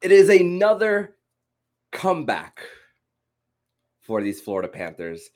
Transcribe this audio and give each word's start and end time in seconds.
it 0.00 0.12
is 0.12 0.28
another 0.28 1.16
comeback 1.90 2.60
for 4.00 4.22
these 4.22 4.40
Florida 4.40 4.68
Panthers. 4.68 5.30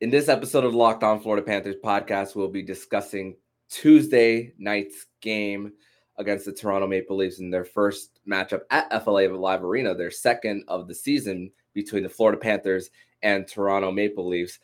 In 0.00 0.10
this 0.10 0.28
episode 0.28 0.64
of 0.64 0.74
Locked 0.74 1.02
On 1.02 1.20
Florida 1.20 1.44
Panthers 1.44 1.76
podcast, 1.82 2.36
we'll 2.36 2.48
be 2.48 2.62
discussing 2.62 3.36
Tuesday 3.68 4.52
night's 4.58 5.06
game 5.20 5.72
against 6.16 6.44
the 6.44 6.52
Toronto 6.52 6.86
Maple 6.86 7.16
Leafs 7.16 7.40
in 7.40 7.50
their 7.50 7.64
first 7.64 8.20
matchup 8.28 8.60
at 8.70 9.04
FLA 9.04 9.28
Live 9.28 9.64
Arena, 9.64 9.94
their 9.94 10.10
second 10.10 10.64
of 10.68 10.86
the 10.86 10.94
season 10.94 11.50
between 11.74 12.02
the 12.02 12.08
Florida 12.08 12.38
Panthers 12.38 12.90
and 13.22 13.48
Toronto 13.48 13.90
Maple 13.90 14.28
Leafs. 14.28 14.58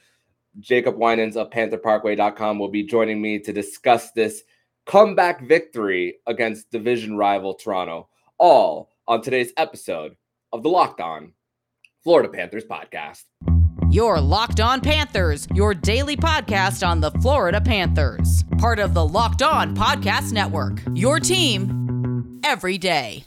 Jacob 0.61 0.96
Winans 0.96 1.37
of 1.37 1.50
PantherParkway.com 1.50 2.59
will 2.59 2.69
be 2.69 2.84
joining 2.84 3.21
me 3.21 3.39
to 3.41 3.53
discuss 3.53 4.12
this 4.12 4.43
comeback 4.87 5.46
victory 5.48 6.19
against 6.27 6.71
division 6.71 7.16
rival 7.16 7.55
Toronto, 7.55 8.09
all 8.39 8.92
on 9.09 9.21
today's 9.21 9.53
episode 9.57 10.17
of 10.53 10.63
the 10.63 10.68
Locked 10.68 11.00
On 11.00 11.32
Florida 12.04 12.29
Panthers 12.29 12.64
podcast. 12.64 13.25
Your 13.90 14.21
Locked 14.21 14.61
On 14.61 14.81
Panthers, 14.81 15.46
your 15.54 15.75
daily 15.75 16.17
podcast 16.17 16.86
on 16.86 17.00
the 17.00 17.11
Florida 17.13 17.61
Panthers, 17.61 18.44
part 18.58 18.79
of 18.79 18.94
the 18.94 19.07
Locked 19.07 19.43
On 19.43 19.77
Podcast 19.77 20.32
Network. 20.32 20.80
Your 20.94 21.21
team 21.21 22.41
every 22.44 22.79
day. 22.79 23.25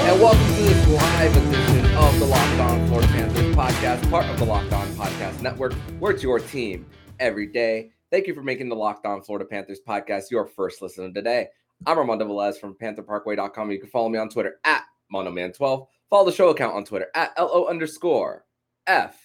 And 0.00 0.20
welcome 0.22 0.46
to 0.46 0.62
this 0.62 0.88
live 0.88 1.36
edition 1.36 1.77
of 1.98 2.18
the 2.20 2.26
Locked 2.26 2.60
On 2.60 2.86
Florida 2.86 3.08
Panthers 3.08 3.56
podcast, 3.56 4.08
part 4.08 4.24
of 4.26 4.38
the 4.38 4.44
Locked 4.44 4.72
On 4.72 4.86
Podcast 4.90 5.42
Network. 5.42 5.74
We're 5.98 6.16
your 6.16 6.38
team 6.38 6.86
every 7.18 7.48
day. 7.48 7.90
Thank 8.12 8.28
you 8.28 8.34
for 8.34 8.42
making 8.42 8.68
the 8.68 8.76
Locked 8.76 9.04
On 9.04 9.20
Florida 9.20 9.44
Panthers 9.44 9.80
podcast 9.86 10.30
your 10.30 10.46
first 10.46 10.80
listen 10.80 11.12
today. 11.12 11.48
I'm 11.86 11.98
Armando 11.98 12.24
Velez 12.24 12.56
from 12.56 12.74
PantherParkway.com. 12.74 13.72
You 13.72 13.80
can 13.80 13.90
follow 13.90 14.08
me 14.08 14.18
on 14.20 14.28
Twitter 14.28 14.60
at 14.64 14.84
Monoman12. 15.12 15.86
Follow 16.08 16.24
the 16.24 16.30
show 16.30 16.50
account 16.50 16.76
on 16.76 16.84
Twitter 16.84 17.08
at 17.16 17.32
LO 17.36 17.66
underscore 17.66 18.44
F 18.86 19.18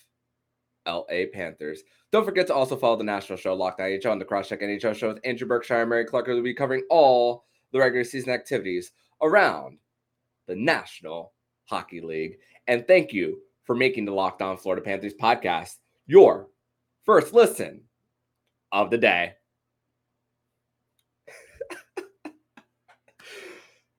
LA 0.87 1.25
Panthers. 1.31 1.83
Don't 2.11 2.25
forget 2.25 2.47
to 2.47 2.55
also 2.55 2.75
follow 2.75 2.97
the 2.97 3.03
national 3.03 3.37
show 3.37 3.53
Locked 3.53 3.81
On 3.81 3.87
NHL 3.87 4.13
and 4.13 4.19
the 4.19 4.25
Crosscheck 4.25 4.63
NHL 4.63 4.95
show 4.95 5.09
with 5.09 5.19
Andrew 5.23 5.47
Berkshire 5.47 5.81
and 5.81 5.91
Mary 5.91 6.05
Clark. 6.05 6.25
Will 6.25 6.41
be 6.41 6.55
covering 6.55 6.83
all 6.89 7.45
the 7.71 7.77
regular 7.77 8.03
season 8.03 8.31
activities 8.31 8.93
around 9.21 9.77
the 10.47 10.55
National 10.55 11.33
Hockey 11.65 12.01
League. 12.01 12.37
And 12.67 12.87
thank 12.87 13.13
you 13.13 13.39
for 13.63 13.75
making 13.75 14.05
the 14.05 14.13
Locked 14.13 14.41
On 14.41 14.57
Florida 14.57 14.83
Panthers 14.83 15.13
podcast 15.13 15.75
your 16.05 16.47
first 17.05 17.33
listen 17.33 17.81
of 18.71 18.89
the 18.89 18.97
day. 18.97 19.33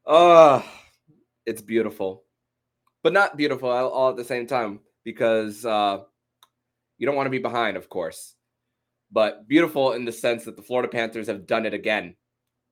uh, 0.06 0.62
it's 1.46 1.62
beautiful, 1.62 2.24
but 3.02 3.12
not 3.12 3.36
beautiful 3.36 3.68
all, 3.70 3.88
all 3.88 4.10
at 4.10 4.16
the 4.16 4.24
same 4.24 4.46
time 4.46 4.80
because 5.04 5.64
uh, 5.64 5.98
you 6.98 7.06
don't 7.06 7.16
want 7.16 7.26
to 7.26 7.30
be 7.30 7.38
behind, 7.38 7.76
of 7.76 7.88
course, 7.88 8.34
but 9.12 9.46
beautiful 9.46 9.92
in 9.92 10.04
the 10.04 10.12
sense 10.12 10.44
that 10.44 10.56
the 10.56 10.62
Florida 10.62 10.88
Panthers 10.88 11.26
have 11.26 11.46
done 11.46 11.66
it 11.66 11.74
again, 11.74 12.16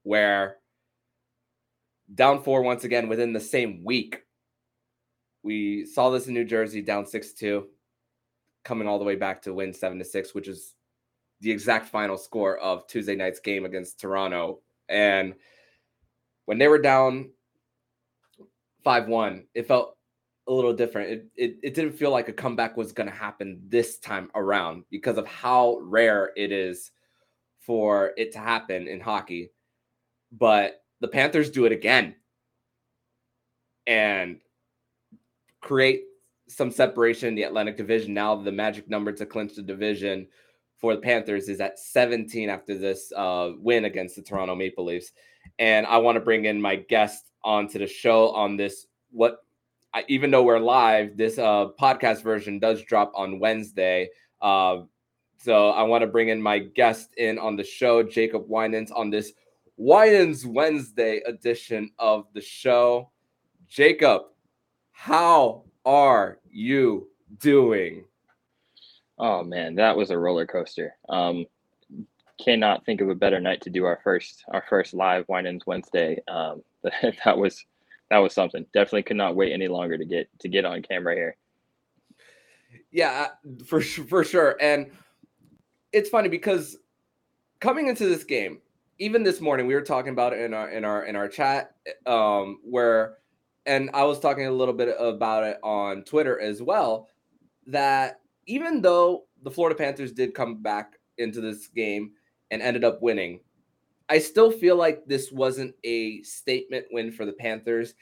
where 0.03 0.57
down 2.15 2.43
four 2.43 2.63
once 2.63 2.85
again 2.85 3.09
within 3.09 3.33
the 3.33 3.41
same 3.41 3.85
week. 3.85 4.21
We 5.43 5.85
saw 5.87 6.11
this 6.11 6.27
in 6.29 6.35
New 6.35 6.45
Jersey 6.45 6.83
down 6.83 7.07
6 7.07 7.33
2, 7.33 7.67
coming 8.65 8.87
all 8.87 8.99
the 8.99 9.05
way 9.05 9.17
back 9.17 9.43
to 9.43 9.55
win 9.55 9.73
7 9.73 9.99
to 9.99 10.05
6, 10.05 10.35
which 10.35 10.49
is 10.49 10.75
the 11.41 11.51
exact 11.51 11.89
final 11.89 12.17
score 12.17 12.59
of 12.59 12.87
Tuesday 12.87 13.17
night's 13.17 13.41
game 13.41 13.65
against 13.65 14.01
Toronto. 14.01 14.61
And 14.89 15.35
when 16.47 16.59
they 16.59 16.69
were 16.69 16.81
down 16.81 17.31
5 18.85 19.09
1, 19.09 19.47
it 19.55 19.67
felt 19.67 19.97
a 20.49 20.53
little 20.53 20.73
different. 20.73 21.11
It, 21.11 21.27
it, 21.37 21.57
it 21.63 21.75
didn't 21.75 21.93
feel 21.93 22.11
like 22.11 22.29
a 22.29 22.33
comeback 22.33 22.77
was 22.77 22.93
going 22.93 23.09
to 23.09 23.15
happen 23.15 23.61
this 23.69 23.99
time 23.99 24.31
around 24.35 24.85
because 24.91 25.19
of 25.19 25.27
how 25.27 25.79
rare 25.83 26.33
it 26.37 26.53
is 26.53 26.91
for 27.61 28.13
it 28.17 28.33
to 28.33 28.39
happen 28.39 28.89
in 28.89 29.01
hockey. 29.01 29.51
But 30.33 30.83
the 31.01 31.09
Panthers 31.09 31.51
do 31.51 31.65
it 31.65 31.73
again 31.73 32.15
and 33.87 34.39
create 35.63 36.03
some 36.49 36.71
separation 36.71 37.29
in 37.29 37.35
the 37.35 37.45
Atlantic 37.45 37.77
Division. 37.77 38.13
Now 38.13 38.35
the 38.37 38.53
magic 38.53 38.91
number 38.91 39.13
to 39.13 39.25
clinch 39.25 39.55
the 39.55 39.63
division 39.63 40.27
for 40.79 40.95
the 40.95 41.01
Panthers 41.01 41.49
is 41.49 41.61
at 41.61 41.79
17 41.79 42.51
after 42.51 42.77
this 42.77 43.13
uh, 43.17 43.53
win 43.59 43.85
against 43.85 44.17
the 44.17 44.23
Toronto 44.23 44.55
Maple 44.55 44.85
Leafs. 44.85 45.13
And 45.59 45.87
I 45.87 45.99
want 45.99 46.17
to 46.17 46.21
bring 46.21 46.45
in 46.45 46.61
my 46.61 46.77
guest 46.77 47.31
onto 47.45 47.79
the 47.79 47.87
show 47.87 48.31
on 48.31 48.57
this. 48.57 48.87
What, 49.11 49.39
I, 49.95 50.05
even 50.09 50.31
though 50.31 50.43
we're 50.43 50.59
live, 50.59 51.17
this 51.17 51.39
uh, 51.39 51.69
podcast 51.81 52.23
version 52.23 52.59
does 52.59 52.83
drop 52.83 53.13
on 53.15 53.39
Wednesday. 53.39 54.11
Uh, 54.41 54.81
so 55.39 55.71
I 55.71 55.83
want 55.83 56.03
to 56.03 56.09
bring 56.09 56.29
in 56.29 56.43
my 56.43 56.59
guest 56.59 57.15
in 57.17 57.39
on 57.39 57.57
the 57.57 57.65
show, 57.65 58.03
Jacob 58.03 58.45
Winans, 58.49 58.91
on 58.91 59.11
this 59.11 59.33
Winans 59.77 60.45
Wednesday 60.45 61.21
edition 61.27 61.91
of 61.99 62.27
the 62.35 62.41
show. 62.41 63.11
Jacob, 63.69 64.23
how 65.03 65.65
are 65.85 66.39
you 66.49 67.09
doing? 67.41 68.05
Oh 69.19 69.43
man, 69.43 69.75
that 69.75 69.97
was 69.97 70.11
a 70.13 70.19
roller 70.19 70.47
coaster. 70.47 70.95
Um, 71.09 71.47
cannot 72.41 72.87
think 72.87 73.01
of 73.01 73.09
a 73.09 73.15
better 73.17 73.41
night 73.41 73.63
to 73.63 73.71
do 73.71 73.85
our 73.85 73.99
first 74.05 74.45
our 74.53 74.65
first 74.71 74.95
live 74.95 75.25
Winans 75.27 75.67
Wednesday. 75.67 76.23
Um, 76.29 76.63
that 77.25 77.37
was 77.37 77.67
that 78.11 78.19
was 78.19 78.33
something. 78.33 78.65
Definitely 78.73 79.03
could 79.03 79.17
not 79.17 79.35
wait 79.35 79.53
any 79.53 79.67
longer 79.67 79.99
to 79.99 80.05
get 80.05 80.29
to 80.39 80.49
get 80.49 80.65
on 80.65 80.83
camera 80.83 81.17
here. 81.17 81.37
Yeah, 82.93 83.31
for 83.67 83.81
for 83.81 84.23
sure. 84.23 84.57
And 84.61 84.93
it's 85.93 86.11
funny 86.11 86.29
because 86.29 86.77
coming 87.59 87.89
into 87.89 88.09
this 88.09 88.23
game, 88.23 88.61
even 89.01 89.25
this 89.25 89.41
morning 89.41 89.67
we 89.67 89.75
were 89.75 89.83
talking 89.83 90.13
about 90.13 90.33
it 90.33 90.43
in 90.43 90.55
our 90.55 90.71
in 90.71 90.85
our 90.85 91.05
in 91.07 91.17
our 91.17 91.27
chat 91.27 91.75
um 92.07 92.61
where 92.63 93.17
and 93.67 93.91
I 93.95 94.05
was 94.05 94.21
talking 94.21 94.47
a 94.47 94.51
little 94.51 94.75
bit 94.75 94.95
about 94.99 95.45
it 95.45 95.59
on 95.63 96.03
Twitter 96.05 96.41
as 96.41 96.63
well 96.63 97.09
that 97.67 98.21
even 98.47 98.83
though 98.83 99.25
the 99.43 99.51
Florida 99.51 99.77
Panthers 99.77 100.13
did 100.13 100.35
come 100.35 100.63
back 100.63 100.99
into 101.19 101.41
this 101.41 101.69
game 101.69 102.13
and 102.51 102.61
ended 102.61 102.85
up 102.85 103.03
winning 103.03 103.41
I 104.13 104.19
still 104.19 104.51
feel 104.51 104.77
like 104.77 105.07
this 105.07 105.33
wasn't 105.33 105.75
a 105.85 106.23
statement 106.23 106.85
win 106.91 107.13
for 107.13 107.25
the 107.25 107.33
Panthers. 107.33 107.95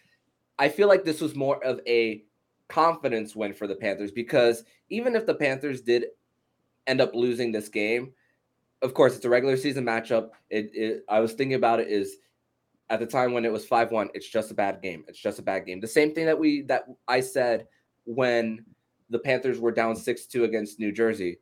I 0.59 0.69
feel 0.69 0.89
like 0.89 1.05
this 1.05 1.21
was 1.21 1.37
more 1.37 1.63
of 1.65 1.81
a 1.87 2.25
confidence 2.69 3.37
win 3.37 3.55
for 3.55 3.69
the 3.69 3.77
Panthers 3.77 4.11
because 4.11 4.65
even 4.89 5.15
if 5.15 5.25
the 5.25 5.37
Panthers 5.37 5.83
did 5.83 6.07
end 6.89 7.01
up 7.01 7.15
losing 7.15 7.53
this 7.53 7.69
game, 7.69 8.13
of 8.83 8.93
course, 8.93 9.15
it's 9.15 9.25
a 9.25 9.29
regular 9.31 9.57
season 9.57 9.85
matchup. 9.85 10.31
It, 10.49 10.71
it, 10.75 11.05
I 11.09 11.21
was 11.21 11.35
thinking 11.35 11.55
about 11.55 11.79
it 11.79 11.87
is 11.87 12.17
at 12.91 12.99
the 12.99 13.07
time 13.07 13.33
when 13.33 13.45
it 13.45 13.53
was 13.53 13.65
5-1, 13.65 14.09
it's 14.15 14.29
just 14.29 14.51
a 14.51 14.55
bad 14.55 14.83
game. 14.83 15.05
It's 15.09 15.19
just 15.19 15.39
a 15.39 15.43
bad 15.43 15.65
game. 15.65 15.81
The 15.81 15.87
same 15.87 16.13
thing 16.13 16.27
that 16.27 16.39
we 16.39 16.63
that 16.63 16.85
I 17.09 17.21
said 17.21 17.67
when 18.05 18.65
the 19.09 19.19
Panthers 19.19 19.59
were 19.59 19.73
down 19.73 19.95
6-2 19.95 20.45
against 20.45 20.79
New 20.79 20.93
Jersey. 20.93 21.39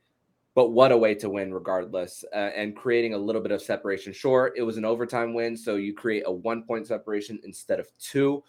But 0.55 0.71
what 0.71 0.93
a 0.93 0.97
way 0.97 1.15
to 1.17 1.31
win 1.31 1.55
regardless 1.55 2.25
uh, 2.35 2.51
and 2.55 2.77
creating 2.77 3.15
a 3.15 3.19
little 3.19 3.41
bit 3.41 3.53
of 3.53 3.63
separation. 3.63 4.13
Sure, 4.13 4.53
it 4.57 4.63
was 4.63 4.77
an 4.77 4.85
overtime 4.85 5.33
win, 5.33 5.57
so 5.57 5.77
you 5.77 5.95
create 5.95 6.25
a 6.27 6.33
1 6.33 6.65
point 6.65 6.87
separation 6.87 7.39
instead 7.45 7.81
of 7.81 7.89
2. 7.99 8.43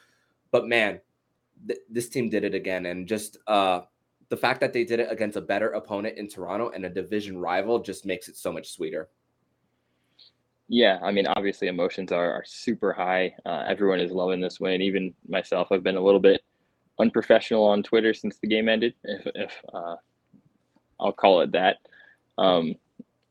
But 0.52 0.68
man, 0.68 1.00
th- 1.68 1.80
this 1.90 2.10
team 2.10 2.30
did 2.30 2.44
it 2.44 2.56
again 2.56 2.86
and 2.88 3.08
just 3.08 3.38
uh 3.48 3.82
the 4.30 4.38
fact 4.38 4.60
that 4.60 4.74
they 4.74 4.84
did 4.84 5.00
it 5.00 5.12
against 5.12 5.38
a 5.38 5.42
better 5.42 5.70
opponent 5.72 6.18
in 6.18 6.28
Toronto 6.28 6.70
and 6.70 6.86
a 6.86 6.90
division 6.90 7.40
rival 7.40 7.80
just 7.80 8.06
makes 8.06 8.28
it 8.28 8.38
so 8.38 8.52
much 8.52 8.72
sweeter. 8.72 9.10
Yeah, 10.70 11.00
I 11.02 11.12
mean, 11.12 11.26
obviously 11.26 11.68
emotions 11.68 12.12
are, 12.12 12.32
are 12.32 12.44
super 12.46 12.94
high. 12.94 13.34
Uh, 13.44 13.66
everyone 13.68 14.00
is 14.00 14.12
loving 14.12 14.40
this 14.40 14.60
win. 14.60 14.82
Even 14.84 15.16
myself, 15.28 15.70
I've 15.72 15.84
been 15.84 15.98
a 15.98 16.02
little 16.02 16.20
bit 16.20 16.42
unprofessional 17.00 17.66
on 17.66 17.82
Twitter 17.82 18.14
since 18.14 18.38
the 18.38 18.48
game 18.48 18.70
ended, 18.70 18.94
if, 19.04 19.28
if 19.34 19.52
uh, 19.74 19.96
I'll 21.00 21.12
call 21.12 21.42
it 21.42 21.52
that. 21.54 21.78
Um, 22.38 22.76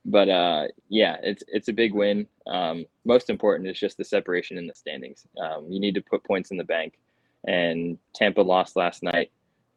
but 0.05 0.29
uh, 0.29 0.65
yeah, 0.89 1.17
it's 1.23 1.45
it's 1.47 1.69
a 1.69 1.73
big 1.73 1.95
win. 1.95 2.27
Um, 2.49 2.87
most 3.05 3.31
important 3.31 3.69
is 3.69 3.79
just 3.79 3.99
the 3.99 4.05
separation 4.05 4.59
in 4.59 4.67
the 4.67 4.75
standings. 4.75 5.25
Um, 5.41 5.67
you 5.71 5.79
need 5.79 5.95
to 5.95 6.01
put 6.01 6.25
points 6.25 6.51
in 6.51 6.57
the 6.57 6.65
bank, 6.65 6.99
and 7.47 7.99
Tampa 8.15 8.41
lost 8.41 8.75
last 8.75 9.03
night. 9.05 9.31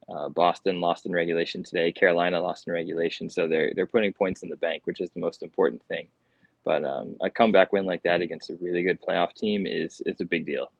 Uh, 0.09 0.29
Boston 0.29 0.81
lost 0.81 1.05
in 1.05 1.11
regulation 1.11 1.63
today. 1.63 1.91
Carolina 1.91 2.41
lost 2.41 2.65
in 2.67 2.73
regulation, 2.73 3.29
so 3.29 3.47
they're 3.47 3.71
they're 3.75 3.85
putting 3.85 4.13
points 4.13 4.41
in 4.41 4.49
the 4.49 4.55
bank, 4.55 4.81
which 4.85 4.99
is 4.99 5.11
the 5.11 5.19
most 5.19 5.43
important 5.43 5.83
thing. 5.83 6.07
But 6.63 6.85
um, 6.85 7.15
a 7.21 7.29
comeback 7.29 7.73
win 7.73 7.85
like 7.85 8.03
that 8.03 8.21
against 8.21 8.49
a 8.49 8.57
really 8.61 8.83
good 8.83 9.01
playoff 9.01 9.33
team 9.33 9.65
is 9.65 10.01
is 10.05 10.21
a 10.21 10.25
big 10.25 10.45
deal. 10.45 10.71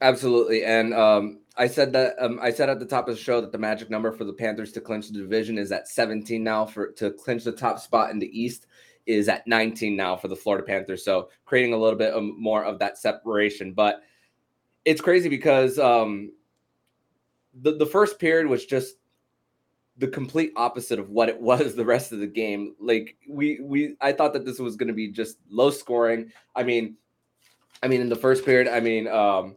Absolutely, 0.00 0.64
and 0.64 0.94
um, 0.94 1.40
I 1.56 1.66
said 1.66 1.92
that 1.92 2.14
um, 2.18 2.38
I 2.42 2.50
said 2.50 2.70
at 2.70 2.80
the 2.80 2.86
top 2.86 3.06
of 3.06 3.14
the 3.14 3.20
show 3.20 3.40
that 3.40 3.52
the 3.52 3.58
magic 3.58 3.90
number 3.90 4.10
for 4.12 4.24
the 4.24 4.32
Panthers 4.32 4.72
to 4.72 4.80
clinch 4.80 5.08
the 5.08 5.18
division 5.18 5.58
is 5.58 5.72
at 5.72 5.88
17 5.88 6.42
now. 6.42 6.66
For 6.66 6.92
to 6.92 7.10
clinch 7.12 7.44
the 7.44 7.52
top 7.52 7.78
spot 7.78 8.10
in 8.10 8.18
the 8.18 8.40
East 8.40 8.66
is 9.06 9.28
at 9.28 9.46
19 9.46 9.96
now 9.96 10.16
for 10.16 10.28
the 10.28 10.36
Florida 10.36 10.64
Panthers. 10.64 11.04
So 11.04 11.30
creating 11.44 11.72
a 11.74 11.76
little 11.76 11.98
bit 11.98 12.14
more 12.20 12.64
of 12.64 12.78
that 12.78 12.98
separation. 12.98 13.72
But 13.72 14.02
it's 14.84 15.00
crazy 15.00 15.28
because 15.28 15.78
um, 15.78 16.32
the 17.60 17.76
the 17.76 17.86
first 17.86 18.18
period 18.18 18.46
was 18.46 18.64
just 18.64 18.96
the 20.00 20.08
complete 20.08 20.52
opposite 20.56 20.98
of 20.98 21.10
what 21.10 21.28
it 21.28 21.40
was 21.40 21.74
the 21.74 21.84
rest 21.84 22.12
of 22.12 22.18
the 22.18 22.26
game. 22.26 22.74
Like 22.80 23.16
we 23.28 23.60
we 23.60 23.96
I 24.00 24.12
thought 24.12 24.32
that 24.32 24.44
this 24.44 24.58
was 24.58 24.76
going 24.76 24.88
to 24.88 24.94
be 24.94 25.08
just 25.08 25.38
low 25.48 25.70
scoring. 25.70 26.32
I 26.56 26.64
mean, 26.64 26.96
I 27.82 27.88
mean 27.88 28.00
in 28.00 28.08
the 28.08 28.16
first 28.16 28.44
period, 28.44 28.66
I 28.66 28.80
mean 28.80 29.06
um 29.06 29.56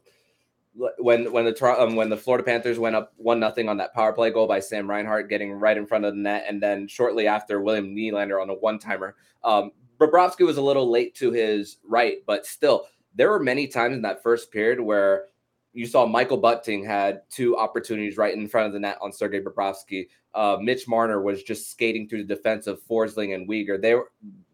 when 0.98 1.32
when 1.32 1.46
the 1.46 1.80
um, 1.80 1.96
when 1.96 2.10
the 2.10 2.18
Florida 2.18 2.44
Panthers 2.44 2.80
went 2.80 2.96
up 2.96 3.14
one 3.18 3.40
nothing 3.40 3.70
on 3.70 3.78
that 3.78 3.94
power 3.94 4.12
play 4.12 4.32
goal 4.32 4.48
by 4.48 4.60
Sam 4.60 4.90
Reinhart, 4.90 5.30
getting 5.30 5.54
right 5.54 5.78
in 5.78 5.86
front 5.86 6.06
of 6.06 6.14
the 6.14 6.20
net, 6.20 6.46
and 6.48 6.62
then 6.62 6.88
shortly 6.88 7.28
after 7.28 7.62
William 7.62 7.96
Nylander 7.96 8.42
on 8.42 8.50
a 8.50 8.54
one 8.54 8.80
timer. 8.80 9.16
Um, 9.44 9.72
Bobrovsky 10.00 10.46
was 10.46 10.58
a 10.58 10.62
little 10.62 10.90
late 10.90 11.14
to 11.16 11.32
his 11.32 11.78
right, 11.88 12.18
but 12.26 12.46
still, 12.46 12.88
there 13.14 13.30
were 13.30 13.40
many 13.40 13.68
times 13.68 13.96
in 13.96 14.02
that 14.02 14.24
first 14.24 14.52
period 14.52 14.80
where 14.80 15.26
you 15.74 15.86
saw 15.86 16.06
Michael 16.06 16.38
Bunting 16.38 16.86
had 16.86 17.22
two 17.30 17.58
opportunities 17.58 18.18
right 18.18 18.34
in 18.34 18.48
front 18.48 18.68
of 18.68 18.74
the 18.74 18.80
net 18.80 18.98
on 19.02 19.12
Sergei 19.12 19.42
Bobrovsky. 19.42 20.08
Uh, 20.34 20.58
Mitch 20.62 20.88
Marner 20.88 21.22
was 21.22 21.44
just 21.44 21.72
skating 21.72 22.08
through 22.08 22.24
the 22.24 22.36
defense 22.36 22.68
of 22.68 22.82
Forsling 22.84 23.34
and 23.34 23.50
Weegar. 23.50 23.82
They 23.82 23.96
were 23.96 24.12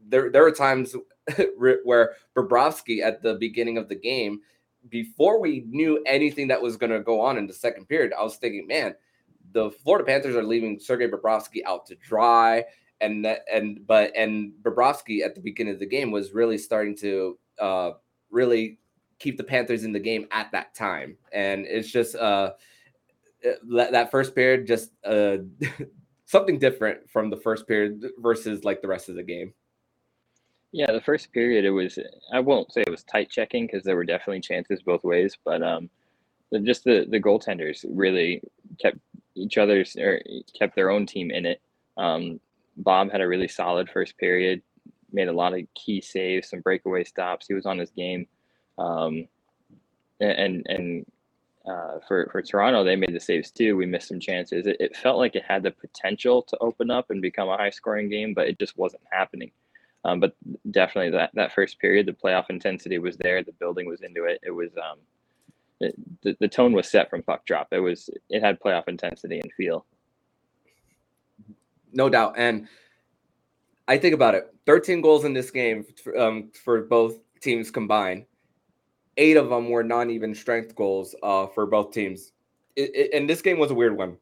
there. 0.07 0.29
There 0.29 0.43
were 0.43 0.51
times 0.51 0.95
where 1.57 2.15
Bobrovsky 2.35 3.01
at 3.01 3.21
the 3.21 3.35
beginning 3.35 3.77
of 3.77 3.89
the 3.89 3.95
game 3.95 4.41
before 4.87 5.41
we 5.41 5.65
knew 5.67 6.01
anything 6.05 6.47
that 6.47 6.61
was 6.61 6.77
going 6.77 6.91
to 6.91 7.01
go 7.01 7.19
on 7.19 7.37
in 7.37 7.47
the 7.47 7.53
second 7.53 7.87
period, 7.87 8.13
I 8.17 8.23
was 8.23 8.37
thinking, 8.37 8.65
man, 8.65 8.95
the 9.51 9.71
Florida 9.71 10.05
Panthers 10.05 10.35
are 10.35 10.43
leaving 10.43 10.79
Sergei 10.79 11.07
Bobrovsky 11.07 11.61
out 11.65 11.85
to 11.87 11.95
dry. 11.95 12.63
And 13.01 13.25
and 13.51 13.87
but 13.87 14.11
and 14.15 14.51
Bobrovsky 14.61 15.21
at 15.21 15.33
the 15.33 15.39
beginning 15.39 15.73
of 15.73 15.79
the 15.79 15.85
game 15.85 16.11
was 16.11 16.33
really 16.33 16.57
starting 16.57 16.97
to 16.97 17.39
uh, 17.57 17.91
really 18.29 18.77
keep 19.19 19.37
the 19.37 19.43
Panthers 19.43 19.83
in 19.83 19.91
the 19.91 19.99
game 19.99 20.27
at 20.31 20.51
that 20.51 20.73
time. 20.73 21.17
And 21.31 21.65
it's 21.65 21.91
just 21.91 22.15
uh, 22.15 22.51
that, 23.71 24.11
first 24.11 24.33
period 24.33 24.65
just 24.65 24.91
uh, 25.05 25.37
something 26.25 26.57
different 26.57 27.09
from 27.09 27.29
the 27.29 27.37
first 27.37 27.67
period 27.67 28.05
versus 28.17 28.63
like 28.63 28.81
the 28.81 28.87
rest 28.87 29.09
of 29.09 29.15
the 29.15 29.23
game. 29.23 29.53
Yeah, 30.71 30.91
the 30.91 31.01
first 31.01 31.31
period 31.33 31.65
it 31.65 31.71
was 31.71 31.97
I 32.31 32.39
won't 32.39 32.71
say 32.71 32.81
it 32.81 32.91
was 32.91 33.03
tight 33.03 33.29
checking 33.29 33.65
because 33.65 33.83
there 33.83 33.95
were 33.95 34.05
definitely 34.05 34.41
chances 34.41 34.83
both 34.83 35.03
ways, 35.03 35.35
but 35.43 35.63
um, 35.63 35.89
just 36.63 36.83
the 36.83 37.07
the 37.09 37.19
goaltenders 37.19 37.85
really 37.89 38.41
kept 38.79 38.99
each 39.35 39.57
other's 39.57 39.95
or 39.95 40.21
kept 40.57 40.75
their 40.75 40.91
own 40.91 41.07
team 41.07 41.31
in 41.31 41.45
it. 41.47 41.61
Um, 41.97 42.39
Bob 42.77 43.11
had 43.11 43.21
a 43.21 43.27
really 43.27 43.47
solid 43.47 43.89
first 43.89 44.17
period, 44.17 44.61
made 45.11 45.27
a 45.27 45.33
lot 45.33 45.53
of 45.53 45.61
key 45.73 46.01
saves, 46.01 46.49
some 46.49 46.61
breakaway 46.61 47.03
stops. 47.03 47.47
He 47.47 47.55
was 47.55 47.65
on 47.65 47.79
his 47.79 47.89
game, 47.89 48.27
um, 48.79 49.27
and 50.19 50.65
and 50.67 51.05
uh, 51.69 51.99
for 52.07 52.27
for 52.31 52.41
Toronto, 52.41 52.83
they 52.83 52.95
made 52.95 53.13
the 53.13 53.19
saves 53.19 53.51
too. 53.51 53.75
We 53.75 53.85
missed 53.85 54.07
some 54.07 54.19
chances. 54.19 54.65
It, 54.65 54.77
it 54.79 54.97
felt 54.97 55.17
like 55.17 55.35
it 55.35 55.43
had 55.47 55.63
the 55.63 55.71
potential 55.71 56.41
to 56.43 56.57
open 56.61 56.89
up 56.89 57.09
and 57.09 57.21
become 57.21 57.49
a 57.49 57.57
high 57.57 57.69
scoring 57.69 58.09
game, 58.09 58.33
but 58.33 58.47
it 58.47 58.59
just 58.59 58.77
wasn't 58.77 59.03
happening. 59.11 59.51
Um, 60.05 60.19
but 60.19 60.35
definitely 60.71 61.11
that, 61.11 61.31
that 61.33 61.53
first 61.53 61.77
period, 61.79 62.05
the 62.05 62.13
playoff 62.13 62.49
intensity 62.49 62.99
was 62.99 63.17
there. 63.17 63.43
The 63.43 63.51
building 63.51 63.85
was 63.87 64.01
into 64.01 64.23
it. 64.23 64.39
It 64.43 64.51
was 64.51 64.69
um, 64.77 64.99
it, 65.81 65.93
the, 66.21 66.37
the 66.39 66.47
tone 66.47 66.71
was 66.73 66.89
set 66.89 67.09
from 67.09 67.21
puck 67.21 67.45
drop. 67.45 67.67
It 67.71 67.79
was 67.79 68.09
it 68.29 68.41
had 68.41 68.59
playoff 68.59 68.87
intensity 68.87 69.39
and 69.39 69.51
feel. 69.53 69.85
No 71.91 72.07
doubt, 72.07 72.35
and 72.37 72.67
I 73.87 73.97
think 73.97 74.13
about 74.13 74.35
it: 74.35 74.53
13 74.65 75.01
goals 75.01 75.25
in 75.25 75.33
this 75.33 75.51
game 75.51 75.85
um, 76.17 76.51
for 76.63 76.81
both 76.83 77.17
teams 77.41 77.71
combined. 77.71 78.25
Eight 79.19 79.37
of 79.37 79.49
them 79.49 79.69
were 79.69 79.83
non-even 79.83 80.33
strength 80.33 80.75
goals 80.75 81.13
uh, 81.21 81.45
for 81.45 81.67
both 81.67 81.91
teams. 81.91 82.31
It, 82.75 82.95
it, 82.95 83.13
and 83.13 83.29
this 83.29 83.43
game 83.43 83.59
was 83.59 83.69
a 83.69 83.75
weird 83.75 83.95
one. 83.95 84.17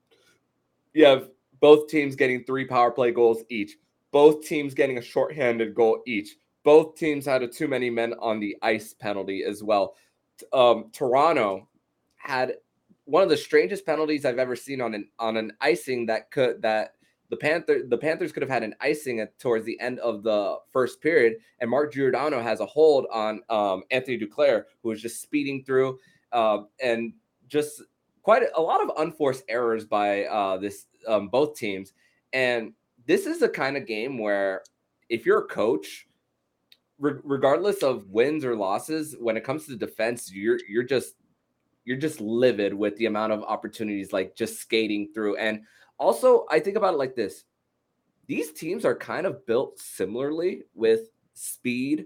You 0.93 1.05
have 1.05 1.29
both 1.61 1.87
teams 1.87 2.15
getting 2.15 2.43
three 2.43 2.65
power 2.65 2.91
play 2.91 3.11
goals 3.11 3.43
each 3.49 3.77
both 4.11 4.45
teams 4.45 4.73
getting 4.73 4.97
a 4.97 5.01
shorthanded 5.01 5.75
goal 5.75 6.01
each. 6.05 6.37
Both 6.63 6.95
teams 6.95 7.25
had 7.25 7.43
a 7.43 7.47
too 7.47 7.67
many 7.67 7.89
men 7.89 8.13
on 8.19 8.39
the 8.39 8.57
ice 8.61 8.93
penalty 8.93 9.43
as 9.43 9.63
well. 9.63 9.95
Um, 10.51 10.89
Toronto 10.91 11.67
had 12.15 12.55
one 13.05 13.23
of 13.23 13.29
the 13.29 13.37
strangest 13.37 13.85
penalties 13.85 14.25
I've 14.25 14.39
ever 14.39 14.55
seen 14.55 14.81
on 14.81 14.93
an 14.93 15.07
on 15.17 15.37
an 15.37 15.53
icing 15.61 16.07
that 16.07 16.29
could 16.31 16.61
that 16.61 16.95
the 17.29 17.37
Panther 17.37 17.81
the 17.87 17.97
Panthers 17.97 18.31
could 18.31 18.41
have 18.41 18.49
had 18.49 18.63
an 18.63 18.75
icing 18.79 19.19
at, 19.19 19.37
towards 19.39 19.65
the 19.65 19.79
end 19.79 19.99
of 19.99 20.23
the 20.23 20.57
first 20.71 21.01
period, 21.01 21.37
and 21.59 21.69
Mark 21.69 21.93
Giordano 21.93 22.41
has 22.41 22.59
a 22.59 22.65
hold 22.65 23.05
on 23.11 23.41
um, 23.49 23.83
Anthony 23.91 24.17
Duclair, 24.17 24.63
who 24.81 24.89
was 24.89 25.01
just 25.01 25.21
speeding 25.21 25.63
through, 25.63 25.99
uh, 26.31 26.59
and 26.81 27.13
just 27.47 27.81
quite 28.23 28.43
a, 28.43 28.59
a, 28.59 28.61
lot 28.61 28.81
of 28.81 28.91
unforced 28.97 29.43
errors 29.49 29.85
by 29.85 30.25
uh, 30.25 30.57
this 30.57 30.85
um, 31.07 31.27
both 31.27 31.55
teams. 31.57 31.93
And 32.33 32.73
this 33.05 33.25
is 33.25 33.39
the 33.39 33.49
kind 33.49 33.77
of 33.77 33.85
game 33.85 34.17
where 34.19 34.63
if 35.09 35.25
you're 35.25 35.39
a 35.39 35.47
coach, 35.47 36.07
re- 36.99 37.19
regardless 37.23 37.83
of 37.83 38.09
wins 38.09 38.45
or 38.45 38.55
losses, 38.55 39.15
when 39.19 39.37
it 39.37 39.43
comes 39.43 39.65
to 39.65 39.75
defense, 39.75 40.31
you're 40.31 40.59
you're 40.67 40.83
just 40.83 41.15
you're 41.85 41.97
just 41.97 42.19
livid 42.19 42.73
with 42.73 42.97
the 42.97 43.05
amount 43.05 43.31
of 43.31 43.43
opportunities 43.43 44.11
like 44.11 44.35
just 44.35 44.59
skating 44.59 45.09
through. 45.13 45.37
And 45.37 45.61
also, 45.97 46.45
I 46.49 46.59
think 46.59 46.77
about 46.77 46.93
it 46.93 46.97
like 46.97 47.15
this: 47.15 47.45
these 48.27 48.51
teams 48.51 48.85
are 48.85 48.95
kind 48.95 49.25
of 49.25 49.45
built 49.45 49.79
similarly 49.79 50.63
with 50.73 51.09
speed. 51.33 52.05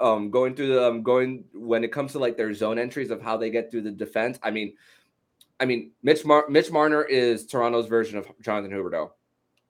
Um, 0.00 0.30
going 0.30 0.56
through 0.56 0.74
the 0.74 0.88
um, 0.88 1.02
going 1.04 1.44
when 1.54 1.84
it 1.84 1.92
comes 1.92 2.12
to 2.12 2.18
like 2.18 2.36
their 2.36 2.52
zone 2.54 2.78
entries 2.78 3.10
of 3.10 3.22
how 3.22 3.36
they 3.36 3.50
get 3.50 3.70
through 3.70 3.82
the 3.82 3.90
defense. 3.92 4.38
I 4.42 4.50
mean, 4.50 4.74
I 5.60 5.64
mean, 5.64 5.92
Mitch 6.02 6.24
Mar- 6.24 6.48
Mitch 6.48 6.72
Marner 6.72 7.04
is 7.04 7.46
Toronto's 7.46 7.86
version 7.86 8.18
of 8.18 8.26
Jonathan 8.40 8.76
Huberdeau. 8.76 9.10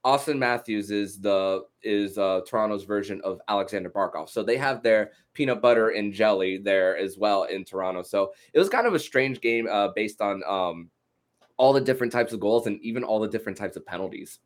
Auston 0.05 0.37
Matthews 0.37 0.91
is 0.91 1.19
the 1.21 1.65
is 1.81 2.17
uh, 2.17 2.41
Toronto's 2.47 2.83
version 2.83 3.21
of 3.23 3.39
Alexander 3.47 3.89
Barkov. 3.89 4.29
So 4.29 4.43
they 4.43 4.57
have 4.57 4.83
their 4.83 5.11
peanut 5.33 5.61
butter 5.61 5.89
and 5.89 6.11
jelly 6.11 6.57
there 6.57 6.97
as 6.97 7.17
well 7.17 7.43
in 7.43 7.63
Toronto. 7.63 8.01
So 8.01 8.33
it 8.53 8.59
was 8.59 8.69
kind 8.69 8.85
of 8.87 8.95
a 8.95 8.99
strange 8.99 9.39
game 9.39 9.67
uh, 9.71 9.89
based 9.95 10.19
on 10.19 10.41
um, 10.47 10.89
all 11.57 11.73
the 11.73 11.81
different 11.81 12.11
types 12.11 12.33
of 12.33 12.39
goals 12.39 12.67
and 12.67 12.79
even 12.81 13.03
all 13.03 13.19
the 13.19 13.27
different 13.27 13.57
types 13.57 13.75
of 13.75 13.85
penalties. 13.85 14.39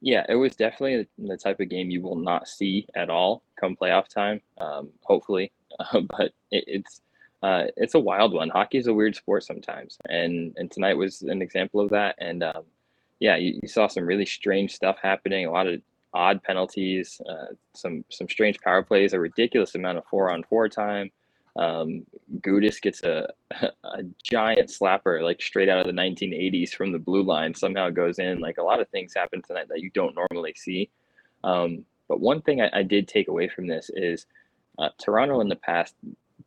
Yeah, 0.00 0.24
it 0.28 0.34
was 0.34 0.54
definitely 0.54 1.08
the 1.18 1.36
type 1.36 1.60
of 1.60 1.68
game 1.68 1.90
you 1.90 2.02
will 2.02 2.16
not 2.16 2.48
see 2.48 2.86
at 2.94 3.10
all 3.10 3.42
come 3.58 3.76
playoff 3.76 4.08
time. 4.08 4.40
Um, 4.58 4.90
hopefully, 5.02 5.52
uh, 5.80 6.00
but 6.00 6.32
it, 6.50 6.64
it's 6.66 7.00
uh, 7.42 7.64
it's 7.76 7.94
a 7.94 8.00
wild 8.00 8.32
one. 8.32 8.48
Hockey 8.48 8.78
is 8.78 8.86
a 8.86 8.94
weird 8.94 9.16
sport 9.16 9.44
sometimes, 9.44 9.98
and 10.08 10.54
and 10.56 10.70
tonight 10.70 10.94
was 10.94 11.22
an 11.22 11.42
example 11.42 11.80
of 11.80 11.90
that. 11.90 12.14
And 12.18 12.42
um, 12.42 12.64
yeah, 13.20 13.36
you, 13.36 13.58
you, 13.62 13.68
saw 13.68 13.86
some 13.86 14.06
really 14.06 14.26
strange 14.26 14.74
stuff 14.74 14.98
happening. 15.02 15.46
A 15.46 15.50
lot 15.50 15.66
of 15.66 15.80
odd 16.12 16.42
penalties, 16.42 17.20
uh, 17.28 17.54
some 17.74 18.04
some 18.10 18.28
strange 18.28 18.58
power 18.60 18.82
plays, 18.82 19.12
a 19.12 19.20
ridiculous 19.20 19.74
amount 19.74 19.98
of 19.98 20.04
four 20.06 20.30
on 20.30 20.44
four 20.44 20.68
time. 20.68 21.10
Um, 21.56 22.04
Gudas 22.40 22.80
gets 22.80 23.02
a, 23.02 23.28
a 23.60 24.02
giant 24.22 24.68
slapper 24.68 25.22
like 25.22 25.40
straight 25.40 25.68
out 25.68 25.80
of 25.80 25.86
the 25.86 25.92
1980s 25.92 26.74
from 26.74 26.92
the 26.92 26.98
blue 26.98 27.22
line. 27.22 27.54
Somehow 27.54 27.90
goes 27.90 28.18
in. 28.18 28.40
Like 28.40 28.58
a 28.58 28.62
lot 28.62 28.80
of 28.80 28.88
things 28.88 29.14
happen 29.14 29.42
tonight 29.42 29.68
that 29.68 29.80
you 29.80 29.90
don't 29.90 30.16
normally 30.16 30.54
see. 30.56 30.90
Um, 31.44 31.84
but 32.08 32.20
one 32.20 32.42
thing 32.42 32.60
I, 32.60 32.70
I, 32.72 32.82
did 32.82 33.08
take 33.08 33.28
away 33.28 33.48
from 33.48 33.66
this 33.66 33.90
is 33.94 34.26
uh, 34.78 34.88
Toronto 34.98 35.40
in 35.40 35.48
the 35.48 35.56
past, 35.56 35.94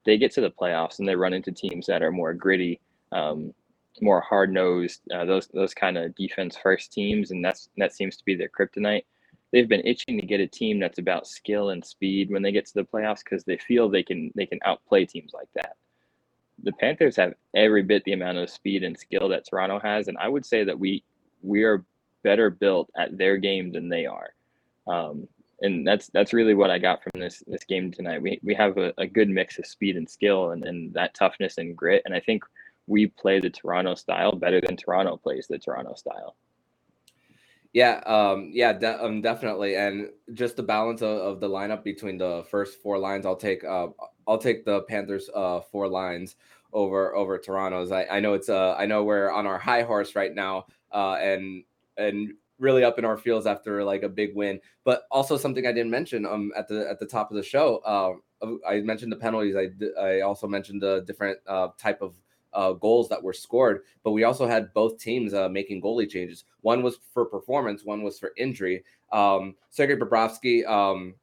they 0.05 0.17
get 0.17 0.31
to 0.33 0.41
the 0.41 0.51
playoffs 0.51 0.99
and 0.99 1.07
they 1.07 1.15
run 1.15 1.33
into 1.33 1.51
teams 1.51 1.85
that 1.87 2.01
are 2.01 2.11
more 2.11 2.33
gritty. 2.33 2.81
Um, 3.11 3.53
more 4.01 4.21
hard 4.21 4.51
nosed, 4.53 5.01
uh, 5.13 5.25
those 5.25 5.47
those 5.47 5.73
kind 5.73 5.97
of 5.97 6.15
defense 6.15 6.57
first 6.61 6.93
teams, 6.93 7.31
and 7.31 7.43
that's 7.43 7.69
that 7.77 7.93
seems 7.93 8.15
to 8.17 8.25
be 8.25 8.35
their 8.35 8.49
kryptonite. 8.49 9.03
They've 9.51 9.67
been 9.67 9.85
itching 9.85 10.19
to 10.19 10.25
get 10.25 10.39
a 10.39 10.47
team 10.47 10.79
that's 10.79 10.99
about 10.99 11.27
skill 11.27 11.71
and 11.71 11.83
speed 11.83 12.29
when 12.29 12.41
they 12.41 12.51
get 12.51 12.65
to 12.67 12.73
the 12.75 12.83
playoffs 12.83 13.23
because 13.23 13.43
they 13.43 13.57
feel 13.57 13.89
they 13.89 14.03
can 14.03 14.31
they 14.35 14.45
can 14.45 14.59
outplay 14.63 15.05
teams 15.05 15.31
like 15.33 15.49
that. 15.55 15.75
The 16.63 16.73
Panthers 16.73 17.15
have 17.15 17.33
every 17.55 17.83
bit 17.83 18.03
the 18.03 18.13
amount 18.13 18.37
of 18.37 18.49
speed 18.49 18.83
and 18.83 18.97
skill 18.97 19.29
that 19.29 19.47
Toronto 19.49 19.79
has, 19.79 20.07
and 20.07 20.17
I 20.17 20.27
would 20.27 20.45
say 20.45 20.63
that 20.63 20.77
we 20.77 21.03
we 21.41 21.63
are 21.63 21.85
better 22.23 22.49
built 22.49 22.89
at 22.97 23.17
their 23.17 23.37
game 23.37 23.71
than 23.71 23.89
they 23.89 24.05
are. 24.05 24.33
Um, 24.87 25.27
and 25.61 25.85
that's 25.85 26.07
that's 26.13 26.33
really 26.33 26.53
what 26.53 26.69
I 26.69 26.77
got 26.77 27.03
from 27.03 27.19
this 27.19 27.43
this 27.47 27.63
game 27.63 27.91
tonight. 27.91 28.21
We 28.21 28.39
we 28.43 28.53
have 28.55 28.77
a, 28.77 28.93
a 28.97 29.07
good 29.07 29.29
mix 29.29 29.57
of 29.59 29.65
speed 29.65 29.97
and 29.97 30.09
skill 30.09 30.51
and, 30.51 30.63
and 30.63 30.93
that 30.93 31.13
toughness 31.15 31.57
and 31.57 31.75
grit. 31.75 32.03
And 32.05 32.13
I 32.13 32.19
think 32.19 32.43
we 32.87 33.07
play 33.07 33.39
the 33.39 33.49
Toronto 33.49 33.95
style 33.95 34.33
better 34.33 34.61
than 34.61 34.77
Toronto 34.77 35.17
plays 35.17 35.47
the 35.47 35.59
Toronto 35.59 35.93
style. 35.95 36.35
Yeah, 37.73 38.01
um, 38.07 38.49
yeah, 38.51 38.73
de- 38.73 39.03
um, 39.03 39.21
definitely, 39.21 39.75
and 39.75 40.09
just 40.33 40.55
the 40.55 40.63
balance 40.63 41.01
of, 41.03 41.17
of, 41.19 41.39
the 41.39 41.47
lineup 41.47 41.83
between 41.83 42.17
the 42.17 42.43
first 42.49 42.81
four 42.81 42.97
lines. 42.97 43.27
I'll 43.27 43.35
take, 43.35 43.63
uh, 43.63 43.89
I'll 44.27 44.39
take 44.39 44.65
the 44.65 44.81
Panthers' 44.83 45.29
uh, 45.35 45.61
four 45.61 45.87
lines 45.87 46.35
over 46.73 47.15
over 47.15 47.37
Toronto's. 47.37 47.91
I, 47.91 48.05
I 48.05 48.19
know 48.19 48.33
it's 48.33 48.49
uh 48.49 48.75
I 48.77 48.85
know 48.85 49.03
we're 49.03 49.31
on 49.31 49.47
our 49.47 49.57
high 49.59 49.83
horse 49.83 50.15
right 50.15 50.33
now, 50.33 50.65
uh, 50.91 51.13
and 51.15 51.63
and 51.97 52.33
really 52.59 52.83
up 52.83 52.99
in 52.99 53.05
our 53.05 53.17
fields 53.17 53.45
after 53.47 53.83
like 53.83 54.03
a 54.03 54.09
big 54.09 54.35
win. 54.35 54.59
But 54.83 55.03
also 55.11 55.37
something 55.37 55.65
I 55.65 55.71
didn't 55.71 55.91
mention 55.91 56.25
um 56.25 56.51
at 56.55 56.67
the 56.67 56.89
at 56.89 56.99
the 56.99 57.05
top 57.05 57.31
of 57.31 57.37
the 57.37 57.43
show. 57.43 57.77
Uh, 57.85 58.47
I 58.67 58.81
mentioned 58.81 59.11
the 59.11 59.17
penalties. 59.17 59.55
I 59.55 59.69
I 60.01 60.21
also 60.21 60.47
mentioned 60.47 60.81
the 60.81 61.03
different 61.05 61.39
uh, 61.47 61.69
type 61.77 62.01
of 62.01 62.15
uh, 62.53 62.73
goals 62.73 63.09
that 63.09 63.21
were 63.21 63.33
scored, 63.33 63.81
but 64.03 64.11
we 64.11 64.23
also 64.23 64.47
had 64.47 64.73
both 64.73 64.99
teams 64.99 65.33
uh, 65.33 65.49
making 65.49 65.81
goalie 65.81 66.09
changes. 66.09 66.45
One 66.61 66.81
was 66.83 66.99
for 67.13 67.25
performance, 67.25 67.83
one 67.83 68.03
was 68.03 68.19
for 68.19 68.31
injury. 68.37 68.83
Um, 69.11 69.55
Sergei 69.69 69.95
Bobrovsky, 69.95 70.67
um, 70.67 71.15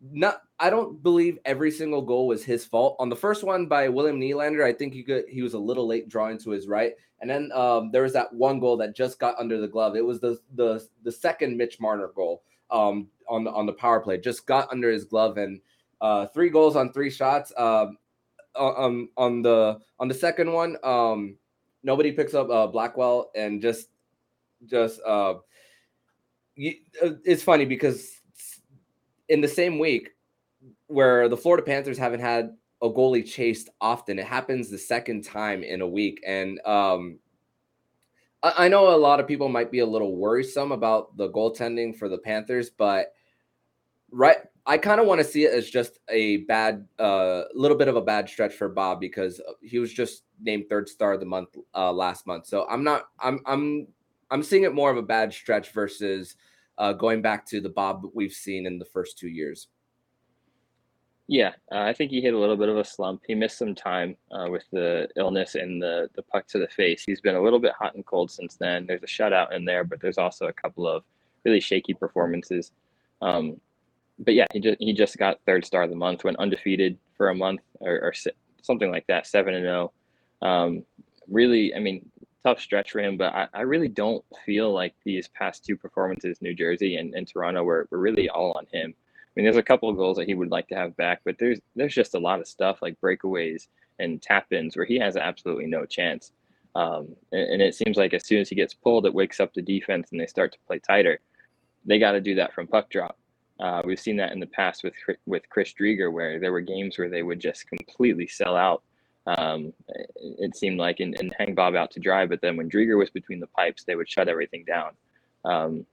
not 0.00 0.42
I 0.58 0.70
don't 0.70 1.02
believe 1.02 1.38
every 1.44 1.70
single 1.70 2.02
goal 2.02 2.26
was 2.26 2.44
his 2.44 2.64
fault. 2.64 2.96
On 2.98 3.08
the 3.08 3.16
first 3.16 3.44
one 3.44 3.66
by 3.66 3.88
William 3.88 4.20
Nylander, 4.20 4.64
I 4.64 4.72
think 4.72 4.92
he 4.92 5.02
could 5.02 5.24
he 5.28 5.42
was 5.42 5.54
a 5.54 5.58
little 5.58 5.86
late 5.86 6.08
drawing 6.08 6.38
to 6.38 6.50
his 6.50 6.66
right, 6.66 6.92
and 7.20 7.30
then 7.30 7.50
um, 7.52 7.90
there 7.92 8.02
was 8.02 8.12
that 8.14 8.32
one 8.32 8.60
goal 8.60 8.76
that 8.78 8.96
just 8.96 9.18
got 9.18 9.38
under 9.38 9.60
the 9.60 9.68
glove. 9.68 9.96
It 9.96 10.04
was 10.04 10.20
the 10.20 10.38
the 10.54 10.86
the 11.04 11.12
second 11.12 11.56
Mitch 11.56 11.80
Marner 11.80 12.10
goal 12.14 12.42
um, 12.70 13.08
on 13.28 13.44
the 13.44 13.50
on 13.50 13.66
the 13.66 13.72
power 13.72 14.00
play, 14.00 14.18
just 14.18 14.46
got 14.46 14.70
under 14.70 14.90
his 14.90 15.04
glove, 15.04 15.36
and 15.36 15.60
uh, 16.00 16.26
three 16.26 16.50
goals 16.50 16.74
on 16.74 16.92
three 16.92 17.10
shots. 17.10 17.52
Um, 17.56 17.96
um, 18.56 19.08
on 19.16 19.42
the 19.42 19.78
on 19.98 20.08
the 20.08 20.14
second 20.14 20.52
one, 20.52 20.76
um, 20.82 21.36
nobody 21.82 22.12
picks 22.12 22.34
up 22.34 22.50
uh, 22.50 22.66
Blackwell, 22.66 23.30
and 23.34 23.60
just 23.60 23.88
just 24.66 25.00
uh, 25.06 25.34
uh, 25.34 27.14
it's 27.24 27.42
funny 27.42 27.64
because 27.64 28.20
in 29.28 29.40
the 29.40 29.48
same 29.48 29.78
week 29.78 30.10
where 30.86 31.28
the 31.28 31.36
Florida 31.36 31.64
Panthers 31.64 31.98
haven't 31.98 32.20
had 32.20 32.56
a 32.82 32.88
goalie 32.88 33.26
chased 33.26 33.70
often, 33.80 34.18
it 34.18 34.26
happens 34.26 34.68
the 34.68 34.78
second 34.78 35.24
time 35.24 35.62
in 35.62 35.80
a 35.80 35.88
week. 35.88 36.22
And 36.26 36.60
um, 36.66 37.18
I, 38.42 38.66
I 38.66 38.68
know 38.68 38.94
a 38.94 38.96
lot 38.96 39.20
of 39.20 39.28
people 39.28 39.48
might 39.48 39.70
be 39.70 39.78
a 39.78 39.86
little 39.86 40.16
worrisome 40.16 40.72
about 40.72 41.16
the 41.16 41.30
goaltending 41.30 41.96
for 41.96 42.08
the 42.08 42.18
Panthers, 42.18 42.70
but 42.70 43.14
right 44.10 44.38
I 44.64 44.78
kind 44.78 45.00
of 45.00 45.06
want 45.06 45.20
to 45.20 45.24
see 45.24 45.44
it 45.44 45.52
as 45.52 45.68
just 45.68 45.98
a 46.08 46.38
bad, 46.44 46.86
a 46.98 47.02
uh, 47.02 47.44
little 47.54 47.76
bit 47.76 47.88
of 47.88 47.96
a 47.96 48.00
bad 48.00 48.28
stretch 48.28 48.54
for 48.54 48.68
Bob 48.68 49.00
because 49.00 49.40
he 49.60 49.78
was 49.78 49.92
just 49.92 50.22
named 50.40 50.68
third 50.68 50.88
star 50.88 51.14
of 51.14 51.20
the 51.20 51.26
month 51.26 51.56
uh, 51.74 51.92
last 51.92 52.26
month. 52.26 52.46
So 52.46 52.66
I'm 52.68 52.84
not, 52.84 53.08
I'm, 53.18 53.40
I'm, 53.46 53.88
I'm 54.30 54.42
seeing 54.42 54.62
it 54.62 54.74
more 54.74 54.90
of 54.90 54.96
a 54.96 55.02
bad 55.02 55.32
stretch 55.32 55.72
versus 55.72 56.36
uh, 56.78 56.92
going 56.92 57.22
back 57.22 57.44
to 57.46 57.60
the 57.60 57.68
Bob 57.68 58.06
we've 58.14 58.32
seen 58.32 58.66
in 58.66 58.78
the 58.78 58.84
first 58.84 59.18
two 59.18 59.28
years. 59.28 59.68
Yeah, 61.28 61.52
uh, 61.70 61.78
I 61.78 61.92
think 61.92 62.10
he 62.10 62.20
hit 62.20 62.34
a 62.34 62.38
little 62.38 62.56
bit 62.56 62.68
of 62.68 62.76
a 62.76 62.84
slump. 62.84 63.22
He 63.26 63.34
missed 63.34 63.58
some 63.58 63.74
time 63.74 64.16
uh, 64.32 64.48
with 64.50 64.64
the 64.72 65.08
illness 65.16 65.54
and 65.54 65.80
the 65.80 66.10
the 66.14 66.22
puck 66.22 66.46
to 66.48 66.58
the 66.58 66.68
face. 66.68 67.04
He's 67.04 67.20
been 67.20 67.36
a 67.36 67.42
little 67.42 67.60
bit 67.60 67.72
hot 67.78 67.94
and 67.94 68.04
cold 68.04 68.30
since 68.30 68.56
then. 68.56 68.86
There's 68.86 69.02
a 69.02 69.06
shutout 69.06 69.52
in 69.52 69.64
there, 69.64 69.84
but 69.84 70.00
there's 70.00 70.18
also 70.18 70.48
a 70.48 70.52
couple 70.52 70.86
of 70.86 71.04
really 71.44 71.60
shaky 71.60 71.94
performances. 71.94 72.72
Um, 73.22 73.60
but 74.22 74.34
yeah, 74.34 74.46
he 74.52 74.60
just 74.60 74.76
he 74.80 74.92
just 74.92 75.16
got 75.18 75.40
third 75.46 75.64
star 75.64 75.82
of 75.82 75.90
the 75.90 75.96
month, 75.96 76.24
went 76.24 76.38
undefeated 76.38 76.98
for 77.16 77.28
a 77.28 77.34
month 77.34 77.60
or, 77.80 78.00
or 78.00 78.14
something 78.62 78.90
like 78.90 79.06
that, 79.08 79.26
seven 79.26 79.54
and 79.54 79.64
zero. 79.64 79.92
Oh. 80.40 80.46
Um, 80.46 80.84
really, 81.28 81.74
I 81.74 81.78
mean, 81.78 82.08
tough 82.44 82.60
stretch 82.60 82.90
for 82.90 83.00
him, 83.00 83.16
but 83.16 83.32
I, 83.34 83.48
I 83.54 83.60
really 83.62 83.88
don't 83.88 84.24
feel 84.44 84.72
like 84.72 84.94
these 85.04 85.28
past 85.28 85.64
two 85.64 85.76
performances, 85.76 86.42
New 86.42 86.54
Jersey 86.54 86.96
and, 86.96 87.14
and 87.14 87.26
Toronto, 87.26 87.62
were, 87.62 87.86
were 87.90 87.98
really 87.98 88.28
all 88.28 88.52
on 88.52 88.66
him. 88.72 88.94
I 88.96 89.30
mean, 89.36 89.44
there's 89.44 89.56
a 89.56 89.62
couple 89.62 89.88
of 89.88 89.96
goals 89.96 90.16
that 90.18 90.26
he 90.26 90.34
would 90.34 90.50
like 90.50 90.68
to 90.68 90.74
have 90.74 90.96
back, 90.96 91.20
but 91.24 91.36
there's 91.38 91.60
there's 91.74 91.94
just 91.94 92.14
a 92.14 92.18
lot 92.18 92.40
of 92.40 92.46
stuff 92.46 92.82
like 92.82 93.00
breakaways 93.00 93.68
and 93.98 94.20
tap 94.20 94.52
ins 94.52 94.76
where 94.76 94.84
he 94.84 94.98
has 94.98 95.16
absolutely 95.16 95.66
no 95.66 95.86
chance. 95.86 96.32
Um, 96.74 97.14
and, 97.32 97.52
and, 97.52 97.62
it 97.62 97.74
seems 97.74 97.98
like 97.98 98.14
as 98.14 98.26
soon 98.26 98.40
as 98.40 98.48
he 98.48 98.54
gets 98.54 98.72
pulled, 98.72 99.04
it 99.04 99.12
wakes 99.12 99.40
up 99.40 99.52
the 99.52 99.60
defense 99.60 100.08
and 100.10 100.18
they 100.18 100.26
start 100.26 100.52
to 100.52 100.58
play 100.66 100.78
tighter. 100.78 101.20
They 101.84 101.98
got 101.98 102.12
to 102.12 102.20
do 102.20 102.34
that 102.36 102.54
from 102.54 102.66
puck 102.66 102.88
drop. 102.88 103.18
Uh, 103.62 103.80
we've 103.84 104.00
seen 104.00 104.16
that 104.16 104.32
in 104.32 104.40
the 104.40 104.46
past 104.46 104.82
with 104.82 104.94
with 105.24 105.48
Chris 105.48 105.72
Driedger, 105.72 106.12
where 106.12 106.38
there 106.40 106.52
were 106.52 106.60
games 106.60 106.98
where 106.98 107.08
they 107.08 107.22
would 107.22 107.40
just 107.40 107.68
completely 107.68 108.26
sell 108.26 108.56
out 108.56 108.82
um, 109.26 109.72
it 109.86 110.56
seemed 110.56 110.78
like, 110.78 111.00
and, 111.00 111.14
and 111.18 111.34
hang 111.38 111.54
Bob 111.54 111.74
out 111.74 111.90
to 111.92 112.00
dry. 112.00 112.26
But 112.26 112.40
then 112.40 112.56
when 112.56 112.68
Driedger 112.68 112.98
was 112.98 113.10
between 113.10 113.40
the 113.40 113.46
pipes, 113.46 113.84
they 113.84 113.94
would 113.94 114.10
shut 114.10 114.28
everything 114.28 114.64
down. 114.64 114.90
Um, 115.44 115.86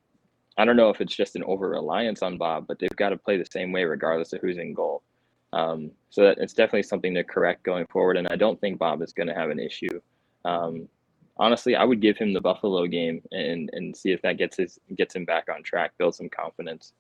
I 0.58 0.66
don't 0.66 0.76
know 0.76 0.90
if 0.90 1.00
it's 1.00 1.16
just 1.16 1.36
an 1.36 1.44
over 1.44 1.70
reliance 1.70 2.22
on 2.22 2.38
Bob, 2.38 2.66
but 2.68 2.80
they've 2.80 2.90
got 2.96 3.10
to 3.10 3.18
play 3.18 3.38
the 3.38 3.46
same 3.50 3.72
way 3.72 3.84
regardless 3.84 4.34
of 4.34 4.42
who's 4.42 4.58
in 4.58 4.74
goal. 4.74 5.04
Um, 5.54 5.92
so 6.10 6.24
that, 6.24 6.38
it's 6.40 6.54
definitely 6.54 6.84
something 6.84 7.14
to 7.16 7.24
correct 7.24 7.64
going 7.64 7.86
forward. 7.88 8.18
And 8.18 8.28
I 8.30 8.36
don't 8.36 8.60
think 8.60 8.78
Bob 8.78 9.02
is 9.02 9.14
going 9.14 9.28
to 9.28 9.36
have 9.36 9.50
an 9.50 9.60
issue. 9.60 10.02
Um, 10.44 10.88
honestly, 11.38 11.76
I 11.76 11.84
would 11.84 12.02
give 12.02 12.18
him 12.18 12.34
the 12.34 12.42
Buffalo 12.42 12.86
game 12.88 13.22
and 13.32 13.70
and 13.74 13.96
see 13.96 14.12
if 14.12 14.22
that 14.24 14.38
gets 14.38 14.58
his 14.58 14.80
gets 14.96 15.16
him 15.16 15.26
back 15.26 15.48
on 15.54 15.64
track, 15.64 15.92
build 15.98 16.16
some 16.16 16.30
confidence. 16.30 16.94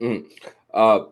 Mm. 0.00 0.26
Uh, 0.72 1.04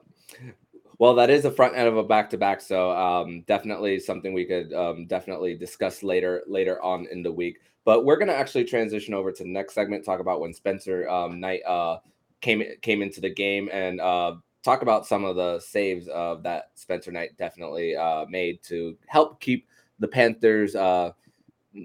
well, 0.98 1.14
that 1.14 1.30
is 1.30 1.44
the 1.44 1.50
front 1.50 1.76
end 1.76 1.88
of 1.88 1.96
a 1.96 2.04
back 2.04 2.28
to 2.30 2.38
back, 2.38 2.60
so 2.60 2.90
um, 2.90 3.42
definitely 3.46 3.98
something 3.98 4.32
we 4.32 4.44
could 4.44 4.72
um, 4.74 5.06
definitely 5.06 5.56
discuss 5.56 6.02
later 6.02 6.42
later 6.46 6.82
on 6.82 7.06
in 7.10 7.22
the 7.22 7.32
week. 7.32 7.60
But 7.84 8.04
we're 8.04 8.18
gonna 8.18 8.32
actually 8.32 8.64
transition 8.64 9.14
over 9.14 9.32
to 9.32 9.42
the 9.42 9.48
next 9.48 9.74
segment, 9.74 10.04
talk 10.04 10.20
about 10.20 10.40
when 10.40 10.52
Spencer 10.52 11.08
um, 11.08 11.40
Knight 11.40 11.62
uh, 11.66 11.98
came 12.40 12.62
came 12.82 13.00
into 13.00 13.20
the 13.20 13.32
game, 13.32 13.70
and 13.72 14.00
uh, 14.00 14.36
talk 14.62 14.82
about 14.82 15.06
some 15.06 15.24
of 15.24 15.36
the 15.36 15.58
saves 15.60 16.08
uh, 16.08 16.36
that 16.42 16.70
Spencer 16.74 17.10
Knight 17.10 17.36
definitely 17.38 17.96
uh, 17.96 18.26
made 18.28 18.62
to 18.64 18.96
help 19.06 19.40
keep 19.40 19.66
the 20.00 20.08
Panthers 20.08 20.74
uh, 20.74 21.12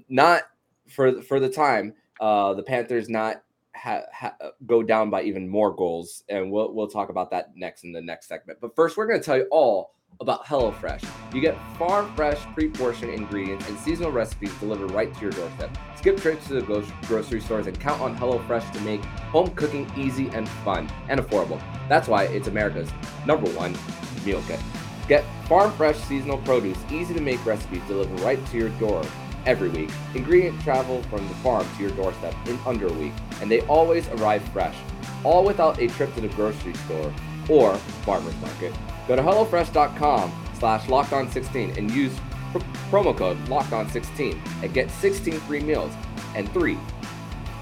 not 0.09 0.43
for 0.89 1.21
for 1.21 1.39
the 1.39 1.49
time 1.49 1.93
uh, 2.19 2.53
the 2.53 2.63
Panthers 2.63 3.09
not 3.09 3.43
ha, 3.86 4.01
ha, 4.12 4.34
go 4.65 4.82
down 4.82 5.10
by 5.10 5.22
even 5.24 5.48
more 5.48 5.74
goals, 5.74 6.24
and 6.27 6.51
we'll 6.51 6.74
we'll 6.74 6.88
talk 6.88 7.10
about 7.10 7.30
that 7.32 7.51
next 7.56 7.84
in 7.84 7.92
the 7.92 8.01
next 8.01 8.27
segment. 8.27 8.60
But 8.60 8.75
first, 8.75 8.98
we're 8.98 9.08
going 9.08 9.20
to 9.20 9.25
tell 9.25 9.38
you 9.38 9.48
all 9.51 9.94
about 10.22 10.46
HelloFresh. 10.46 11.06
You 11.34 11.42
get 11.42 11.58
farm 11.77 12.13
fresh, 12.15 12.38
pre-portioned 12.54 13.13
ingredients 13.13 13.68
and 13.68 13.77
seasonal 13.77 14.12
recipes 14.12 14.54
delivered 14.60 14.92
right 14.92 15.13
to 15.13 15.22
your 15.22 15.32
doorstep. 15.32 15.77
Skip 15.98 16.22
trips 16.22 16.48
to 16.48 16.54
the 16.54 16.86
grocery 17.06 17.42
stores 17.42 17.68
and 17.68 17.77
count 17.80 18.01
on 18.01 18.18
HelloFresh 18.18 18.72
to 18.74 18.82
make 18.82 19.04
home 19.04 19.50
cooking 19.56 19.92
easy 19.98 20.30
and 20.30 20.48
fun 20.48 20.89
and 21.10 21.20
affordable. 21.20 21.62
That's 21.89 22.08
why 22.08 22.24
it's 22.25 22.48
America's 22.48 22.89
number 23.25 23.50
one 23.51 23.77
meal 24.25 24.42
kit. 24.48 24.62
Get 25.10 25.25
farm 25.48 25.72
fresh 25.74 25.98
seasonal 25.98 26.38
produce, 26.39 26.77
easy 26.89 27.13
to 27.13 27.22
make 27.22 27.46
recipes 27.46 27.82
delivered 27.88 28.22
right 28.22 28.44
to 28.48 28.58
your 28.58 28.70
door 28.70 29.04
every 29.45 29.69
week. 29.69 29.89
Ingredient 30.13 30.59
travel 30.61 31.01
from 31.03 31.27
the 31.27 31.35
farm 31.35 31.67
to 31.77 31.81
your 31.81 31.91
doorstep 31.91 32.35
in 32.47 32.59
under 32.65 32.87
a 32.87 32.93
week, 32.93 33.13
and 33.41 33.49
they 33.49 33.61
always 33.61 34.07
arrive 34.09 34.43
fresh, 34.49 34.75
all 35.23 35.43
without 35.43 35.79
a 35.79 35.87
trip 35.87 36.13
to 36.15 36.21
the 36.21 36.29
grocery 36.29 36.73
store 36.73 37.13
or 37.49 37.75
farmer's 38.05 38.35
market. 38.41 38.73
Go 39.07 39.15
to 39.15 39.21
HelloFresh.com 39.21 40.47
slash 40.59 40.85
LockedOn16 40.87 41.77
and 41.77 41.91
use 41.91 42.17
pr- 42.51 42.59
promo 42.89 43.15
code 43.15 43.37
LockedOn16 43.45 44.63
and 44.63 44.73
get 44.73 44.89
16 44.89 45.33
free 45.41 45.59
meals 45.59 45.91
and 46.35 46.51
three 46.51 46.77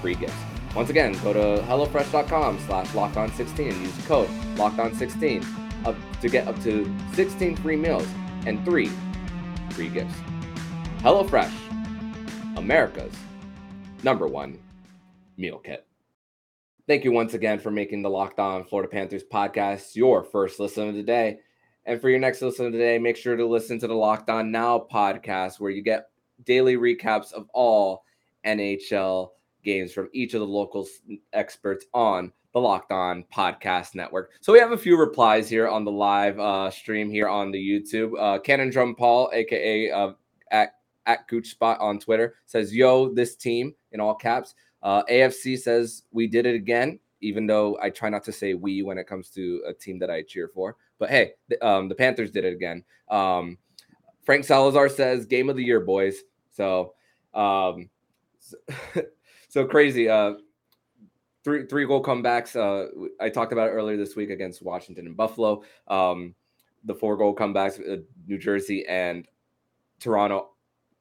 free 0.00 0.14
gifts. 0.14 0.34
Once 0.74 0.90
again, 0.90 1.12
go 1.22 1.32
to 1.32 1.62
HelloFresh.com 1.64 2.58
slash 2.60 2.88
LockedOn16 2.88 3.70
and 3.70 3.80
use 3.82 4.06
code 4.06 4.28
LockedOn16 4.56 5.44
up 5.86 5.96
to 6.20 6.28
get 6.28 6.48
up 6.48 6.60
to 6.62 6.92
16 7.12 7.56
free 7.56 7.76
meals 7.76 8.08
and 8.46 8.64
three 8.64 8.90
free 9.70 9.88
gifts. 9.88 10.14
HelloFresh 10.98 11.63
America's 12.56 13.14
number 14.02 14.26
one 14.26 14.58
meal 15.36 15.58
kit. 15.58 15.86
Thank 16.86 17.04
you 17.04 17.12
once 17.12 17.34
again 17.34 17.58
for 17.58 17.70
making 17.70 18.02
the 18.02 18.10
Locked 18.10 18.38
On 18.38 18.64
Florida 18.64 18.88
Panthers 18.88 19.24
podcast 19.24 19.96
your 19.96 20.22
first 20.22 20.60
listen 20.60 20.88
of 20.88 20.94
the 20.94 21.02
day. 21.02 21.40
And 21.86 22.00
for 22.00 22.10
your 22.10 22.18
next 22.18 22.42
listen 22.42 22.66
of 22.66 22.72
the 22.72 22.78
day, 22.78 22.98
make 22.98 23.16
sure 23.16 23.36
to 23.36 23.46
listen 23.46 23.78
to 23.80 23.86
the 23.86 23.94
Locked 23.94 24.30
On 24.30 24.50
Now 24.50 24.86
podcast, 24.92 25.60
where 25.60 25.70
you 25.70 25.82
get 25.82 26.10
daily 26.44 26.76
recaps 26.76 27.32
of 27.32 27.48
all 27.52 28.04
NHL 28.46 29.30
games 29.64 29.92
from 29.92 30.08
each 30.12 30.34
of 30.34 30.40
the 30.40 30.46
local 30.46 30.86
experts 31.32 31.86
on 31.92 32.32
the 32.52 32.60
Locked 32.60 32.92
On 32.92 33.24
Podcast 33.34 33.94
Network. 33.94 34.30
So 34.40 34.52
we 34.52 34.60
have 34.60 34.72
a 34.72 34.78
few 34.78 34.96
replies 34.96 35.48
here 35.48 35.68
on 35.68 35.84
the 35.84 35.90
live 35.90 36.38
uh, 36.38 36.70
stream 36.70 37.10
here 37.10 37.28
on 37.28 37.50
the 37.50 37.58
YouTube. 37.58 38.12
Uh, 38.18 38.38
Cannon 38.38 38.70
Drum 38.70 38.94
Paul, 38.94 39.30
aka 39.32 39.90
uh, 39.90 40.12
at 40.50 40.74
at 41.06 41.26
Gooch 41.28 41.48
Spot 41.50 41.78
on 41.80 41.98
Twitter 41.98 42.36
says, 42.46 42.74
"Yo, 42.74 43.12
this 43.12 43.36
team 43.36 43.74
in 43.92 44.00
all 44.00 44.14
caps." 44.14 44.54
Uh, 44.82 45.02
AFC 45.04 45.58
says 45.58 46.02
we 46.12 46.26
did 46.26 46.46
it 46.46 46.54
again, 46.54 46.98
even 47.20 47.46
though 47.46 47.78
I 47.80 47.90
try 47.90 48.10
not 48.10 48.24
to 48.24 48.32
say 48.32 48.54
we 48.54 48.82
when 48.82 48.98
it 48.98 49.06
comes 49.06 49.30
to 49.30 49.62
a 49.66 49.72
team 49.72 49.98
that 50.00 50.10
I 50.10 50.22
cheer 50.22 50.48
for. 50.48 50.76
But 50.98 51.10
hey, 51.10 51.32
the, 51.48 51.66
um, 51.66 51.88
the 51.88 51.94
Panthers 51.94 52.30
did 52.30 52.44
it 52.44 52.52
again. 52.52 52.84
Um, 53.08 53.58
Frank 54.24 54.44
Salazar 54.44 54.88
says, 54.88 55.26
"Game 55.26 55.48
of 55.48 55.56
the 55.56 55.64
year, 55.64 55.80
boys." 55.80 56.22
So, 56.50 56.94
um, 57.32 57.90
so, 58.38 58.56
so 59.48 59.66
crazy. 59.66 60.08
Uh, 60.08 60.34
three 61.44 61.66
three 61.66 61.86
goal 61.86 62.02
comebacks. 62.02 62.56
Uh, 62.56 62.88
I 63.20 63.28
talked 63.28 63.52
about 63.52 63.68
earlier 63.68 63.96
this 63.96 64.16
week 64.16 64.30
against 64.30 64.62
Washington 64.62 65.06
and 65.06 65.16
Buffalo. 65.16 65.62
Um, 65.88 66.34
the 66.84 66.94
four 66.94 67.16
goal 67.16 67.34
comebacks, 67.34 67.80
uh, 67.80 68.02
New 68.26 68.38
Jersey 68.38 68.84
and 68.86 69.26
Toronto. 70.00 70.50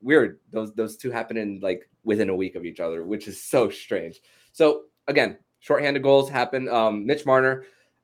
Weird. 0.03 0.39
Those 0.51 0.73
those 0.73 0.97
two 0.97 1.11
happen 1.11 1.37
in 1.37 1.59
like 1.61 1.89
within 2.03 2.29
a 2.29 2.35
week 2.35 2.55
of 2.55 2.65
each 2.65 2.79
other, 2.79 3.03
which 3.05 3.27
is 3.27 3.41
so 3.41 3.69
strange. 3.69 4.19
So 4.51 4.83
again, 5.07 5.37
shorthanded 5.59 6.03
goals 6.03 6.29
happen. 6.29 6.67
Um, 6.67 7.05
Mitch 7.05 7.25
Marner, 7.25 7.63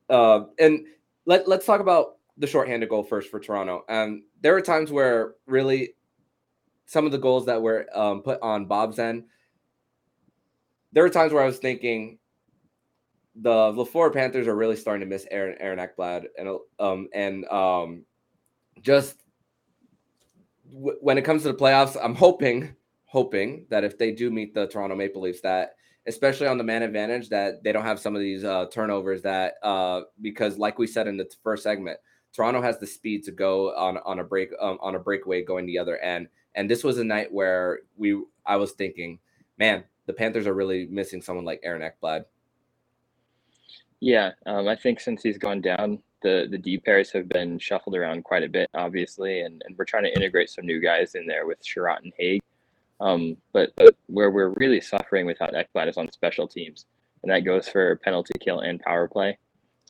uh, 0.09 0.45
and 0.57 0.85
let 1.25 1.47
let's 1.47 1.65
talk 1.65 1.81
about 1.81 2.15
the 2.37 2.47
shorthanded 2.47 2.89
goal 2.89 3.03
first 3.03 3.29
for 3.29 3.39
Toronto. 3.39 3.83
And 3.89 4.23
there 4.41 4.53
were 4.53 4.61
times 4.61 4.91
where 4.91 5.35
really 5.45 5.95
some 6.85 7.05
of 7.05 7.11
the 7.11 7.17
goals 7.17 7.45
that 7.47 7.61
were 7.61 7.85
um, 7.93 8.21
put 8.21 8.41
on 8.41 8.65
Bob's 8.65 8.97
end, 8.97 9.25
there 10.93 11.03
were 11.03 11.09
times 11.09 11.33
where 11.33 11.43
I 11.43 11.47
was 11.47 11.59
thinking 11.59 12.17
the 13.35 13.85
Florida 13.91 14.13
Panthers 14.13 14.47
are 14.47 14.55
really 14.55 14.75
starting 14.75 15.01
to 15.01 15.05
miss 15.05 15.25
Aaron 15.29 15.55
Aaron 15.59 15.79
Ekblad 15.79 16.25
and 16.37 16.59
um 16.79 17.07
and 17.13 17.45
um 17.49 18.05
just 18.81 19.15
w- 20.71 20.97
when 21.01 21.17
it 21.17 21.23
comes 21.23 21.43
to 21.43 21.51
the 21.51 21.57
playoffs, 21.57 21.97
I'm 22.01 22.15
hoping 22.15 22.75
hoping 23.05 23.65
that 23.69 23.83
if 23.83 23.97
they 23.97 24.11
do 24.11 24.29
meet 24.29 24.53
the 24.53 24.67
Toronto 24.67 24.95
Maple 24.95 25.21
Leafs, 25.21 25.41
that 25.41 25.75
especially 26.05 26.47
on 26.47 26.57
the 26.57 26.63
man 26.63 26.83
advantage, 26.83 27.29
that 27.29 27.63
they 27.63 27.71
don't 27.71 27.83
have 27.83 27.99
some 27.99 28.15
of 28.15 28.21
these 28.21 28.43
uh, 28.43 28.67
turnovers. 28.71 29.21
That 29.21 29.55
uh, 29.63 30.01
because 30.21 30.57
like 30.57 30.77
we 30.77 30.87
said 30.87 31.07
in 31.07 31.17
the 31.17 31.29
first 31.43 31.63
segment, 31.63 31.99
Toronto 32.33 32.61
has 32.61 32.79
the 32.79 32.87
speed 32.87 33.23
to 33.25 33.31
go 33.31 33.75
on 33.75 33.97
on 33.99 34.19
a 34.19 34.23
break 34.23 34.49
um, 34.59 34.77
on 34.81 34.95
a 34.95 34.99
breakaway 34.99 35.43
going 35.43 35.65
the 35.65 35.79
other 35.79 35.97
end. 35.97 36.27
And 36.55 36.69
this 36.69 36.83
was 36.83 36.97
a 36.97 37.03
night 37.03 37.31
where 37.31 37.79
we 37.97 38.21
I 38.45 38.55
was 38.55 38.71
thinking, 38.73 39.19
man, 39.57 39.83
the 40.05 40.13
Panthers 40.13 40.47
are 40.47 40.53
really 40.53 40.87
missing 40.87 41.21
someone 41.21 41.45
like 41.45 41.61
Aaron 41.63 41.81
Ekblad. 41.81 42.25
Yeah, 43.99 44.31
um, 44.45 44.67
I 44.67 44.75
think 44.75 44.99
since 44.99 45.21
he's 45.21 45.37
gone 45.37 45.61
down, 45.61 46.01
the 46.21 46.47
the 46.49 46.57
D 46.57 46.77
pairs 46.77 47.11
have 47.11 47.27
been 47.29 47.59
shuffled 47.59 47.95
around 47.95 48.23
quite 48.23 48.43
a 48.43 48.49
bit, 48.49 48.69
obviously, 48.73 49.41
and, 49.41 49.61
and 49.65 49.77
we're 49.77 49.85
trying 49.85 50.03
to 50.03 50.15
integrate 50.15 50.49
some 50.49 50.65
new 50.65 50.79
guys 50.79 51.15
in 51.15 51.25
there 51.25 51.45
with 51.45 51.63
Chiarot 51.63 52.03
and 52.03 52.13
Hägg. 52.19 52.39
Um, 53.01 53.37
but, 53.53 53.71
but 53.77 53.95
where 54.07 54.29
we're 54.29 54.53
really 54.57 54.81
suffering 54.81 55.25
without 55.25 55.53
Ekblad 55.53 55.87
is 55.87 55.97
on 55.97 56.11
special 56.11 56.47
teams, 56.47 56.85
and 57.23 57.31
that 57.31 57.45
goes 57.45 57.69
for 57.69 57.95
penalty 57.97 58.33
kill 58.39 58.59
and 58.59 58.79
power 58.79 59.07
play. 59.07 59.37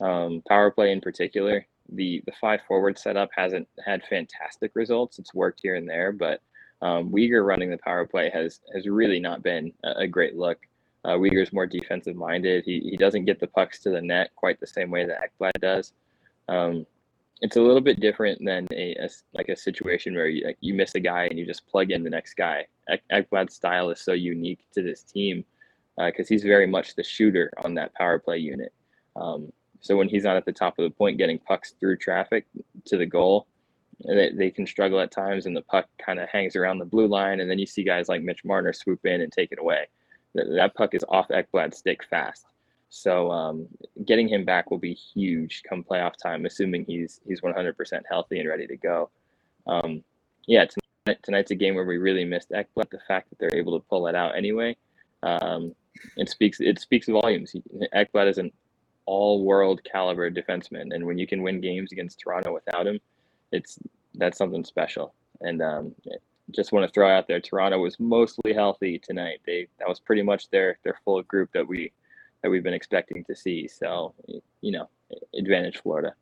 Um, 0.00 0.42
power 0.48 0.70
play 0.70 0.92
in 0.92 1.00
particular, 1.00 1.66
the 1.92 2.22
the 2.26 2.32
five 2.40 2.60
forward 2.66 2.98
setup 2.98 3.30
hasn't 3.36 3.68
had 3.84 4.02
fantastic 4.08 4.72
results. 4.74 5.18
It's 5.18 5.34
worked 5.34 5.60
here 5.62 5.74
and 5.74 5.88
there, 5.88 6.12
but 6.12 6.40
um, 6.82 7.10
Weegar 7.10 7.44
running 7.44 7.70
the 7.70 7.78
power 7.78 8.06
play 8.06 8.30
has 8.30 8.60
has 8.72 8.86
really 8.86 9.20
not 9.20 9.42
been 9.42 9.72
a, 9.84 10.02
a 10.02 10.06
great 10.06 10.36
look. 10.36 10.58
Uh, 11.04 11.16
Weegar's 11.16 11.52
more 11.52 11.66
defensive 11.66 12.14
minded. 12.14 12.64
He, 12.64 12.80
he 12.80 12.96
doesn't 12.96 13.24
get 13.24 13.40
the 13.40 13.46
pucks 13.46 13.80
to 13.80 13.90
the 13.90 14.02
net 14.02 14.30
quite 14.36 14.60
the 14.60 14.66
same 14.66 14.90
way 14.90 15.06
that 15.06 15.20
Ekblad 15.22 15.60
does. 15.60 15.92
Um, 16.50 16.86
it's 17.40 17.56
a 17.56 17.62
little 17.62 17.80
bit 17.80 18.00
different 18.00 18.44
than 18.44 18.66
a, 18.72 18.94
a, 19.00 19.08
like 19.32 19.48
a 19.48 19.56
situation 19.56 20.14
where 20.14 20.26
you 20.26 20.44
like, 20.44 20.58
you 20.60 20.74
miss 20.74 20.94
a 20.94 21.00
guy 21.00 21.24
and 21.24 21.38
you 21.38 21.46
just 21.46 21.66
plug 21.66 21.90
in 21.90 22.04
the 22.04 22.10
next 22.10 22.34
guy. 22.34 22.66
Ekblad's 23.10 23.54
style 23.54 23.88
is 23.90 24.00
so 24.00 24.12
unique 24.12 24.66
to 24.74 24.82
this 24.82 25.02
team 25.02 25.44
because 25.96 26.26
uh, 26.26 26.28
he's 26.28 26.42
very 26.42 26.66
much 26.66 26.96
the 26.96 27.02
shooter 27.02 27.50
on 27.64 27.74
that 27.74 27.94
power 27.94 28.18
play 28.18 28.38
unit. 28.38 28.72
Um, 29.16 29.52
so 29.80 29.96
when 29.96 30.08
he's 30.08 30.24
not 30.24 30.36
at 30.36 30.44
the 30.44 30.52
top 30.52 30.78
of 30.78 30.82
the 30.82 30.90
point 30.90 31.18
getting 31.18 31.38
pucks 31.38 31.72
through 31.80 31.96
traffic 31.96 32.46
to 32.86 32.98
the 32.98 33.06
goal, 33.06 33.46
they, 34.06 34.30
they 34.30 34.50
can 34.50 34.66
struggle 34.66 35.00
at 35.00 35.10
times 35.10 35.46
and 35.46 35.56
the 35.56 35.62
puck 35.62 35.86
kind 36.04 36.18
of 36.18 36.28
hangs 36.28 36.56
around 36.56 36.78
the 36.78 36.84
blue 36.84 37.06
line. 37.06 37.40
And 37.40 37.50
then 37.50 37.58
you 37.58 37.66
see 37.66 37.84
guys 37.84 38.08
like 38.08 38.22
Mitch 38.22 38.44
Marner 38.44 38.72
swoop 38.72 39.06
in 39.06 39.22
and 39.22 39.32
take 39.32 39.52
it 39.52 39.58
away. 39.58 39.86
That, 40.34 40.46
that 40.56 40.74
puck 40.74 40.94
is 40.94 41.04
off 41.08 41.28
Ekblad's 41.28 41.78
stick 41.78 42.04
fast. 42.04 42.46
So 42.90 43.30
um, 43.30 43.68
getting 44.04 44.28
him 44.28 44.44
back 44.44 44.70
will 44.70 44.78
be 44.78 44.92
huge 44.92 45.62
come 45.68 45.84
playoff 45.84 46.16
time, 46.20 46.44
assuming 46.44 46.84
he's 46.84 47.20
he's 47.26 47.40
100% 47.40 48.02
healthy 48.10 48.40
and 48.40 48.48
ready 48.48 48.66
to 48.66 48.76
go. 48.76 49.10
Um, 49.66 50.02
yeah, 50.46 50.66
tonight, 50.66 51.22
tonight's 51.22 51.52
a 51.52 51.54
game 51.54 51.76
where 51.76 51.84
we 51.84 51.98
really 51.98 52.24
missed 52.24 52.50
Ekblad. 52.50 52.90
The 52.90 52.98
fact 53.06 53.30
that 53.30 53.38
they're 53.38 53.58
able 53.58 53.78
to 53.78 53.86
pull 53.88 54.08
it 54.08 54.16
out 54.16 54.36
anyway, 54.36 54.76
um, 55.22 55.72
it 56.16 56.28
speaks 56.28 56.60
it 56.60 56.80
speaks 56.80 57.06
volumes. 57.06 57.54
Ekblad 57.94 58.28
is 58.28 58.38
an 58.38 58.50
all-world 59.06 59.80
caliber 59.84 60.28
defenseman, 60.28 60.92
and 60.92 61.06
when 61.06 61.16
you 61.16 61.28
can 61.28 61.42
win 61.42 61.60
games 61.60 61.92
against 61.92 62.18
Toronto 62.18 62.52
without 62.52 62.88
him, 62.88 62.98
it's 63.52 63.78
that's 64.14 64.36
something 64.36 64.64
special. 64.64 65.14
And 65.40 65.62
um, 65.62 65.94
just 66.50 66.72
want 66.72 66.86
to 66.86 66.92
throw 66.92 67.08
out 67.08 67.28
there, 67.28 67.40
Toronto 67.40 67.78
was 67.78 68.00
mostly 68.00 68.52
healthy 68.52 68.98
tonight. 68.98 69.40
They 69.46 69.68
that 69.78 69.88
was 69.88 70.00
pretty 70.00 70.22
much 70.22 70.50
their 70.50 70.78
their 70.82 70.98
full 71.04 71.22
group 71.22 71.50
that 71.52 71.68
we 71.68 71.92
that 72.42 72.50
we've 72.50 72.62
been 72.62 72.74
expecting 72.74 73.24
to 73.24 73.34
see. 73.34 73.68
So 73.68 74.14
you 74.60 74.72
know, 74.72 74.88
advantage 75.34 75.78
Florida. 75.78 76.14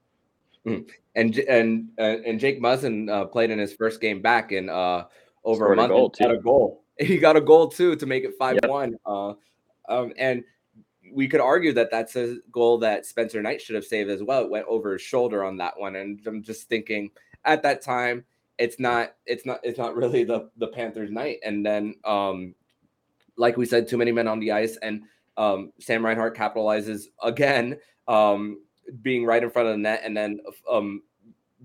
Mm. 0.66 0.88
And 1.14 1.38
and 1.38 1.88
uh, 1.98 2.16
and 2.26 2.38
Jake 2.40 2.61
Muzzin 2.61 3.11
uh, 3.11 3.24
played 3.26 3.50
in 3.50 3.59
his 3.59 3.72
first 3.72 4.00
game 4.00 4.20
back 4.20 4.52
in 4.52 4.68
uh, 4.68 5.04
over 5.44 5.64
Scored 5.64 5.78
a 5.78 5.83
month. 5.83 5.90
A 5.90 5.94
goal, 5.94 6.14
got 6.18 6.31
a 6.31 6.38
goal. 6.38 6.85
He 6.98 7.18
got 7.18 7.37
a 7.37 7.40
goal 7.40 7.68
too 7.68 7.94
to 7.94 8.07
make 8.07 8.24
it 8.24 8.33
five 8.37 8.59
yep. 8.61 8.68
one. 8.68 8.96
Uh, 9.07 9.35
um, 9.88 10.12
and 10.18 10.42
we 11.12 11.28
could 11.28 11.40
argue 11.40 11.72
that 11.74 11.92
that's 11.92 12.16
a 12.16 12.38
goal 12.50 12.78
that 12.78 13.07
Spencer 13.07 13.40
Knight 13.40 13.62
should 13.62 13.76
have 13.76 13.85
saved 13.85 14.11
as 14.11 14.20
well. 14.20 14.42
It 14.42 14.50
went 14.50 14.66
over 14.66 14.94
his 14.94 15.02
shoulder 15.02 15.44
on 15.44 15.57
that 15.59 15.78
one, 15.78 15.94
and 15.94 16.20
I'm 16.26 16.42
just 16.42 16.68
thinking 16.68 17.11
at 17.44 17.62
that 17.62 17.83
time 17.83 18.24
it's 18.59 18.81
not 18.81 19.14
it's 19.26 19.46
not 19.46 19.61
it's 19.62 19.78
not 19.78 19.94
really 19.94 20.24
the 20.24 20.50
the 20.57 20.68
Panthers' 20.68 21.11
night. 21.11 21.38
And 21.44 21.64
then, 21.64 21.94
um, 22.04 22.54
like 23.37 23.57
we 23.57 23.64
said, 23.64 23.88
too 23.88 23.96
many 23.96 24.12
men 24.12 24.28
on 24.28 24.40
the 24.40 24.52
ice, 24.52 24.76
and 24.83 25.02
um, 25.38 25.72
Sam 25.81 26.05
Reinhart 26.05 26.37
capitalizes 26.37 27.05
again, 27.22 27.79
um, 28.09 28.61
being 29.03 29.24
right 29.24 29.42
in 29.42 29.51
front 29.51 29.68
of 29.68 29.74
the 29.74 29.79
net, 29.79 30.03
and 30.05 30.16
then 30.16 30.40
um, 30.70 31.03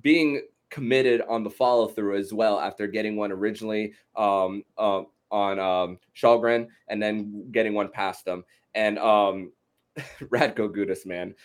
being 0.01 0.43
committed 0.69 1.21
on 1.27 1.43
the 1.43 1.49
follow 1.49 1.87
through 1.87 2.17
as 2.17 2.33
well 2.33 2.59
after 2.59 2.87
getting 2.87 3.15
one 3.15 3.31
originally 3.31 3.93
um, 4.15 4.63
uh, 4.77 5.01
on 5.31 5.59
um, 5.59 5.99
Källgren 6.15 6.67
and 6.87 7.01
then 7.01 7.51
getting 7.51 7.73
one 7.73 7.89
past 7.89 8.25
them. 8.25 8.45
And 8.75 8.97
um, 8.99 9.51
Radko 10.21 10.73
Gudas, 10.73 11.05
man, 11.05 11.35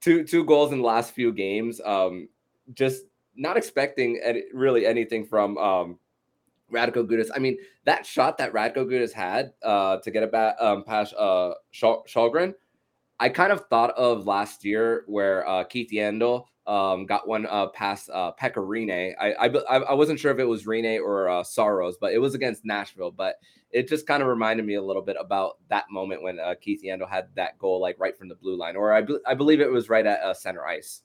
two 0.00 0.24
two 0.24 0.44
goals 0.44 0.72
in 0.72 0.78
the 0.78 0.84
last 0.84 1.12
few 1.14 1.32
games. 1.32 1.80
Um, 1.84 2.28
just 2.74 3.04
not 3.34 3.56
expecting 3.56 4.20
any, 4.22 4.44
really 4.52 4.86
anything 4.86 5.24
from 5.24 5.56
um, 5.58 5.98
Radko 6.72 7.06
Gudas. 7.06 7.28
I 7.34 7.38
mean, 7.38 7.58
that 7.84 8.06
shot 8.06 8.38
that 8.38 8.52
Radko 8.52 8.86
Gudas 8.86 9.12
had 9.12 9.52
uh, 9.62 9.98
to 9.98 10.10
get 10.10 10.22
it 10.22 10.32
back 10.32 10.56
um, 10.60 10.84
past 10.84 11.14
uh, 11.14 11.52
I 13.20 13.28
kind 13.28 13.52
of 13.52 13.66
thought 13.66 13.90
of 13.90 14.26
last 14.26 14.64
year 14.64 15.04
where 15.06 15.46
uh, 15.48 15.64
Keith 15.64 15.90
Yandle 15.92 16.46
um, 16.66 17.06
got 17.06 17.28
one 17.28 17.46
uh, 17.46 17.68
past 17.68 18.10
uh, 18.10 18.32
Rinne. 18.40 19.14
I, 19.20 19.32
I, 19.32 19.76
I 19.76 19.94
wasn't 19.94 20.18
sure 20.18 20.32
if 20.32 20.38
it 20.38 20.44
was 20.44 20.64
Rinne 20.64 21.00
or 21.00 21.28
uh, 21.28 21.44
Saros, 21.44 21.96
but 22.00 22.12
it 22.12 22.18
was 22.18 22.34
against 22.34 22.64
Nashville. 22.64 23.10
But 23.10 23.36
it 23.70 23.88
just 23.88 24.06
kind 24.06 24.22
of 24.22 24.28
reminded 24.28 24.66
me 24.66 24.74
a 24.74 24.82
little 24.82 25.02
bit 25.02 25.16
about 25.18 25.58
that 25.68 25.84
moment 25.90 26.22
when 26.22 26.38
uh, 26.38 26.54
Keith 26.60 26.82
Yandle 26.84 27.08
had 27.08 27.28
that 27.36 27.58
goal 27.58 27.80
like 27.80 27.98
right 27.98 28.16
from 28.16 28.28
the 28.28 28.34
blue 28.34 28.56
line, 28.56 28.76
or 28.76 28.92
I, 28.92 29.00
be- 29.00 29.18
I 29.26 29.34
believe 29.34 29.60
it 29.60 29.70
was 29.70 29.88
right 29.88 30.06
at 30.06 30.20
uh, 30.20 30.34
center 30.34 30.66
ice. 30.66 31.02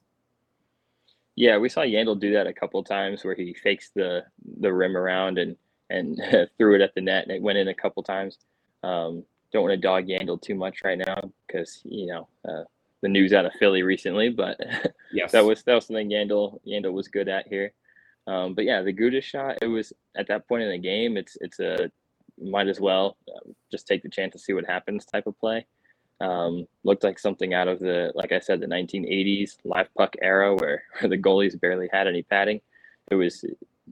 Yeah, 1.38 1.60
we 1.60 1.70
saw 1.70 1.82
Yandle 1.82 2.20
do 2.20 2.34
that 2.34 2.48
a 2.48 2.54
couple 2.54 2.84
times 2.84 3.24
where 3.24 3.36
he 3.36 3.54
fakes 3.54 3.92
the 3.96 4.26
the 4.60 4.74
rim 4.74 4.98
around 4.98 5.38
and 5.38 5.56
and 5.90 6.20
threw 6.58 6.76
it 6.76 6.82
at 6.82 6.96
the 6.96 7.02
net, 7.02 7.24
and 7.24 7.32
it 7.32 7.44
went 7.44 7.60
in 7.60 7.70
a 7.70 7.76
couple 7.76 8.04
times. 8.04 8.40
Um, 8.84 9.24
don't 9.54 9.64
want 9.64 9.74
to 9.74 9.78
dog 9.78 10.08
Yandle 10.08 10.42
too 10.42 10.56
much 10.56 10.80
right 10.84 10.98
now 10.98 11.32
because 11.48 11.80
you 11.86 12.08
know 12.08 12.28
uh, 12.50 12.64
the 13.04 13.10
news 13.10 13.34
out 13.34 13.46
of 13.46 13.54
Philly 13.54 13.84
recently, 13.84 14.30
but 14.30 14.60
yes, 15.14 15.32
that 15.34 15.46
was 15.46 15.64
that 15.64 15.76
was 15.76 15.86
something 15.86 16.10
Yandle 16.10 16.60
Yandle 16.68 16.94
was 16.94 17.08
good 17.08 17.30
at 17.30 17.48
here. 17.48 17.72
Um, 18.26 18.56
but 18.56 18.66
yeah, 18.66 18.82
the 18.82 18.94
Gudas 18.94 19.24
shot, 19.24 19.58
it 19.62 19.68
was 19.68 19.94
at 20.18 20.28
that 20.30 20.48
point 20.48 20.64
in 20.64 20.72
the 20.72 20.80
game. 20.80 21.18
It's 21.18 21.38
it's 21.40 21.60
a 21.60 21.92
might 22.42 22.68
as 22.68 22.80
well 22.80 23.16
uh, 23.30 23.52
just 23.72 23.88
take 23.88 24.04
the 24.04 24.10
chance 24.10 24.34
to 24.34 24.40
see 24.40 24.54
what 24.54 24.66
happens 24.66 25.06
type 25.06 25.28
of 25.28 25.40
play. 25.40 25.68
Um, 26.20 26.68
looked 26.84 27.04
like 27.04 27.20
something 27.20 27.54
out 27.54 27.68
of 27.68 27.80
the, 27.80 28.12
like 28.16 28.32
I 28.32 28.40
said, 28.40 28.60
the 28.60 28.68
1980s 28.68 29.58
live 29.64 29.94
puck 29.96 30.16
era 30.22 30.56
where, 30.56 30.84
where 31.00 31.10
the 31.10 31.18
goalies 31.18 31.60
barely 31.60 31.90
had 31.92 32.08
any 32.08 32.24
padding. 32.24 32.60
It 33.12 33.16
was, 33.16 33.44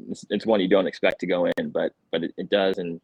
it's, 0.10 0.26
it's 0.30 0.46
one 0.46 0.60
you 0.60 0.68
don't 0.68 0.88
expect 0.88 1.20
to 1.20 1.28
go 1.28 1.46
in, 1.46 1.70
but 1.70 1.94
but 2.12 2.24
it, 2.24 2.34
it 2.38 2.50
does, 2.50 2.78
and 2.78 3.00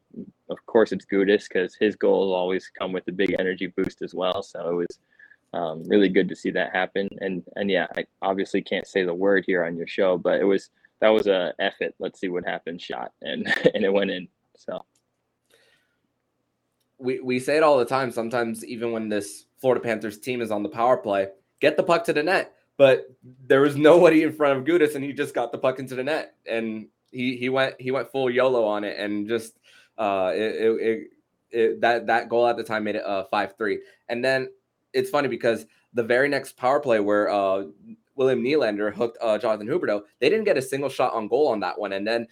of 0.49 0.65
course 0.65 0.91
it's 0.91 1.05
Gudas 1.05 1.47
because 1.47 1.75
his 1.79 1.95
goals 1.95 2.33
always 2.33 2.69
come 2.77 2.91
with 2.91 3.07
a 3.07 3.11
big 3.11 3.35
energy 3.39 3.67
boost 3.67 4.01
as 4.01 4.13
well. 4.13 4.43
So 4.43 4.69
it 4.69 4.73
was 4.75 4.99
um, 5.53 5.83
really 5.87 6.09
good 6.09 6.29
to 6.29 6.35
see 6.35 6.51
that 6.51 6.75
happen. 6.75 7.09
And 7.19 7.43
and 7.55 7.69
yeah, 7.69 7.87
I 7.95 8.05
obviously 8.21 8.61
can't 8.61 8.87
say 8.87 9.03
the 9.03 9.13
word 9.13 9.43
here 9.47 9.65
on 9.65 9.77
your 9.77 9.87
show, 9.87 10.17
but 10.17 10.39
it 10.39 10.45
was 10.45 10.69
that 10.99 11.09
was 11.09 11.27
a 11.27 11.53
effort. 11.59 11.93
Let's 11.99 12.19
see 12.19 12.29
what 12.29 12.45
happens 12.45 12.81
shot, 12.81 13.11
and 13.21 13.47
and 13.73 13.83
it 13.83 13.93
went 13.93 14.11
in. 14.11 14.27
So 14.57 14.83
we, 17.01 17.19
we 17.19 17.39
say 17.39 17.57
it 17.57 17.63
all 17.63 17.77
the 17.77 17.85
time. 17.85 18.11
Sometimes, 18.11 18.63
even 18.65 18.91
when 18.91 19.09
this 19.09 19.45
Florida 19.59 19.81
Panthers 19.81 20.17
team 20.17 20.41
is 20.41 20.51
on 20.51 20.63
the 20.63 20.69
power 20.69 20.97
play, 20.97 21.29
get 21.59 21.77
the 21.77 21.83
puck 21.83 22.03
to 22.05 22.13
the 22.13 22.23
net. 22.23 22.53
But 22.77 23.13
there 23.47 23.61
was 23.61 23.75
nobody 23.75 24.23
in 24.23 24.33
front 24.33 24.57
of 24.57 24.65
Gudas, 24.65 24.95
and 24.95 25.03
he 25.03 25.13
just 25.13 25.35
got 25.35 25.51
the 25.51 25.57
puck 25.57 25.79
into 25.79 25.95
the 25.95 26.03
net, 26.03 26.35
and 26.45 26.87
he 27.11 27.35
he 27.35 27.49
went 27.49 27.75
he 27.79 27.91
went 27.91 28.11
full 28.11 28.29
YOLO 28.29 28.63
on 28.63 28.83
it, 28.83 28.97
and 28.97 29.27
just 29.27 29.59
uh, 29.97 30.31
it, 30.33 30.55
it, 30.55 30.81
it, 30.81 31.07
it 31.51 31.81
that 31.81 32.07
that 32.07 32.29
goal 32.29 32.47
at 32.47 32.57
the 32.57 32.63
time 32.63 32.83
made 32.83 32.95
it 32.95 33.05
uh 33.05 33.25
five 33.25 33.55
three. 33.57 33.81
And 34.09 34.23
then 34.23 34.49
it's 34.93 35.09
funny 35.09 35.27
because 35.27 35.65
the 35.93 36.03
very 36.03 36.29
next 36.29 36.57
power 36.57 36.79
play 36.79 36.99
where 36.99 37.29
uh 37.29 37.65
William 38.15 38.43
Nylander 38.43 38.93
hooked 38.93 39.17
uh, 39.21 39.37
Jonathan 39.37 39.67
Huberdeau, 39.67 40.01
they 40.19 40.29
didn't 40.29 40.45
get 40.45 40.57
a 40.57 40.61
single 40.61 40.89
shot 40.89 41.13
on 41.13 41.27
goal 41.27 41.49
on 41.49 41.59
that 41.59 41.77
one, 41.77 41.93
and 41.93 42.07
then 42.07 42.27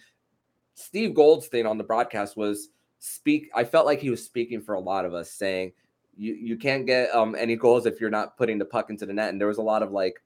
Steve 0.74 1.14
Goldstein 1.14 1.66
on 1.66 1.78
the 1.78 1.84
broadcast 1.84 2.36
was 2.36 2.70
speak. 3.00 3.50
I 3.54 3.64
felt 3.64 3.86
like 3.86 4.00
he 4.00 4.10
was 4.10 4.24
speaking 4.24 4.60
for 4.60 4.74
a 4.74 4.80
lot 4.80 5.04
of 5.04 5.12
us, 5.12 5.32
saying 5.32 5.72
you 6.16 6.34
you 6.34 6.56
can't 6.56 6.86
get 6.86 7.12
um 7.14 7.34
any 7.34 7.56
goals 7.56 7.86
if 7.86 8.00
you're 8.00 8.10
not 8.10 8.36
putting 8.36 8.58
the 8.58 8.64
puck 8.64 8.90
into 8.90 9.06
the 9.06 9.12
net. 9.12 9.30
And 9.30 9.40
there 9.40 9.48
was 9.48 9.58
a 9.58 9.62
lot 9.62 9.82
of 9.82 9.90
like 9.90 10.22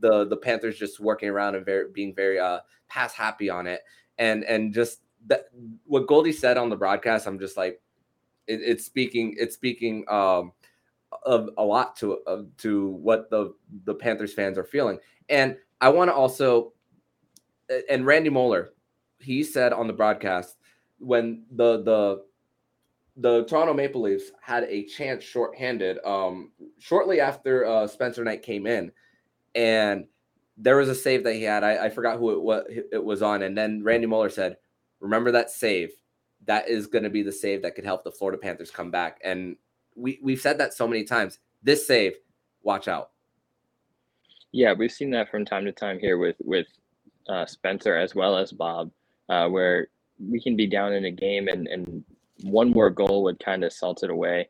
the 0.00 0.26
the 0.26 0.36
Panthers 0.36 0.78
just 0.78 1.00
working 1.00 1.28
around 1.30 1.54
and 1.54 1.64
very 1.64 1.90
being 1.90 2.14
very 2.14 2.38
uh 2.38 2.60
pass 2.88 3.14
happy 3.14 3.48
on 3.48 3.66
it, 3.66 3.80
and 4.18 4.44
and 4.44 4.74
just 4.74 5.00
that 5.26 5.46
what 5.86 6.06
Goldie 6.06 6.32
said 6.32 6.58
on 6.58 6.68
the 6.68 6.76
broadcast. 6.76 7.26
I'm 7.26 7.38
just 7.38 7.56
like 7.56 7.80
it, 8.46 8.60
it's 8.62 8.84
speaking 8.84 9.34
it's 9.38 9.54
speaking 9.54 10.04
um 10.08 10.52
of 11.24 11.50
a 11.58 11.64
lot 11.64 11.96
to 11.96 12.18
uh, 12.26 12.42
to 12.58 12.88
what 12.88 13.30
the 13.30 13.54
the 13.84 13.94
Panthers 13.94 14.34
fans 14.34 14.58
are 14.58 14.64
feeling. 14.64 14.98
And 15.28 15.56
I 15.80 15.88
want 15.88 16.08
to 16.08 16.14
also 16.14 16.72
and 17.88 18.04
Randy 18.04 18.30
Moller 18.30 18.70
he 19.18 19.44
said 19.44 19.72
on 19.72 19.86
the 19.86 19.92
broadcast 19.92 20.56
when 21.00 21.44
the 21.50 21.82
the 21.82 22.24
the 23.16 23.44
Toronto 23.44 23.74
Maple 23.74 24.02
Leafs 24.02 24.30
had 24.40 24.64
a 24.64 24.84
chance 24.84 25.24
shorthanded 25.24 25.98
um 26.04 26.52
shortly 26.78 27.20
after 27.20 27.66
uh 27.66 27.86
Spencer 27.86 28.22
Knight 28.24 28.42
came 28.42 28.66
in 28.66 28.92
and 29.54 30.06
there 30.56 30.76
was 30.76 30.88
a 30.88 30.94
save 30.94 31.24
that 31.24 31.34
he 31.34 31.42
had. 31.42 31.64
I, 31.64 31.86
I 31.86 31.90
forgot 31.90 32.18
who 32.18 32.32
it 32.32 32.42
what 32.42 32.66
it 32.68 33.02
was 33.02 33.22
on 33.22 33.42
and 33.42 33.56
then 33.56 33.82
Randy 33.82 34.06
Moller 34.06 34.28
said, 34.28 34.58
"Remember 35.00 35.32
that 35.32 35.50
save. 35.50 35.90
That 36.46 36.68
is 36.68 36.86
going 36.86 37.04
to 37.04 37.10
be 37.10 37.22
the 37.22 37.32
save 37.32 37.62
that 37.62 37.74
could 37.74 37.84
help 37.84 38.04
the 38.04 38.12
Florida 38.12 38.38
Panthers 38.38 38.70
come 38.70 38.90
back." 38.90 39.18
And 39.24 39.56
we 39.96 40.20
we've 40.22 40.40
said 40.40 40.58
that 40.58 40.74
so 40.74 40.86
many 40.86 41.04
times. 41.04 41.38
This 41.62 41.86
save, 41.86 42.14
watch 42.62 42.88
out. 42.88 43.10
Yeah, 44.52 44.72
we've 44.72 44.92
seen 44.92 45.10
that 45.10 45.30
from 45.30 45.44
time 45.44 45.64
to 45.64 45.72
time 45.72 45.98
here 45.98 46.18
with 46.18 46.36
with 46.40 46.66
uh, 47.28 47.46
Spencer 47.46 47.96
as 47.96 48.14
well 48.14 48.36
as 48.36 48.52
Bob, 48.52 48.90
uh, 49.28 49.48
where 49.48 49.88
we 50.28 50.40
can 50.40 50.56
be 50.56 50.66
down 50.66 50.92
in 50.92 51.04
a 51.04 51.10
game 51.10 51.48
and 51.48 51.66
and 51.66 52.04
one 52.42 52.70
more 52.70 52.90
goal 52.90 53.22
would 53.24 53.38
kind 53.38 53.64
of 53.64 53.72
salt 53.72 54.02
it 54.02 54.10
away, 54.10 54.48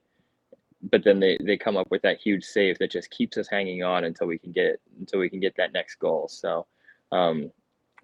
but 0.90 1.04
then 1.04 1.20
they 1.20 1.38
they 1.44 1.56
come 1.56 1.76
up 1.76 1.90
with 1.90 2.02
that 2.02 2.18
huge 2.18 2.44
save 2.44 2.78
that 2.78 2.90
just 2.90 3.10
keeps 3.10 3.36
us 3.36 3.48
hanging 3.48 3.82
on 3.82 4.04
until 4.04 4.26
we 4.26 4.38
can 4.38 4.52
get 4.52 4.80
until 4.98 5.20
we 5.20 5.30
can 5.30 5.40
get 5.40 5.56
that 5.56 5.72
next 5.72 5.96
goal. 5.96 6.28
So. 6.28 6.66
Um, 7.12 7.50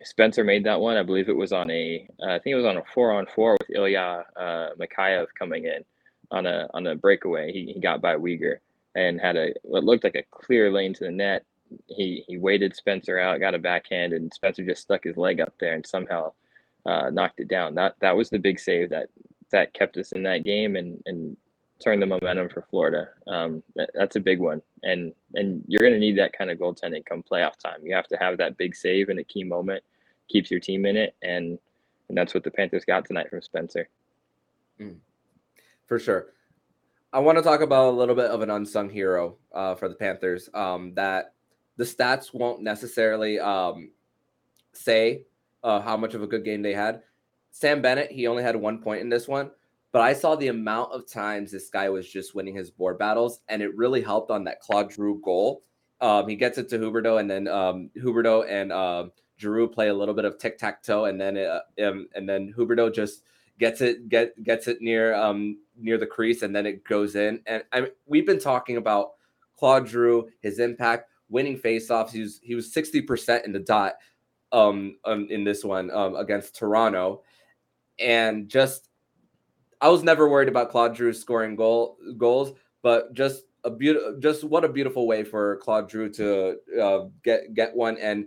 Spencer 0.03 0.45
made 0.45 0.65
that 0.65 0.81
one. 0.81 0.97
I 0.97 1.03
believe 1.03 1.29
it 1.29 1.37
was 1.37 1.53
on 1.53 1.71
a, 1.71 2.07
uh, 2.23 2.33
I 2.33 2.39
think 2.39 2.53
it 2.53 2.57
was 2.57 2.67
on 2.67 2.77
a 2.77 2.83
four 2.93 3.13
on 3.13 3.27
four 3.35 3.53
with 3.53 3.75
Ilya 3.75 4.25
uh, 4.37 4.69
Mikheyev 4.79 5.29
coming 5.39 5.65
in 5.65 5.85
on 6.31 6.47
a 6.47 6.69
on 6.75 6.87
a 6.87 6.95
breakaway. 6.95 7.53
He, 7.53 7.73
he 7.73 7.81
got 7.81 8.03
by 8.03 8.17
Weegar 8.17 8.57
and 8.95 9.21
had 9.21 9.37
a 9.37 9.55
what 9.63 9.85
looked 9.85 10.05
like 10.05 10.15
a 10.15 10.25
clear 10.31 10.71
lane 10.71 10.95
to 10.95 11.05
the 11.05 11.11
net. 11.11 11.45
He 11.87 12.25
he 12.27 12.39
waited 12.39 12.77
Spencer 12.77 13.19
out, 13.19 13.41
got 13.41 13.55
a 13.55 13.59
backhand, 13.59 14.13
and 14.13 14.33
Spencer 14.33 14.65
just 14.65 14.83
stuck 14.83 15.05
his 15.05 15.17
leg 15.17 15.41
up 15.41 15.55
there 15.59 15.75
and 15.75 15.87
somehow 15.87 16.33
uh, 16.87 17.11
knocked 17.11 17.41
it 17.41 17.49
down. 17.49 17.75
That 17.75 17.95
that 18.01 18.17
was 18.17 18.31
the 18.31 18.39
big 18.39 18.59
save 18.59 18.91
that 18.91 19.09
that 19.53 19.75
kept 19.75 19.97
us 19.97 20.13
in 20.13 20.23
that 20.25 20.45
game 20.45 20.77
and 20.77 21.03
and 21.07 21.37
turned 21.83 22.01
the 22.01 22.07
momentum 22.07 22.49
for 22.49 22.63
Florida. 22.63 23.09
Um, 23.27 23.63
that, 23.75 23.91
that's 23.95 24.17
a 24.17 24.21
big 24.21 24.41
one, 24.41 24.63
and 24.83 25.13
and 25.35 25.63
you're 25.67 25.83
going 25.83 25.93
to 25.93 25.99
need 25.99 26.19
that 26.19 26.33
kind 26.33 26.51
of 26.51 26.59
goaltending 26.59 27.05
come 27.05 27.23
playoff 27.23 27.59
time. 27.59 27.81
You 27.83 27.95
have 27.95 28.09
to 28.09 28.17
have 28.17 28.39
that 28.39 28.57
big 28.57 28.75
save 28.75 29.09
in 29.11 29.19
a 29.19 29.25
key 29.25 29.45
moment, 29.45 29.83
keeps 30.29 30.51
your 30.51 30.61
team 30.61 30.87
in 30.87 30.97
it, 30.97 31.15
and 31.23 31.59
and 32.09 32.17
that's 32.17 32.35
what 32.35 32.45
the 32.45 32.51
Panthers 32.51 32.85
got 32.85 33.05
tonight 33.05 33.29
from 33.31 33.43
Spencer. 33.43 33.89
Mm 34.81 34.97
for 35.87 35.99
sure. 35.99 36.27
I 37.13 37.21
want 37.21 37.39
to 37.39 37.43
talk 37.43 37.61
about 37.61 37.89
a 37.89 37.97
little 37.97 38.15
bit 38.15 38.31
of 38.31 38.43
an 38.43 38.51
unsung 38.51 38.91
hero 38.91 39.37
uh, 39.55 39.75
for 39.75 39.89
the 39.89 39.95
Panthers. 39.95 40.51
Um, 40.53 40.93
that 40.95 41.35
the 41.77 41.85
stats 41.85 42.35
won't 42.35 42.63
necessarily 42.63 43.39
um, 43.39 43.91
say 44.73 45.23
uh, 45.67 45.81
how 45.81 45.97
much 45.97 46.15
of 46.15 46.23
a 46.23 46.27
good 46.27 46.45
game 46.45 46.63
they 46.63 46.73
had. 46.73 47.03
Sam 47.51 47.83
Bennett, 47.83 48.13
he 48.13 48.27
only 48.27 48.43
had 48.43 48.55
one 48.55 48.81
point 48.81 49.01
in 49.01 49.09
this 49.09 49.27
one, 49.27 49.51
but 49.93 50.01
I 50.01 50.13
saw 50.13 50.37
the 50.37 50.49
amount 50.49 50.93
of 50.93 51.11
times 51.11 51.51
this 51.51 51.69
guy 51.69 51.89
was 51.89 52.09
just 52.09 52.35
winning 52.35 52.55
his 52.55 52.71
board 52.71 52.99
battles, 52.99 53.41
and 53.49 53.61
it 53.61 53.77
really 53.77 54.01
helped 54.01 54.31
on 54.31 54.45
that 54.45 54.61
Claude 54.61 54.93
Giroux 54.93 55.21
goal. 55.25 55.65
Um, 56.01 56.29
he 56.29 56.37
gets 56.37 56.59
it 56.59 56.69
to 56.69 56.79
Huberdeau, 56.79 57.19
and 57.19 57.29
then 57.29 57.49
um, 57.49 57.91
Huberdeau 57.97 58.49
and 58.49 58.71
uh, 58.71 59.07
Giroux 59.39 59.67
play 59.67 59.89
a 59.89 59.95
little 59.95 60.15
bit 60.15 60.25
of 60.25 60.39
tic 60.39 60.59
tac 60.59 60.83
toe, 60.83 61.07
and 61.07 61.21
then 61.21 61.37
uh, 61.37 61.61
um, 61.85 62.09
and 62.15 62.29
then 62.29 62.55
Huberdeau 62.57 62.95
just 62.95 63.23
gets 63.59 63.81
it 63.81 64.09
get 64.09 64.41
gets 64.45 64.69
it 64.69 64.83
near 64.83 65.15
um 65.15 65.59
near 65.79 65.97
the 65.97 66.07
crease 66.07 66.43
and 66.43 66.55
then 66.55 66.67
it 66.67 66.85
goes 66.85 67.17
in. 67.17 67.41
And 67.47 67.65
I 67.73 67.81
mean, 67.81 67.91
we've 68.07 68.27
been 68.27 68.39
talking 68.39 68.77
about 68.77 69.13
Claude 69.59 69.89
Giroux, 69.89 70.29
his 70.43 70.59
impact, 70.59 71.09
winning 71.29 71.59
faceoffs. 71.59 72.11
He 72.11 72.21
was 72.21 72.39
he 72.43 72.55
was 72.55 72.73
sixty 72.73 73.01
percent 73.01 73.47
in 73.47 73.53
the 73.53 73.59
dot 73.59 73.95
um, 74.57 74.97
um 75.05 75.27
in 75.31 75.45
this 75.45 75.65
one 75.65 75.91
um 75.91 76.17
against 76.17 76.57
Toronto, 76.57 77.23
and 77.99 78.49
just 78.49 78.89
I 79.81 79.89
was 79.89 80.03
never 80.03 80.29
worried 80.29 80.49
about 80.49 80.71
Claude 80.71 80.97
Giroux 80.97 81.13
scoring 81.13 81.57
goal 81.57 81.99
goals, 82.17 82.53
but 82.83 83.13
just 83.15 83.45
a 83.65 83.71
beautiful 83.71 84.19
just 84.21 84.45
what 84.45 84.65
a 84.65 84.69
beautiful 84.69 85.07
way 85.07 85.25
for 85.25 85.57
Claude 85.59 85.91
Giroux 85.91 86.11
to 86.13 86.57
uh, 86.81 87.07
get 87.23 87.55
get 87.55 87.75
one 87.75 87.99
and 87.99 88.27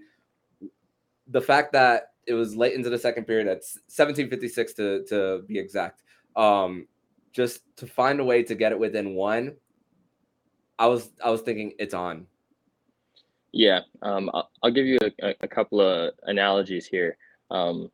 the 1.28 1.42
fact 1.42 1.72
that 1.74 2.12
it 2.28 2.34
was 2.34 2.56
late 2.56 2.74
into 2.74 2.90
the 2.90 2.98
second 2.98 3.26
period 3.26 3.48
at 3.48 3.64
1756 3.88 4.74
to 4.74 5.04
to 5.06 5.44
be 5.48 5.58
exact. 5.58 6.04
Um, 6.36 6.88
just 7.32 7.62
to 7.78 7.88
find 7.88 8.20
a 8.20 8.24
way 8.24 8.44
to 8.44 8.56
get 8.56 8.72
it 8.72 8.80
within 8.80 9.16
one. 9.16 9.56
I 10.78 10.88
was 10.88 11.10
I 11.24 11.30
was 11.30 11.42
thinking 11.42 11.74
it's 11.80 11.94
on. 11.94 12.28
Yeah, 13.52 13.82
um, 14.02 14.30
I'll, 14.62 14.72
give 14.72 14.86
you 14.86 15.00
a, 15.22 15.34
a, 15.42 15.48
couple 15.48 15.82
of 15.82 16.14
analogies 16.24 16.86
here. 16.86 17.18
Um, 17.50 17.90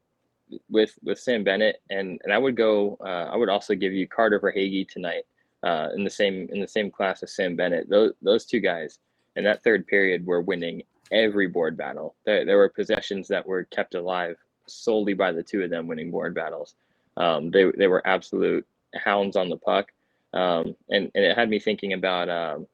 with 0.69 0.97
with 1.01 1.19
Sam 1.19 1.43
Bennett, 1.43 1.81
and 1.89 2.19
and 2.23 2.33
I 2.33 2.37
would 2.37 2.55
go. 2.55 2.97
Uh, 2.99 3.29
I 3.31 3.35
would 3.35 3.49
also 3.49 3.73
give 3.73 3.93
you 3.93 4.07
Carter 4.07 4.39
Verhaeghe 4.39 4.87
tonight 4.87 5.23
uh, 5.63 5.89
in 5.95 6.03
the 6.03 6.09
same 6.09 6.47
in 6.51 6.59
the 6.59 6.67
same 6.67 6.91
class 6.91 7.23
as 7.23 7.33
Sam 7.33 7.55
Bennett. 7.55 7.89
Those 7.89 8.13
those 8.21 8.45
two 8.45 8.59
guys 8.59 8.99
in 9.35 9.43
that 9.43 9.63
third 9.63 9.87
period 9.87 10.25
were 10.25 10.41
winning 10.41 10.83
every 11.11 11.47
board 11.47 11.77
battle. 11.77 12.15
There, 12.25 12.45
there 12.45 12.57
were 12.57 12.69
possessions 12.69 13.27
that 13.27 13.45
were 13.45 13.65
kept 13.65 13.95
alive 13.95 14.37
solely 14.67 15.13
by 15.13 15.31
the 15.31 15.43
two 15.43 15.61
of 15.61 15.69
them 15.69 15.87
winning 15.87 16.11
board 16.11 16.33
battles. 16.33 16.75
Um, 17.17 17.51
they, 17.51 17.71
they 17.77 17.87
were 17.87 18.05
absolute 18.07 18.65
hounds 18.95 19.35
on 19.35 19.49
the 19.49 19.57
puck. 19.57 19.91
Um, 20.33 20.75
and, 20.89 21.11
and 21.15 21.23
it 21.23 21.37
had 21.37 21.49
me 21.49 21.59
thinking 21.59 21.93
about 21.93 22.29
um, 22.29 22.67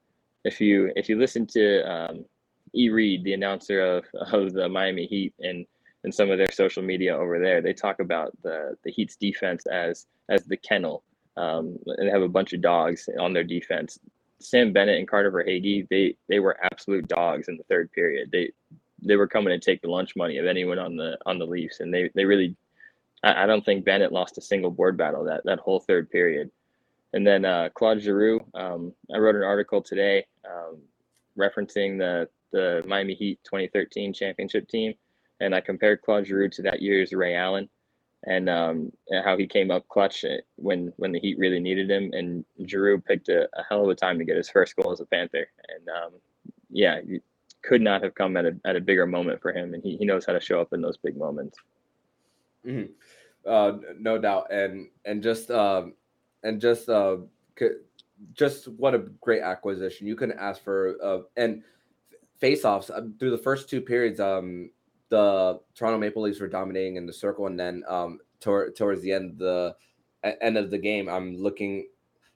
if 0.43 0.59
you 0.59 0.91
if 0.95 1.09
you 1.09 1.19
listen 1.19 1.45
to 1.47 1.91
um, 1.91 2.25
E. 2.75 2.89
Reed, 2.89 3.23
the 3.23 3.33
announcer 3.33 3.81
of, 3.81 4.05
of 4.33 4.53
the 4.53 4.69
Miami 4.69 5.05
Heat, 5.05 5.33
and 5.39 5.65
and 6.03 6.13
some 6.13 6.31
of 6.31 6.37
their 6.39 6.51
social 6.51 6.81
media 6.81 7.15
over 7.15 7.39
there, 7.39 7.61
they 7.61 7.73
talk 7.73 7.99
about 7.99 8.31
the 8.43 8.75
the 8.83 8.91
Heat's 8.91 9.15
defense 9.15 9.65
as 9.67 10.07
as 10.29 10.45
the 10.45 10.57
kennel, 10.57 11.03
um, 11.37 11.77
and 11.85 12.07
they 12.07 12.11
have 12.11 12.21
a 12.21 12.29
bunch 12.29 12.53
of 12.53 12.61
dogs 12.61 13.07
on 13.19 13.33
their 13.33 13.43
defense. 13.43 13.99
Sam 14.39 14.73
Bennett 14.73 14.97
and 14.97 15.07
Carter 15.07 15.31
Verhaeghe, 15.31 15.87
they 15.89 16.15
they 16.27 16.39
were 16.39 16.57
absolute 16.63 17.07
dogs 17.07 17.47
in 17.47 17.57
the 17.57 17.63
third 17.63 17.91
period. 17.91 18.29
They 18.31 18.51
they 19.03 19.15
were 19.15 19.27
coming 19.27 19.57
to 19.57 19.63
take 19.63 19.81
the 19.81 19.89
lunch 19.89 20.15
money 20.15 20.37
of 20.37 20.45
anyone 20.45 20.79
on 20.79 20.95
the 20.95 21.17
on 21.25 21.39
the 21.39 21.45
Leafs, 21.45 21.79
and 21.79 21.93
they 21.93 22.09
they 22.15 22.25
really. 22.25 22.55
I, 23.23 23.43
I 23.43 23.45
don't 23.45 23.63
think 23.63 23.85
Bennett 23.85 24.11
lost 24.11 24.39
a 24.39 24.41
single 24.41 24.71
board 24.71 24.97
battle 24.97 25.23
that 25.25 25.41
that 25.45 25.59
whole 25.59 25.79
third 25.79 26.09
period. 26.09 26.49
And 27.13 27.27
then 27.27 27.43
uh, 27.43 27.69
Claude 27.73 28.01
Giroux, 28.01 28.39
um, 28.53 28.93
I 29.13 29.17
wrote 29.17 29.35
an 29.35 29.43
article 29.43 29.81
today 29.81 30.25
um, 30.49 30.77
referencing 31.37 31.97
the 31.97 32.29
the 32.51 32.83
Miami 32.85 33.13
Heat 33.13 33.39
2013 33.43 34.13
championship 34.13 34.67
team, 34.67 34.93
and 35.39 35.55
I 35.55 35.61
compared 35.61 36.01
Claude 36.01 36.27
Giroux 36.27 36.49
to 36.49 36.61
that 36.63 36.81
year's 36.81 37.13
Ray 37.13 37.35
Allen 37.35 37.69
and 38.23 38.49
um, 38.49 38.91
how 39.23 39.35
he 39.37 39.47
came 39.47 39.71
up 39.71 39.87
clutch 39.87 40.23
when 40.55 40.93
when 40.97 41.11
the 41.11 41.19
Heat 41.19 41.39
really 41.39 41.59
needed 41.59 41.89
him. 41.89 42.11
And 42.13 42.45
Giroux 42.67 43.01
picked 43.01 43.29
a, 43.29 43.43
a 43.57 43.63
hell 43.67 43.83
of 43.83 43.89
a 43.89 43.95
time 43.95 44.19
to 44.19 44.25
get 44.25 44.37
his 44.37 44.49
first 44.49 44.75
goal 44.75 44.91
as 44.91 44.99
a 44.99 45.05
Panther. 45.05 45.47
And 45.69 45.89
um, 45.89 46.11
yeah, 46.69 46.99
you 47.05 47.21
could 47.63 47.81
not 47.81 48.03
have 48.03 48.15
come 48.15 48.37
at 48.37 48.45
a 48.45 48.55
at 48.65 48.75
a 48.75 48.81
bigger 48.81 49.07
moment 49.07 49.41
for 49.41 49.51
him, 49.51 49.73
and 49.73 49.83
he, 49.83 49.97
he 49.97 50.05
knows 50.05 50.25
how 50.25 50.33
to 50.33 50.39
show 50.39 50.61
up 50.61 50.73
in 50.73 50.81
those 50.81 50.97
big 50.97 51.17
moments. 51.17 51.57
Mm-hmm. 52.65 52.91
Uh, 53.45 53.77
no 53.99 54.19
doubt, 54.19 54.51
and 54.51 54.89
and 55.05 55.23
just 55.23 55.49
um, 55.49 55.93
and 56.43 56.61
just 56.61 56.89
uh, 56.89 57.17
just 58.33 58.67
what 58.67 58.93
a 58.93 58.99
great 59.19 59.41
acquisition. 59.41 60.05
You 60.05 60.15
couldn't 60.15 60.37
ask 60.37 60.63
for 60.63 60.95
uh, 61.03 61.19
and 61.35 61.63
face-offs 62.41 62.89
uh, 62.89 63.01
through 63.19 63.31
the 63.31 63.37
first 63.37 63.69
two 63.69 63.79
periods. 63.79 64.19
Um, 64.19 64.71
the 65.09 65.59
Toronto 65.75 65.99
Maple 65.99 66.23
Leafs 66.23 66.39
were 66.39 66.47
dominating 66.47 66.95
in 66.95 67.05
the 67.05 67.13
circle, 67.13 67.47
and 67.47 67.57
then 67.57 67.83
um, 67.87 68.19
tor- 68.39 68.71
towards 68.71 69.01
the 69.01 69.13
end 69.13 69.37
the 69.37 69.75
end 70.41 70.57
of 70.57 70.69
the 70.71 70.77
game, 70.77 71.07
I'm 71.07 71.35
looking 71.37 71.87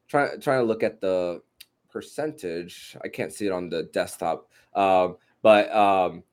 trying 0.08 0.40
trying 0.40 0.62
to 0.62 0.66
look 0.66 0.84
at 0.84 1.02
the 1.02 1.42
percentage. 1.90 2.96
I 3.04 3.08
can't 3.08 3.34
see 3.34 3.48
it 3.48 3.52
on 3.52 3.70
the 3.70 3.84
desktop, 3.84 4.50
um, 4.76 5.18
but 5.42 5.74
um, 5.76 6.24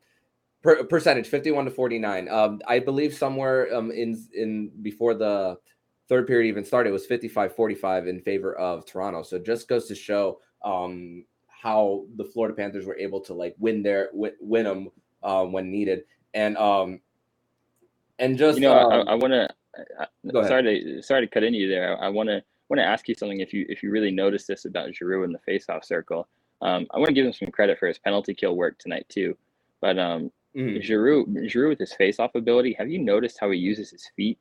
per- 0.63 0.85
percentage 0.85 1.29
51 1.29 1.67
to 1.67 1.71
49. 1.71 2.29
Um, 2.29 2.61
I 2.67 2.79
believe 2.79 3.15
somewhere 3.15 3.75
um, 3.75 3.91
in 3.91 4.23
in 4.35 4.71
before 4.83 5.15
the 5.15 5.59
third 6.09 6.27
period 6.27 6.49
even 6.49 6.65
started, 6.65 6.91
it 6.91 6.93
was 6.93 7.07
55 7.07 7.55
45 7.55 8.07
in 8.09 8.21
favor 8.21 8.55
of 8.55 8.85
Toronto. 8.85 9.23
So 9.23 9.39
just 9.39 9.69
goes 9.69 9.87
to 9.87 9.95
show 9.95 10.41
um, 10.65 11.25
how 11.63 12.05
the 12.17 12.25
Florida 12.25 12.57
Panthers 12.57 12.87
were 12.87 12.99
able 12.99 13.21
to 13.21 13.35
like 13.35 13.55
win 13.59 13.83
their 13.83 14.09
win, 14.13 14.33
win 14.41 14.65
them 14.65 14.89
um, 15.23 15.53
when 15.53 15.71
needed 15.71 16.05
and 16.35 16.57
um 16.57 17.01
and 18.19 18.37
just 18.37 18.59
you 18.59 18.65
know 18.65 18.79
um, 18.79 19.09
I 19.09 19.15
want 19.15 19.33
to 19.33 19.49
sorry 20.47 20.63
to 20.63 21.03
sorry 21.03 21.27
to 21.27 21.33
cut 21.33 21.45
into 21.45 21.59
you 21.59 21.69
there. 21.69 22.01
I 22.03 22.09
want 22.09 22.29
to 22.29 22.43
want 22.69 22.79
to 22.79 22.85
ask 22.85 23.09
you 23.09 23.15
something. 23.15 23.41
If 23.41 23.53
you 23.53 23.65
if 23.69 23.83
you 23.83 23.91
really 23.91 24.11
noticed 24.11 24.49
this 24.49 24.65
about 24.65 24.95
Giroux 24.95 25.25
in 25.25 25.33
the 25.33 25.41
faceoff 25.49 25.85
circle, 25.85 26.29
um, 26.61 26.87
I 26.93 26.99
want 26.99 27.09
to 27.09 27.15
give 27.15 27.27
him 27.27 27.33
some 27.33 27.51
credit 27.51 27.79
for 27.79 27.87
his 27.87 27.99
penalty 27.99 28.35
kill 28.35 28.57
work 28.57 28.79
tonight 28.79 29.07
too. 29.09 29.37
But 29.81 29.99
um, 29.99 30.31
mm. 30.57 30.83
Giroux 30.83 31.27
Giroux 31.49 31.69
with 31.69 31.79
his 31.79 31.95
faceoff 31.99 32.35
ability, 32.35 32.75
have 32.79 32.91
you 32.91 32.99
noticed 32.99 33.39
how 33.41 33.51
he 33.51 33.59
uses 33.59 33.91
his 33.91 34.09
feet? 34.17 34.39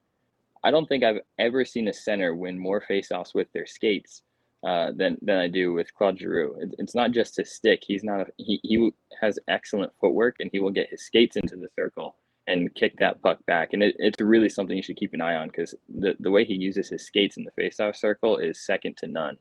I 0.64 0.72
don't 0.72 0.88
think 0.88 1.04
I've 1.04 1.22
ever 1.40 1.66
seen 1.66 1.88
a 1.88 1.94
center 1.94 2.36
win 2.36 2.58
more 2.58 2.84
faceoffs 2.88 3.34
with 3.34 3.52
their 3.52 3.66
skates 3.66 4.24
uh, 4.64 4.92
than 4.96 5.18
than 5.22 5.38
I 5.38 5.48
do 5.48 5.74
with 5.74 5.94
Claude 5.94 6.20
Giroux. 6.20 6.56
It, 6.60 6.76
it's 6.80 6.96
not 6.96 7.12
just 7.12 7.38
his 7.38 7.52
stick. 7.52 7.84
He's 7.86 8.04
not 8.04 8.22
a, 8.22 8.28
he 8.38 8.60
he 8.64 8.92
has 9.20 9.40
excellent 9.48 9.92
footwork 10.00 10.36
and 10.40 10.50
he 10.52 10.60
will 10.60 10.72
get 10.72 10.90
his 10.90 11.04
skates 11.04 11.36
into 11.36 11.56
the 11.56 11.70
circle 11.76 12.16
and 12.48 12.74
kick 12.76 12.98
that 13.00 13.22
puck 13.22 13.44
back. 13.46 13.74
And 13.74 13.84
it, 13.84 13.96
it's 14.00 14.20
really 14.20 14.50
something 14.50 14.76
you 14.76 14.84
should 14.84 14.98
keep 14.98 15.14
an 15.14 15.22
eye 15.22 15.36
on 15.36 15.48
because 15.48 15.76
the, 15.90 16.16
the 16.20 16.32
way 16.32 16.44
he 16.44 16.54
uses 16.54 16.90
his 16.90 17.06
skates 17.06 17.38
in 17.38 17.44
the 17.44 17.52
faceoff 17.52 17.96
circle 17.96 18.38
is 18.38 18.60
second 18.60 18.98
to 18.98 19.08
none. 19.08 19.38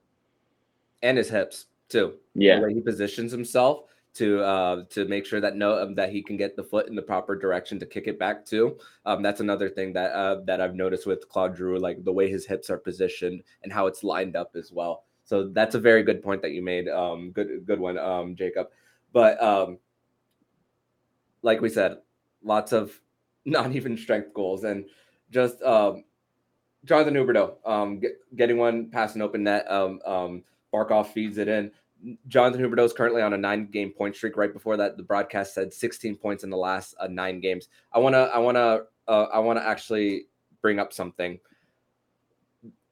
And 1.03 1.19
his 1.19 1.31
hips 1.31 1.67
too. 1.89 2.15
Yeah. 2.35 2.57
The 2.57 2.67
way 2.67 2.75
he 2.75 2.81
positions 2.81 3.33
himself 3.33 3.85
to 4.13 4.43
uh 4.43 4.85
to 4.91 5.05
make 5.05 5.25
sure 5.25 5.41
that 5.41 5.55
no 5.55 5.81
um, 5.81 5.95
that 5.95 6.11
he 6.11 6.21
can 6.21 6.37
get 6.37 6.57
the 6.57 6.65
foot 6.65 6.89
in 6.89 6.97
the 6.97 7.03
proper 7.03 7.37
direction 7.37 7.79
to 7.79 7.87
kick 7.87 8.09
it 8.09 8.19
back 8.19 8.45
too. 8.45 8.77
Um, 9.07 9.23
that's 9.23 9.41
another 9.41 9.69
thing 9.69 9.93
that 9.93 10.11
uh, 10.13 10.41
that 10.47 10.61
I've 10.61 10.75
noticed 10.75 11.07
with 11.07 11.29
Claude 11.29 11.57
Giroux, 11.57 11.79
like 11.79 12.03
the 12.05 12.13
way 12.13 12.29
his 12.29 12.45
hips 12.45 12.71
are 12.71 12.79
positioned 12.79 13.43
and 13.63 13.73
how 13.73 13.87
it's 13.87 14.03
lined 14.03 14.35
up 14.35 14.57
as 14.57 14.73
well. 14.73 15.05
So 15.31 15.47
that's 15.47 15.77
a 15.77 15.79
very 15.79 16.03
good 16.03 16.25
point 16.25 16.43
that 16.43 16.51
you 16.51 16.61
made. 16.61 16.89
Um, 16.89 17.31
good 17.31 17.65
good 17.65 17.79
one, 17.79 17.97
um, 17.97 18.35
Jacob. 18.35 18.67
But 19.13 19.41
um, 19.41 19.79
like 21.43 21.61
we 21.61 21.69
said, 21.69 21.99
lots 22.43 22.73
of 22.73 23.01
not 23.45 23.71
even 23.77 23.97
strength 23.97 24.35
goals 24.35 24.65
and 24.65 24.87
just 25.31 25.63
um, 25.63 26.03
Jonathan 26.85 27.15
Huberdeau 27.15 27.55
um, 27.65 28.01
get, 28.01 28.15
getting 28.35 28.59
one 28.59 28.91
past 28.91 29.15
an 29.15 29.23
open 29.23 29.45
net. 29.45 29.71
Um, 29.71 30.01
um, 30.05 30.43
Barkov 30.75 31.07
feeds 31.13 31.39
it 31.39 31.47
in. 31.47 31.71
Jonathan 32.27 32.61
Huberdeau 32.61 32.85
is 32.85 32.93
currently 32.93 33.23
on 33.23 33.33
a 33.33 33.39
nine-game 33.39 33.91
point 33.91 34.17
streak. 34.17 34.37
Right 34.37 34.53
before 34.53 34.77
that, 34.79 34.97
the 34.97 35.03
broadcast 35.05 35.55
said 35.55 35.73
16 35.73 36.17
points 36.17 36.43
in 36.43 36.51
the 36.51 36.57
last 36.57 36.97
uh, 36.99 37.07
nine 37.07 37.39
games. 37.39 37.69
I 37.93 38.01
wanna, 38.01 38.31
I 38.35 38.39
wanna, 38.39 38.81
uh, 39.07 39.27
I 39.33 39.39
wanna 39.39 39.61
actually 39.61 40.25
bring 40.61 40.81
up 40.81 40.93
something. 40.93 41.39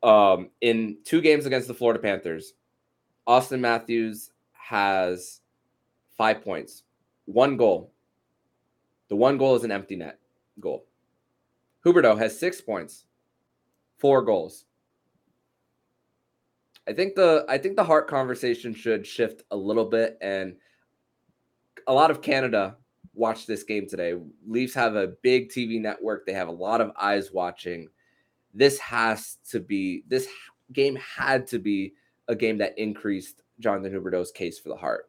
Um, 0.02 0.50
in 0.60 0.98
two 1.04 1.20
games 1.20 1.46
against 1.46 1.68
the 1.68 1.74
Florida 1.74 2.00
Panthers, 2.00 2.54
Auston 3.26 3.60
Matthews 3.60 4.30
has 4.52 5.40
five 6.16 6.42
points, 6.42 6.84
one 7.24 7.56
goal, 7.56 7.92
the 9.08 9.16
one 9.16 9.38
goal 9.38 9.56
is 9.56 9.64
an 9.64 9.72
empty 9.72 9.96
net 9.96 10.18
goal. 10.60 10.86
Huberdeau 11.84 12.18
has 12.18 12.38
six 12.38 12.60
points, 12.60 13.04
four 13.98 14.22
goals. 14.22 14.64
I 16.86 16.92
think 16.92 17.14
the 17.14 17.44
I 17.48 17.58
think 17.58 17.76
the 17.76 17.84
Hart 17.84 18.08
conversation 18.08 18.74
should 18.74 19.06
shift 19.06 19.42
a 19.50 19.56
little 19.56 19.84
bit, 19.84 20.16
and 20.20 20.56
a 21.86 21.92
lot 21.92 22.10
of 22.10 22.22
Canada 22.22 22.76
watched 23.14 23.46
this 23.46 23.62
game 23.62 23.86
today. 23.86 24.14
Leafs 24.46 24.74
have 24.74 24.96
a 24.96 25.14
big 25.22 25.50
TV 25.50 25.80
network; 25.80 26.26
they 26.26 26.32
have 26.32 26.48
a 26.48 26.52
lot 26.52 26.80
of 26.80 26.92
eyes 26.98 27.32
watching. 27.32 27.88
This 28.58 28.78
has 28.80 29.38
to 29.50 29.60
be 29.60 30.02
this 30.08 30.26
game 30.72 30.96
had 30.96 31.46
to 31.48 31.60
be 31.60 31.92
a 32.26 32.34
game 32.34 32.58
that 32.58 32.76
increased 32.76 33.42
Jonathan 33.60 33.92
Huberdeau's 33.92 34.32
case 34.32 34.58
for 34.58 34.68
the 34.68 34.76
Hart. 34.76 35.08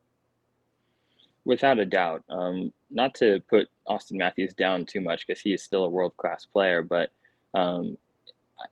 Without 1.45 1.79
a 1.79 1.85
doubt. 1.85 2.23
Um, 2.29 2.71
not 2.91 3.15
to 3.15 3.41
put 3.49 3.67
Auston 3.87 4.17
Matthews 4.17 4.53
down 4.53 4.85
too 4.85 5.01
much 5.01 5.25
because 5.25 5.41
he 5.41 5.51
is 5.51 5.63
still 5.63 5.85
a 5.85 5.89
world 5.89 6.15
class 6.17 6.45
player, 6.45 6.83
but 6.83 7.09
um, 7.55 7.97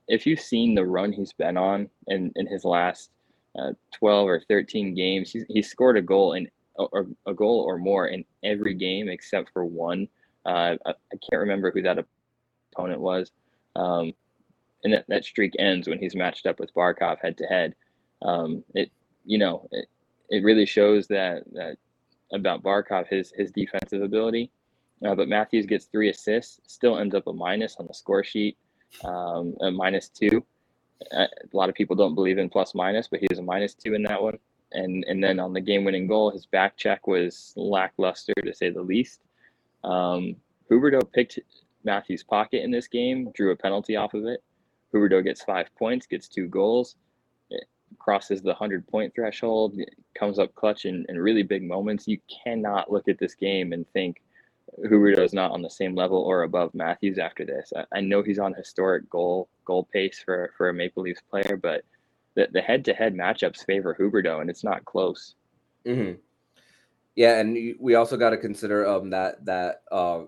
if 0.06 0.26
you've 0.26 0.40
seen 0.40 0.76
the 0.76 0.84
run 0.84 1.10
he's 1.10 1.32
been 1.32 1.56
on 1.56 1.90
in, 2.06 2.30
in 2.36 2.46
his 2.46 2.64
last 2.64 3.10
uh, 3.58 3.72
12 3.98 4.28
or 4.28 4.40
13 4.48 4.94
games, 4.94 5.32
he's, 5.32 5.44
he's 5.48 5.68
scored 5.68 5.96
a 5.96 6.02
goal 6.02 6.34
in 6.34 6.48
or 6.76 7.08
a 7.26 7.34
goal 7.34 7.64
or 7.66 7.78
more 7.78 8.06
in 8.06 8.24
every 8.44 8.74
game 8.74 9.08
except 9.08 9.50
for 9.52 9.64
one. 9.64 10.06
Uh, 10.46 10.76
I, 10.86 10.90
I, 10.90 11.16
can't 11.28 11.40
remember 11.40 11.72
who 11.72 11.82
that 11.82 11.98
opponent 12.72 13.00
was. 13.00 13.32
Um, 13.74 14.12
and 14.84 14.92
that, 14.92 15.04
that 15.08 15.24
streak 15.24 15.54
ends 15.58 15.88
when 15.88 15.98
he's 15.98 16.14
matched 16.14 16.46
up 16.46 16.60
with 16.60 16.74
Barkov 16.74 17.18
head 17.20 17.36
to 17.38 17.44
head. 17.44 17.74
It, 18.74 18.90
you 19.24 19.38
know, 19.38 19.68
it, 19.72 19.88
it 20.30 20.44
really 20.44 20.66
shows 20.66 21.06
that, 21.08 21.44
that 21.52 21.76
about 22.32 22.62
Barkov, 22.62 23.08
his 23.08 23.32
his 23.36 23.50
defensive 23.50 24.02
ability. 24.02 24.50
Uh, 25.04 25.14
but 25.14 25.28
Matthews 25.28 25.66
gets 25.66 25.86
three 25.86 26.10
assists, 26.10 26.60
still 26.66 26.98
ends 26.98 27.14
up 27.14 27.26
a 27.26 27.32
minus 27.32 27.76
on 27.76 27.86
the 27.86 27.94
score 27.94 28.24
sheet, 28.24 28.56
um, 29.04 29.54
a 29.60 29.70
minus 29.70 30.08
two. 30.08 30.44
Uh, 31.12 31.26
a 31.26 31.56
lot 31.56 31.68
of 31.68 31.74
people 31.76 31.94
don't 31.94 32.16
believe 32.16 32.38
in 32.38 32.48
plus 32.48 32.74
minus, 32.74 33.06
but 33.06 33.20
he 33.20 33.26
was 33.30 33.38
a 33.38 33.42
minus 33.42 33.74
two 33.74 33.94
in 33.94 34.02
that 34.02 34.22
one. 34.22 34.38
And 34.72 35.04
and 35.08 35.22
then 35.22 35.40
on 35.40 35.52
the 35.52 35.60
game 35.60 35.84
winning 35.84 36.06
goal, 36.06 36.30
his 36.30 36.46
back 36.46 36.76
check 36.76 37.06
was 37.06 37.52
lackluster 37.56 38.34
to 38.44 38.52
say 38.52 38.70
the 38.70 38.82
least. 38.82 39.20
Um, 39.84 40.36
Huberdeau 40.70 41.10
picked 41.12 41.38
Matthews' 41.84 42.24
pocket 42.24 42.62
in 42.62 42.70
this 42.70 42.88
game, 42.88 43.30
drew 43.34 43.52
a 43.52 43.56
penalty 43.56 43.96
off 43.96 44.14
of 44.14 44.26
it. 44.26 44.42
Huberdeau 44.94 45.22
gets 45.22 45.42
five 45.42 45.68
points, 45.76 46.06
gets 46.06 46.28
two 46.28 46.46
goals 46.46 46.96
crosses 47.98 48.42
the 48.42 48.48
100 48.48 48.86
point 48.86 49.14
threshold, 49.14 49.78
comes 50.18 50.38
up 50.38 50.54
clutch 50.54 50.84
in, 50.84 51.04
in 51.08 51.18
really 51.18 51.42
big 51.42 51.62
moments, 51.62 52.08
you 52.08 52.18
cannot 52.44 52.90
look 52.90 53.08
at 53.08 53.18
this 53.18 53.34
game 53.34 53.72
and 53.72 53.86
think 53.92 54.22
Huberdeau 54.84 55.24
is 55.24 55.32
not 55.32 55.50
on 55.50 55.62
the 55.62 55.70
same 55.70 55.94
level 55.94 56.18
or 56.18 56.42
above 56.42 56.74
Matthews 56.74 57.18
after 57.18 57.44
this. 57.44 57.72
I, 57.76 57.84
I, 57.96 58.00
know 58.00 58.22
he's 58.22 58.38
on 58.38 58.52
historic 58.54 59.08
goal 59.08 59.48
goal 59.64 59.88
pace 59.92 60.22
for, 60.22 60.52
for 60.56 60.68
a 60.68 60.74
Maple 60.74 61.02
Leafs 61.02 61.22
player, 61.30 61.58
but 61.60 61.82
the, 62.34 62.48
the 62.52 62.60
head-to-head 62.60 63.14
matchups 63.14 63.64
favor 63.64 63.96
Huberdeau, 63.98 64.40
and 64.40 64.50
it's 64.50 64.64
not 64.64 64.84
close. 64.84 65.34
Mm-hmm. 65.86 66.18
Yeah, 67.16 67.40
and 67.40 67.74
we 67.80 67.94
also 67.94 68.16
got 68.16 68.30
to 68.30 68.36
consider 68.36 68.86
um 68.86 69.10
that 69.10 69.44
that 69.46 69.82
uh, 69.90 70.20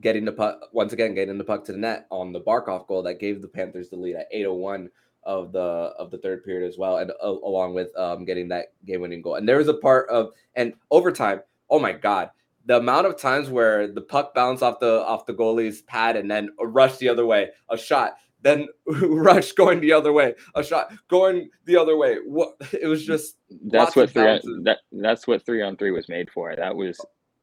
getting 0.00 0.24
the 0.24 0.32
puck 0.32 0.58
once 0.72 0.92
again 0.92 1.14
getting 1.14 1.38
the 1.38 1.44
puck 1.44 1.64
to 1.64 1.72
the 1.72 1.78
net 1.78 2.06
on 2.10 2.32
the 2.32 2.40
Barkov 2.40 2.86
goal 2.86 3.02
that 3.02 3.20
gave 3.20 3.42
the 3.42 3.48
Panthers 3.48 3.90
the 3.90 3.96
lead 3.96 4.16
at 4.16 4.28
801 4.32 4.88
of 5.24 5.52
the 5.52 5.60
of 5.60 6.10
the 6.10 6.18
third 6.18 6.44
period 6.44 6.68
as 6.68 6.78
well, 6.78 6.98
and 6.98 7.10
uh, 7.10 7.28
along 7.28 7.74
with 7.74 7.96
um, 7.96 8.24
getting 8.24 8.48
that 8.48 8.72
game-winning 8.86 9.22
goal. 9.22 9.36
And 9.36 9.48
there 9.48 9.58
was 9.58 9.68
a 9.68 9.74
part 9.74 10.08
of 10.08 10.32
and 10.54 10.74
overtime. 10.90 11.40
Oh 11.70 11.78
my 11.78 11.92
god, 11.92 12.30
the 12.66 12.78
amount 12.78 13.06
of 13.06 13.18
times 13.18 13.48
where 13.48 13.88
the 13.88 14.00
puck 14.00 14.34
bounced 14.34 14.62
off 14.62 14.80
the 14.80 15.04
off 15.04 15.26
the 15.26 15.34
goalie's 15.34 15.82
pad 15.82 16.16
and 16.16 16.30
then 16.30 16.50
a 16.58 16.66
rush 16.66 16.98
the 16.98 17.08
other 17.08 17.26
way, 17.26 17.50
a 17.70 17.76
shot, 17.76 18.14
then 18.42 18.68
rush 18.86 19.52
going 19.52 19.80
the 19.80 19.92
other 19.92 20.12
way, 20.12 20.34
a 20.54 20.62
shot 20.62 20.92
going 21.08 21.48
the 21.64 21.76
other 21.76 21.96
way. 21.96 22.16
What 22.24 22.54
it 22.72 22.86
was 22.86 23.04
just 23.04 23.36
that's 23.66 23.96
what 23.96 24.10
three 24.10 24.26
on, 24.26 24.62
that 24.64 24.78
that's 24.92 25.26
what 25.26 25.44
three 25.44 25.62
on 25.62 25.76
three 25.76 25.92
was 25.92 26.08
made 26.08 26.30
for. 26.30 26.54
That 26.56 26.74
was 26.74 27.00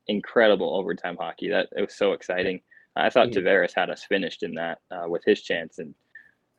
incredible 0.09 0.75
overtime 0.75 1.17
hockey. 1.19 1.49
That 1.49 1.69
it 1.75 1.81
was 1.81 1.95
so 1.95 2.13
exciting. 2.13 2.61
I 2.95 3.09
thought 3.09 3.29
mm-hmm. 3.29 3.45
Tavares 3.45 3.73
had 3.73 3.89
us 3.89 4.03
finished 4.03 4.43
in 4.43 4.53
that 4.55 4.79
uh, 4.91 5.07
with 5.07 5.23
his 5.25 5.41
chance, 5.41 5.79
and 5.79 5.93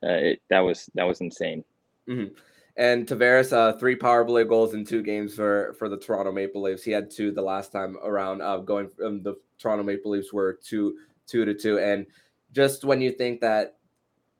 uh, 0.03 0.33
it, 0.33 0.43
that 0.49 0.61
was 0.61 0.89
that 0.95 1.05
was 1.05 1.21
insane. 1.21 1.65
Mm-hmm. 2.09 2.35
And 2.77 3.07
Tavares, 3.07 3.53
uh, 3.53 3.77
three 3.77 3.97
power 3.97 4.25
play 4.25 4.45
goals 4.45 4.75
in 4.75 4.85
two 4.85 5.03
games 5.03 5.35
for 5.35 5.75
for 5.79 5.89
the 5.89 5.99
Toronto 5.99 6.33
Maple 6.33 6.63
Leafs. 6.63 6.83
He 6.83 6.93
had 6.93 7.11
two 7.11 7.33
the 7.33 7.43
last 7.43 7.73
time 7.73 7.97
around. 8.03 8.41
Uh, 8.41 8.59
going 8.59 8.89
from 8.89 9.23
the 9.23 9.35
Toronto 9.59 9.85
Maple 9.85 10.13
Leafs 10.13 10.33
were 10.33 10.59
two 10.65 10.97
two 11.27 11.45
to 11.45 11.55
two. 11.55 11.79
And 11.79 12.07
just 12.53 12.85
when 12.85 13.01
you 13.01 13.13
think 13.13 13.41
that 13.41 13.77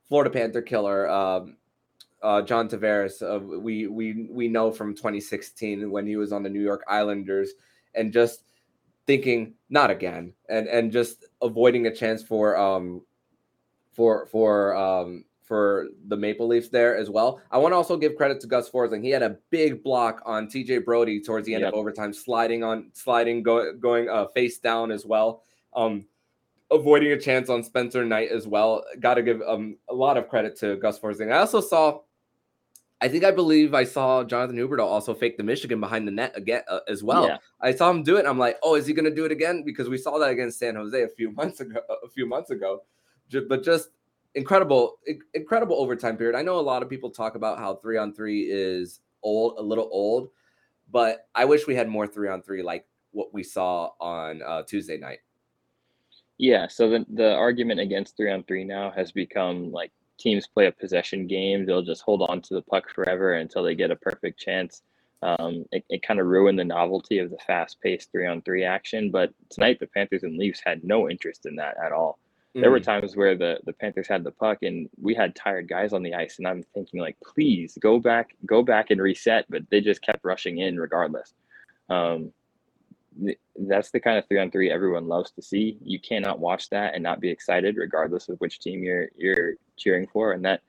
Florida 0.07 0.29
Panther 0.29 0.61
killer, 0.61 1.09
um, 1.09 1.57
uh, 2.21 2.41
John 2.41 2.67
Tavares, 2.67 3.21
uh, 3.21 3.39
we 3.39 3.87
we 3.87 4.27
we 4.29 4.47
know 4.47 4.71
from 4.71 4.95
2016 4.95 5.89
when 5.89 6.07
he 6.07 6.15
was 6.15 6.31
on 6.31 6.43
the 6.43 6.49
New 6.49 6.61
York 6.61 6.83
Islanders, 6.87 7.51
and 7.95 8.11
just 8.13 8.43
thinking 9.07 9.53
not 9.69 9.89
again, 9.91 10.33
and 10.49 10.67
and 10.67 10.91
just 10.91 11.25
avoiding 11.41 11.87
a 11.87 11.95
chance 11.95 12.23
for 12.23 12.57
um 12.57 13.01
for 13.91 14.25
for 14.27 14.75
um 14.75 15.25
for 15.51 15.89
the 16.07 16.15
Maple 16.15 16.47
Leafs 16.47 16.69
there 16.69 16.95
as 16.95 17.09
well. 17.09 17.41
I 17.51 17.57
want 17.57 17.73
to 17.73 17.75
also 17.75 17.97
give 17.97 18.15
credit 18.15 18.39
to 18.39 18.47
Gus 18.47 18.69
Forsling. 18.69 19.03
He 19.03 19.09
had 19.09 19.21
a 19.21 19.37
big 19.49 19.83
block 19.83 20.21
on 20.25 20.47
TJ 20.47 20.85
Brodie 20.85 21.19
towards 21.19 21.45
the 21.45 21.53
end 21.53 21.63
yep. 21.63 21.73
of 21.73 21.77
overtime, 21.77 22.13
sliding 22.13 22.63
on 22.63 22.89
sliding 22.93 23.43
go, 23.43 23.73
going 23.73 24.07
uh, 24.07 24.27
face 24.27 24.59
down 24.59 24.91
as 24.91 25.05
well. 25.05 25.43
Um, 25.73 26.05
avoiding 26.71 27.11
a 27.11 27.19
chance 27.19 27.49
on 27.49 27.63
Spencer 27.63 28.05
Knight 28.05 28.31
as 28.31 28.47
well. 28.47 28.85
Got 29.01 29.15
to 29.15 29.23
give 29.23 29.41
um, 29.41 29.77
a 29.89 29.93
lot 29.93 30.17
of 30.17 30.29
credit 30.29 30.57
to 30.59 30.77
Gus 30.77 30.97
Forsling. 30.97 31.31
I 31.33 31.39
also 31.39 31.59
saw, 31.59 31.99
I 33.01 33.07
think 33.07 33.23
I 33.23 33.31
believe 33.31 33.73
I 33.73 33.83
saw 33.83 34.23
Jonathan 34.23 34.57
Huberdeau 34.57 34.85
also 34.85 35.15
fake 35.15 35.35
the 35.35 35.43
Michigan 35.43 35.79
behind 35.79 36.07
the 36.07 36.11
net 36.11 36.33
again 36.35 36.61
uh, 36.69 36.81
as 36.87 37.03
well. 37.03 37.25
Yeah. 37.25 37.37
I 37.59 37.73
saw 37.73 37.89
him 37.89 38.03
do 38.03 38.17
it. 38.17 38.27
I'm 38.27 38.37
like, 38.37 38.57
oh, 38.61 38.75
is 38.75 38.85
he 38.85 38.93
going 38.93 39.09
to 39.09 39.15
do 39.15 39.25
it 39.25 39.31
again? 39.31 39.63
Because 39.65 39.89
we 39.89 39.97
saw 39.97 40.19
that 40.19 40.29
against 40.29 40.59
San 40.59 40.75
Jose 40.75 41.01
a 41.01 41.07
few 41.07 41.31
months 41.35 41.61
ago. 41.61 41.79
A 42.03 42.09
few 42.09 42.27
months 42.27 42.51
ago, 42.51 42.83
but 43.49 43.63
just 43.63 43.89
incredible, 44.35 44.99
incredible 45.33 45.77
overtime 45.77 46.15
period. 46.15 46.37
I 46.37 46.43
know 46.43 46.59
a 46.59 46.61
lot 46.61 46.83
of 46.83 46.89
people 46.89 47.09
talk 47.09 47.35
about 47.35 47.57
how 47.57 47.75
three 47.75 47.97
on 47.97 48.13
three 48.13 48.43
is 48.43 48.99
old, 49.23 49.55
a 49.57 49.61
little 49.61 49.89
old, 49.91 50.29
but 50.91 51.27
I 51.33 51.45
wish 51.45 51.65
we 51.65 51.75
had 51.75 51.89
more 51.89 52.05
three 52.05 52.29
on 52.29 52.43
three 52.43 52.61
like 52.61 52.85
what 53.11 53.33
we 53.33 53.43
saw 53.43 53.89
on 53.99 54.41
uh, 54.41 54.63
Tuesday 54.63 54.97
night. 54.97 55.19
Yeah, 56.37 56.67
so 56.67 56.89
the 56.89 57.05
the 57.13 57.33
argument 57.33 57.79
against 57.79 58.17
three 58.17 58.31
on 58.31 58.43
three 58.43 58.63
now 58.63 58.91
has 58.91 59.11
become 59.11 59.71
like 59.71 59.91
teams 60.21 60.47
play 60.47 60.67
a 60.67 60.71
possession 60.71 61.27
game. 61.27 61.65
They'll 61.65 61.81
just 61.81 62.03
hold 62.03 62.21
on 62.23 62.41
to 62.43 62.53
the 62.53 62.61
puck 62.61 62.89
forever 62.89 63.33
until 63.33 63.63
they 63.63 63.75
get 63.75 63.91
a 63.91 63.95
perfect 63.95 64.39
chance. 64.39 64.81
Um, 65.23 65.65
it, 65.71 65.83
it 65.89 66.03
kind 66.03 66.19
of 66.19 66.27
ruined 66.27 66.57
the 66.57 66.63
novelty 66.65 67.19
of 67.19 67.29
the 67.29 67.37
fast 67.45 67.79
paced 67.81 68.11
three 68.11 68.25
on 68.27 68.41
three 68.41 68.63
action. 68.63 69.11
But 69.11 69.33
tonight, 69.49 69.79
the 69.79 69.87
Panthers 69.87 70.23
and 70.23 70.37
Leafs 70.37 70.61
had 70.65 70.83
no 70.83 71.09
interest 71.09 71.45
in 71.45 71.55
that 71.57 71.75
at 71.83 71.91
all. 71.91 72.17
Mm. 72.55 72.61
There 72.61 72.71
were 72.71 72.79
mm. 72.79 72.85
times 72.85 73.15
where 73.15 73.35
the, 73.35 73.59
the 73.65 73.73
Panthers 73.73 74.07
had 74.07 74.23
the 74.23 74.31
puck 74.31 74.59
and 74.63 74.89
we 74.99 75.13
had 75.13 75.35
tired 75.35 75.67
guys 75.67 75.93
on 75.93 76.03
the 76.03 76.15
ice, 76.15 76.37
and 76.39 76.47
I'm 76.47 76.63
thinking 76.73 76.99
like, 76.99 77.17
please 77.23 77.77
go 77.79 77.99
back, 77.99 78.35
go 78.45 78.63
back 78.63 78.89
and 78.89 79.01
reset. 79.01 79.45
But 79.49 79.63
they 79.69 79.81
just 79.81 80.01
kept 80.01 80.25
rushing 80.25 80.59
in 80.59 80.79
regardless. 80.79 81.33
Um, 81.89 82.31
that's 83.55 83.91
the 83.91 83.99
kind 83.99 84.17
of 84.17 84.27
three 84.27 84.39
on 84.39 84.51
three 84.51 84.71
everyone 84.71 85.07
loves 85.07 85.31
to 85.31 85.41
see. 85.41 85.77
You 85.83 85.99
cannot 85.99 86.39
watch 86.39 86.69
that 86.69 86.93
and 86.93 87.03
not 87.03 87.19
be 87.19 87.29
excited, 87.29 87.77
regardless 87.77 88.29
of 88.29 88.39
which 88.39 88.59
team 88.59 88.83
you're 88.83 89.09
you're 89.15 89.53
cheering 89.77 90.07
for. 90.07 90.31
And 90.31 90.43
that, 90.45 90.61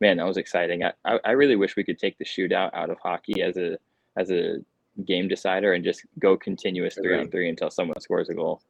man, 0.00 0.16
that 0.16 0.26
was 0.26 0.36
exciting. 0.36 0.84
I, 0.84 0.92
I, 1.04 1.18
I 1.24 1.30
really 1.32 1.56
wish 1.56 1.76
we 1.76 1.84
could 1.84 1.98
take 1.98 2.18
the 2.18 2.24
shootout 2.24 2.70
out 2.74 2.90
of 2.90 2.98
hockey 2.98 3.42
as 3.42 3.56
a 3.56 3.78
as 4.16 4.30
a 4.30 4.58
game 5.04 5.28
decider 5.28 5.74
and 5.74 5.84
just 5.84 6.04
go 6.18 6.36
continuous 6.36 6.94
three 6.94 7.18
on 7.18 7.30
three 7.30 7.48
until 7.48 7.70
someone 7.70 8.00
scores 8.00 8.28
a 8.28 8.34
goal. 8.34 8.62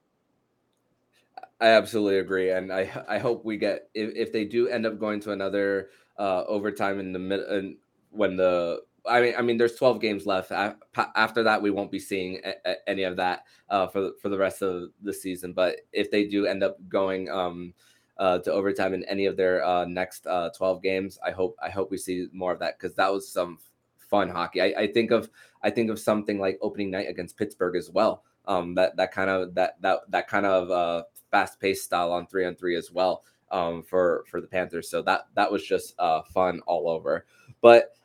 I 1.61 1.69
absolutely 1.69 2.19
agree, 2.19 2.51
and 2.51 2.73
I 2.73 2.91
I 3.09 3.19
hope 3.19 3.45
we 3.45 3.57
get 3.57 3.89
if, 3.95 4.15
if 4.15 4.33
they 4.33 4.45
do 4.45 4.69
end 4.69 4.85
up 4.85 4.99
going 4.99 5.21
to 5.21 5.33
another 5.33 5.91
uh, 6.19 6.45
overtime 6.47 7.01
in 7.01 7.13
the 7.13 7.19
mid 7.19 7.77
when 8.11 8.37
the 8.37 8.83
I 9.09 9.21
mean, 9.21 9.35
I 9.39 9.43
mean, 9.43 9.57
there's 9.57 9.77
12 9.77 10.01
games 10.01 10.27
left. 10.27 10.53
After 10.97 11.43
that, 11.43 11.61
we 11.61 11.71
won't 11.71 11.91
be 11.91 11.99
seeing 11.99 12.41
any 12.87 13.05
of 13.05 13.17
that 13.17 13.45
uh, 13.69 13.87
for 13.87 14.13
for 14.21 14.29
the 14.29 14.39
rest 14.39 14.63
of 14.63 14.91
the 15.03 15.13
season. 15.13 15.53
But 15.53 15.77
if 15.93 16.11
they 16.11 16.27
do 16.27 16.47
end 16.47 16.63
up 16.63 16.77
going 16.89 17.31
um, 17.31 17.75
uh, 18.19 18.39
to 18.41 18.53
overtime 18.53 18.95
in 18.95 19.05
any 19.05 19.27
of 19.27 19.37
their 19.37 19.65
uh, 19.65 19.85
next 19.85 20.27
uh, 20.27 20.51
12 20.57 20.83
games, 20.83 21.19
I 21.25 21.31
hope 21.31 21.57
I 21.63 21.71
hope 21.71 21.91
we 21.91 21.99
see 21.99 22.29
more 22.33 22.53
of 22.53 22.59
that 22.61 22.79
because 22.79 22.95
that 22.97 23.13
was 23.13 23.29
some 23.29 23.59
fun 23.99 24.29
hockey. 24.29 24.63
I, 24.63 24.83
I, 24.83 24.93
think 24.93 25.11
of 25.11 25.29
I 25.63 25.71
think 25.71 25.91
of 25.91 25.99
something 25.99 26.39
like 26.39 26.59
opening 26.63 26.91
night 26.91 27.09
against 27.09 27.37
Pittsburgh 27.37 27.77
as 27.77 27.91
well. 27.91 28.25
Um, 28.47 28.75
that 28.75 28.97
that 28.97 29.13
kind 29.13 29.31
of 29.31 29.55
that 29.55 29.81
that 29.83 30.01
that 30.09 30.29
kind 30.29 30.47
of 30.47 30.71
uh, 30.71 31.05
fast 31.31 31.61
paced 31.61 31.85
style 31.85 32.13
on 32.13 32.27
three 32.27 32.47
on 32.47 32.55
three 32.55 32.77
as 32.77 32.93
well 32.93 33.25
um, 33.51 33.83
for 33.83 34.25
for 34.31 34.41
the 34.41 34.47
Panthers. 34.47 34.89
So 34.89 35.03
that 35.03 35.27
that 35.35 35.51
was 35.51 35.65
just 35.65 35.95
uh, 35.99 36.23
fun 36.23 36.61
all 36.67 36.89
over. 36.89 37.27
But 37.61 37.97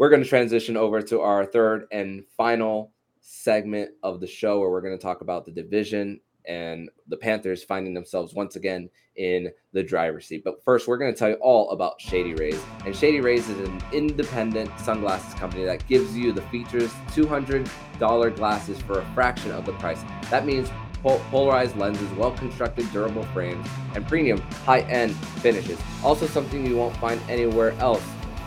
we're 0.00 0.08
going 0.08 0.22
to 0.22 0.28
transition 0.28 0.78
over 0.78 1.02
to 1.02 1.20
our 1.20 1.44
third 1.44 1.84
and 1.92 2.24
final 2.34 2.90
segment 3.20 3.90
of 4.02 4.18
the 4.18 4.26
show 4.26 4.58
where 4.58 4.70
we're 4.70 4.80
going 4.80 4.96
to 4.96 5.02
talk 5.02 5.20
about 5.20 5.44
the 5.44 5.52
division 5.52 6.18
and 6.46 6.88
the 7.08 7.18
Panthers 7.18 7.62
finding 7.62 7.92
themselves 7.92 8.32
once 8.32 8.56
again 8.56 8.88
in 9.16 9.50
the 9.74 9.82
driver's 9.82 10.24
seat. 10.24 10.40
But 10.42 10.64
first, 10.64 10.88
we're 10.88 10.96
going 10.96 11.12
to 11.12 11.18
tell 11.18 11.28
you 11.28 11.36
all 11.42 11.68
about 11.72 12.00
Shady 12.00 12.32
Rays. 12.32 12.58
And 12.86 12.96
Shady 12.96 13.20
Rays 13.20 13.46
is 13.50 13.68
an 13.68 13.78
independent 13.92 14.70
sunglasses 14.80 15.34
company 15.34 15.66
that 15.66 15.86
gives 15.86 16.16
you 16.16 16.32
the 16.32 16.42
features 16.48 16.90
$200 17.08 18.36
glasses 18.36 18.80
for 18.80 19.00
a 19.00 19.04
fraction 19.12 19.50
of 19.50 19.66
the 19.66 19.74
price. 19.74 20.02
That 20.30 20.46
means 20.46 20.70
polarized 21.02 21.76
lenses, 21.76 22.10
well 22.12 22.32
constructed, 22.32 22.90
durable 22.90 23.24
frames, 23.34 23.68
and 23.94 24.08
premium 24.08 24.40
high 24.64 24.80
end 24.80 25.14
finishes. 25.42 25.78
Also, 26.02 26.26
something 26.26 26.66
you 26.66 26.78
won't 26.78 26.96
find 26.96 27.20
anywhere 27.28 27.72
else 27.72 28.02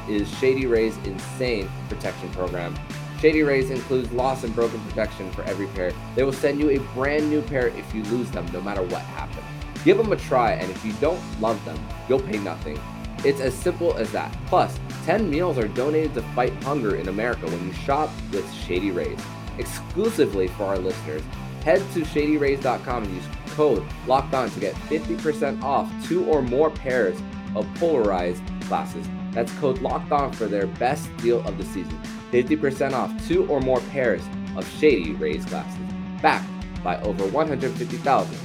is 0.09 0.29
Shady 0.37 0.65
Rays 0.65 0.97
Insane 1.05 1.69
Protection 1.89 2.29
Program. 2.31 2.77
Shady 3.19 3.43
Rays 3.43 3.69
includes 3.69 4.11
loss 4.11 4.43
and 4.43 4.53
broken 4.53 4.79
protection 4.81 5.31
for 5.31 5.43
every 5.43 5.67
pair. 5.67 5.93
They 6.15 6.23
will 6.23 6.33
send 6.33 6.59
you 6.59 6.71
a 6.71 6.79
brand 6.93 7.29
new 7.29 7.41
pair 7.41 7.67
if 7.67 7.95
you 7.95 8.03
lose 8.03 8.29
them, 8.31 8.45
no 8.51 8.61
matter 8.61 8.81
what 8.81 9.01
happens. 9.01 9.45
Give 9.85 9.97
them 9.97 10.11
a 10.11 10.17
try, 10.17 10.51
and 10.51 10.69
if 10.69 10.83
you 10.83 10.93
don't 10.93 11.21
love 11.39 11.63
them, 11.65 11.79
you'll 12.09 12.19
pay 12.19 12.37
nothing. 12.37 12.79
It's 13.23 13.39
as 13.39 13.53
simple 13.53 13.93
as 13.95 14.11
that. 14.11 14.35
Plus, 14.47 14.77
10 15.05 15.29
meals 15.29 15.57
are 15.57 15.67
donated 15.69 16.13
to 16.15 16.21
fight 16.33 16.51
hunger 16.63 16.97
in 16.97 17.07
America 17.07 17.45
when 17.45 17.65
you 17.65 17.73
shop 17.73 18.09
with 18.31 18.51
Shady 18.53 18.91
Rays. 18.91 19.19
Exclusively 19.57 20.47
for 20.49 20.65
our 20.65 20.77
listeners, 20.77 21.21
head 21.63 21.79
to 21.93 22.01
shadyrays.com 22.01 23.03
and 23.03 23.15
use 23.15 23.25
code 23.51 23.85
locked 24.07 24.33
on 24.33 24.49
to 24.49 24.59
get 24.59 24.75
50% 24.75 25.63
off 25.63 25.89
two 26.05 26.25
or 26.25 26.41
more 26.41 26.69
pairs 26.69 27.17
of 27.55 27.65
polarized 27.75 28.43
glasses. 28.67 29.07
That's 29.33 29.51
code 29.53 29.81
locked 29.81 30.11
on 30.11 30.31
for 30.31 30.45
their 30.45 30.67
best 30.67 31.15
deal 31.17 31.45
of 31.47 31.57
the 31.57 31.65
season. 31.65 31.99
50% 32.31 32.93
off 32.93 33.27
two 33.27 33.45
or 33.47 33.59
more 33.59 33.79
pairs 33.91 34.21
of 34.55 34.67
Shady 34.79 35.13
Rays 35.13 35.45
glasses, 35.45 35.79
backed 36.21 36.49
by 36.83 36.99
over 37.01 37.25
150,000 37.27 38.35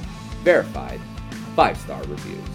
verified 0.43 0.99
five 1.55 1.77
star 1.77 2.01
reviews. 2.03 2.49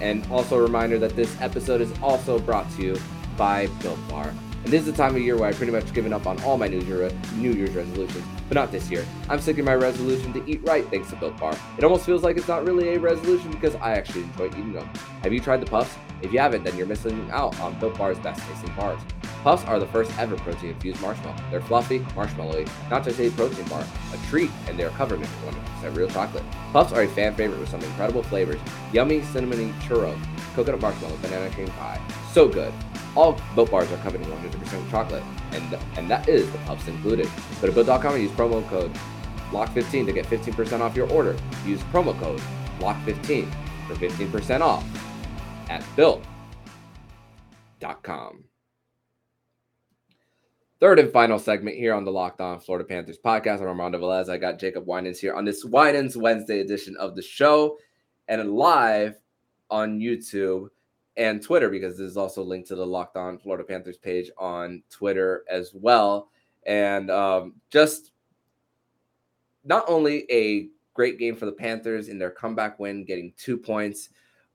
And 0.00 0.26
also 0.30 0.58
a 0.58 0.62
reminder 0.62 0.98
that 0.98 1.16
this 1.16 1.38
episode 1.40 1.80
is 1.80 1.92
also 2.02 2.38
brought 2.38 2.70
to 2.72 2.82
you 2.82 3.00
by 3.36 3.66
Built 3.82 3.98
Bar. 4.08 4.32
This 4.68 4.82
is 4.82 4.92
the 4.92 4.92
time 4.92 5.16
of 5.16 5.22
year 5.22 5.34
where 5.34 5.48
I've 5.48 5.56
pretty 5.56 5.72
much 5.72 5.94
given 5.94 6.12
up 6.12 6.26
on 6.26 6.38
all 6.42 6.58
my 6.58 6.68
New, 6.68 6.80
Year, 6.80 7.10
New 7.36 7.52
Year's 7.52 7.70
resolutions, 7.70 8.22
but 8.50 8.54
not 8.54 8.70
this 8.70 8.90
year. 8.90 9.02
I'm 9.30 9.40
sticking 9.40 9.64
my 9.64 9.74
resolution 9.74 10.30
to 10.34 10.46
eat 10.46 10.60
right 10.62 10.86
thanks 10.90 11.08
to 11.08 11.16
Built 11.16 11.38
Bar. 11.38 11.56
It 11.78 11.84
almost 11.84 12.04
feels 12.04 12.22
like 12.22 12.36
it's 12.36 12.48
not 12.48 12.66
really 12.66 12.90
a 12.90 13.00
resolution 13.00 13.50
because 13.50 13.76
I 13.76 13.92
actually 13.92 14.24
enjoy 14.24 14.48
eating 14.48 14.74
them. 14.74 14.86
Have 15.22 15.32
you 15.32 15.40
tried 15.40 15.62
the 15.62 15.66
puffs? 15.70 15.96
If 16.20 16.34
you 16.34 16.38
haven't, 16.38 16.64
then 16.64 16.76
you're 16.76 16.86
missing 16.86 17.30
out 17.30 17.58
on 17.60 17.80
Built 17.80 17.96
Bar's 17.96 18.18
best 18.18 18.46
tasting 18.46 18.74
bars. 18.74 19.00
Puffs 19.42 19.64
are 19.64 19.78
the 19.78 19.86
first 19.86 20.12
ever 20.18 20.36
protein 20.36 20.70
infused 20.70 21.00
marshmallow. 21.00 21.36
They're 21.50 21.62
fluffy, 21.62 22.00
marshmallowy, 22.00 22.68
not 22.90 23.04
just 23.04 23.18
a 23.20 23.30
protein 23.30 23.64
bar, 23.68 23.82
a 24.12 24.28
treat, 24.28 24.50
and 24.66 24.78
they're 24.78 24.90
covered 24.90 25.20
in 25.20 25.26
100% 25.26 25.96
real 25.96 26.10
chocolate. 26.10 26.44
Puffs 26.74 26.92
are 26.92 27.04
a 27.04 27.08
fan 27.08 27.34
favorite 27.34 27.58
with 27.58 27.70
some 27.70 27.80
incredible 27.80 28.22
flavors 28.22 28.60
yummy 28.92 29.20
cinnamony 29.20 29.72
churro, 29.80 30.14
coconut 30.54 30.82
marshmallow, 30.82 31.16
banana 31.22 31.48
cream 31.54 31.68
pie. 31.68 31.98
So 32.32 32.48
good. 32.48 32.74
All 33.18 33.36
Built 33.56 33.70
Bars 33.72 33.90
are 33.90 33.96
covered 33.96 34.20
in 34.20 34.28
100% 34.28 34.90
chocolate, 34.92 35.24
and, 35.50 35.76
and 35.96 36.08
that 36.08 36.28
is 36.28 36.48
the 36.52 36.58
Puffs 36.58 36.86
included. 36.86 37.28
Go 37.60 37.66
to 37.66 37.72
Built.com 37.72 38.14
and 38.14 38.22
use 38.22 38.30
promo 38.30 38.64
code 38.68 38.96
LOCK15 39.50 40.06
to 40.06 40.12
get 40.12 40.24
15% 40.26 40.78
off 40.78 40.94
your 40.94 41.10
order. 41.10 41.36
Use 41.66 41.80
promo 41.92 42.16
code 42.20 42.40
LOCK15 42.78 43.52
for 43.88 43.94
15% 43.96 44.60
off 44.60 44.84
at 45.68 45.82
built.com. 45.96 46.28
Third 50.78 51.00
and 51.00 51.12
final 51.12 51.40
segment 51.40 51.76
here 51.76 51.94
on 51.94 52.04
the 52.04 52.12
Locked 52.12 52.40
On 52.40 52.60
Florida 52.60 52.86
Panthers 52.86 53.18
podcast. 53.18 53.60
I'm 53.60 53.66
Armando 53.66 53.98
Velez. 53.98 54.28
I 54.28 54.36
got 54.36 54.60
Jacob 54.60 54.86
Winans 54.86 55.18
here 55.18 55.34
on 55.34 55.44
this 55.44 55.64
Winans 55.64 56.16
Wednesday 56.16 56.60
edition 56.60 56.96
of 56.98 57.16
the 57.16 57.22
show 57.22 57.78
and 58.28 58.52
live 58.52 59.16
on 59.70 59.98
YouTube 59.98 60.68
and 61.18 61.42
Twitter 61.42 61.68
because 61.68 61.98
this 61.98 62.08
is 62.08 62.16
also 62.16 62.42
linked 62.42 62.68
to 62.68 62.76
the 62.76 62.86
Locked 62.86 63.16
On 63.16 63.38
Florida 63.38 63.64
Panthers 63.64 63.98
page 63.98 64.30
on 64.38 64.82
Twitter 64.88 65.44
as 65.50 65.72
well. 65.74 66.30
And 66.64 67.10
um, 67.10 67.54
just 67.70 68.12
not 69.64 69.84
only 69.88 70.30
a 70.30 70.68
great 70.94 71.18
game 71.18 71.34
for 71.34 71.44
the 71.44 71.52
Panthers 71.52 72.08
in 72.08 72.18
their 72.18 72.30
comeback 72.30 72.78
win, 72.78 73.04
getting 73.04 73.32
two 73.36 73.58
points, 73.58 74.10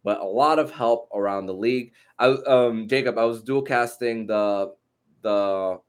but 0.05 0.21
a 0.21 0.25
lot 0.25 0.57
of 0.57 0.71
help 0.71 1.09
around 1.13 1.45
the 1.45 1.53
league. 1.53 1.91
I, 2.17 2.27
um, 2.27 2.87
Jacob, 2.87 3.17
I 3.17 3.25
was 3.25 3.43
dual 3.43 3.61
casting 3.61 4.25
the 4.25 4.73
the 5.21 5.79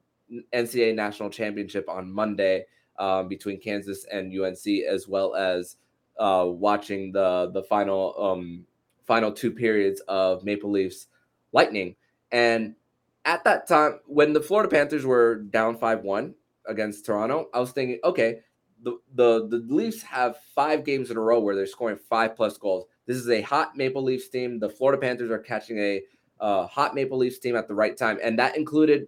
NCAA 0.53 0.95
national 0.95 1.29
championship 1.29 1.89
on 1.89 2.11
Monday 2.11 2.65
um, 2.97 3.27
between 3.27 3.59
Kansas 3.59 4.05
and 4.05 4.33
UNC, 4.37 4.65
as 4.87 5.07
well 5.07 5.35
as 5.35 5.77
uh, 6.19 6.45
watching 6.47 7.11
the 7.11 7.51
the 7.53 7.63
final 7.63 8.15
um, 8.17 8.65
final 9.05 9.31
two 9.31 9.51
periods 9.51 10.01
of 10.07 10.43
Maple 10.43 10.71
Leafs 10.71 11.07
Lightning. 11.51 11.95
And 12.31 12.75
at 13.23 13.43
that 13.43 13.67
time, 13.67 13.99
when 14.05 14.33
the 14.33 14.41
Florida 14.41 14.69
Panthers 14.69 15.05
were 15.05 15.35
down 15.35 15.77
five 15.77 16.01
one 16.01 16.35
against 16.67 17.05
Toronto, 17.05 17.49
I 17.53 17.59
was 17.59 17.71
thinking, 17.71 17.99
okay, 18.03 18.41
the, 18.83 18.97
the 19.15 19.47
the 19.47 19.65
Leafs 19.73 20.01
have 20.03 20.37
five 20.53 20.83
games 20.83 21.09
in 21.11 21.17
a 21.17 21.21
row 21.21 21.39
where 21.39 21.55
they're 21.55 21.65
scoring 21.65 21.97
five 21.97 22.35
plus 22.35 22.57
goals. 22.57 22.85
This 23.05 23.17
is 23.17 23.29
a 23.29 23.41
hot 23.41 23.75
Maple 23.75 24.03
Leafs 24.03 24.29
team. 24.29 24.59
The 24.59 24.69
Florida 24.69 25.01
Panthers 25.01 25.31
are 25.31 25.39
catching 25.39 25.79
a 25.79 26.01
uh, 26.39 26.67
hot 26.67 26.93
Maple 26.93 27.17
Leafs 27.17 27.39
team 27.39 27.55
at 27.55 27.67
the 27.67 27.73
right 27.73 27.97
time, 27.97 28.19
and 28.21 28.37
that 28.39 28.57
included 28.57 29.07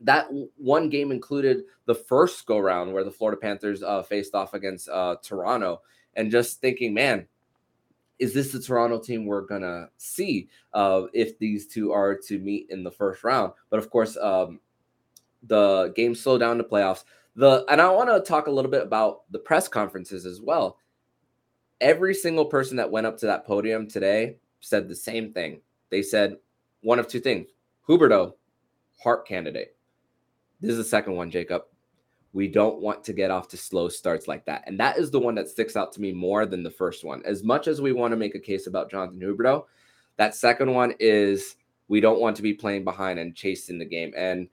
that 0.00 0.26
one 0.56 0.88
game 0.88 1.12
included 1.12 1.62
the 1.86 1.94
first 1.94 2.44
go 2.44 2.58
round 2.58 2.92
where 2.92 3.04
the 3.04 3.10
Florida 3.10 3.40
Panthers 3.40 3.82
uh, 3.82 4.02
faced 4.02 4.34
off 4.34 4.52
against 4.52 4.88
uh, 4.88 5.16
Toronto, 5.22 5.80
and 6.14 6.30
just 6.30 6.60
thinking, 6.60 6.92
man, 6.92 7.26
is 8.22 8.32
this 8.32 8.52
the 8.52 8.60
Toronto 8.60 8.98
team 8.98 9.26
we're 9.26 9.42
gonna 9.42 9.88
see 9.96 10.48
uh, 10.72 11.02
if 11.12 11.38
these 11.38 11.66
two 11.66 11.92
are 11.92 12.14
to 12.14 12.38
meet 12.38 12.68
in 12.70 12.82
the 12.82 12.90
first 12.90 13.24
round? 13.24 13.52
But 13.70 13.78
of 13.78 13.90
course, 13.90 14.16
um, 14.16 14.60
the 15.42 15.92
game 15.96 16.14
slowed 16.14 16.40
down 16.40 16.58
the 16.58 16.64
playoffs. 16.64 17.04
The 17.34 17.64
and 17.68 17.80
I 17.80 17.90
want 17.90 18.10
to 18.10 18.20
talk 18.20 18.46
a 18.46 18.50
little 18.50 18.70
bit 18.70 18.82
about 18.82 19.30
the 19.30 19.38
press 19.38 19.68
conferences 19.68 20.26
as 20.26 20.40
well 20.40 20.78
every 21.82 22.14
single 22.14 22.44
person 22.46 22.76
that 22.76 22.90
went 22.90 23.06
up 23.06 23.18
to 23.18 23.26
that 23.26 23.44
podium 23.44 23.86
today 23.86 24.36
said 24.60 24.88
the 24.88 24.94
same 24.94 25.32
thing. 25.32 25.60
They 25.90 26.00
said 26.00 26.36
one 26.80 26.98
of 26.98 27.08
two 27.08 27.20
things 27.20 27.48
Huberdeau, 27.86 28.34
Hart 29.02 29.26
candidate. 29.26 29.76
This 30.60 30.70
is 30.70 30.78
the 30.78 30.84
second 30.84 31.16
one, 31.16 31.30
Jacob. 31.30 31.64
We 32.32 32.48
don't 32.48 32.80
want 32.80 33.04
to 33.04 33.12
get 33.12 33.30
off 33.30 33.48
to 33.48 33.56
slow 33.56 33.88
starts 33.88 34.26
like 34.26 34.46
that. 34.46 34.64
And 34.66 34.80
that 34.80 34.96
is 34.96 35.10
the 35.10 35.20
one 35.20 35.34
that 35.34 35.48
sticks 35.48 35.76
out 35.76 35.92
to 35.92 36.00
me 36.00 36.12
more 36.12 36.46
than 36.46 36.62
the 36.62 36.70
first 36.70 37.04
one. 37.04 37.22
As 37.24 37.44
much 37.44 37.68
as 37.68 37.80
we 37.80 37.92
want 37.92 38.12
to 38.12 38.16
make 38.16 38.34
a 38.34 38.40
case 38.40 38.66
about 38.66 38.90
Jonathan 38.90 39.20
Huberdeau, 39.20 39.64
that 40.16 40.34
second 40.34 40.72
one 40.72 40.94
is 40.98 41.56
we 41.88 42.00
don't 42.00 42.20
want 42.20 42.36
to 42.36 42.42
be 42.42 42.54
playing 42.54 42.84
behind 42.84 43.18
and 43.18 43.34
chasing 43.34 43.78
the 43.78 43.84
game. 43.84 44.12
And 44.16 44.48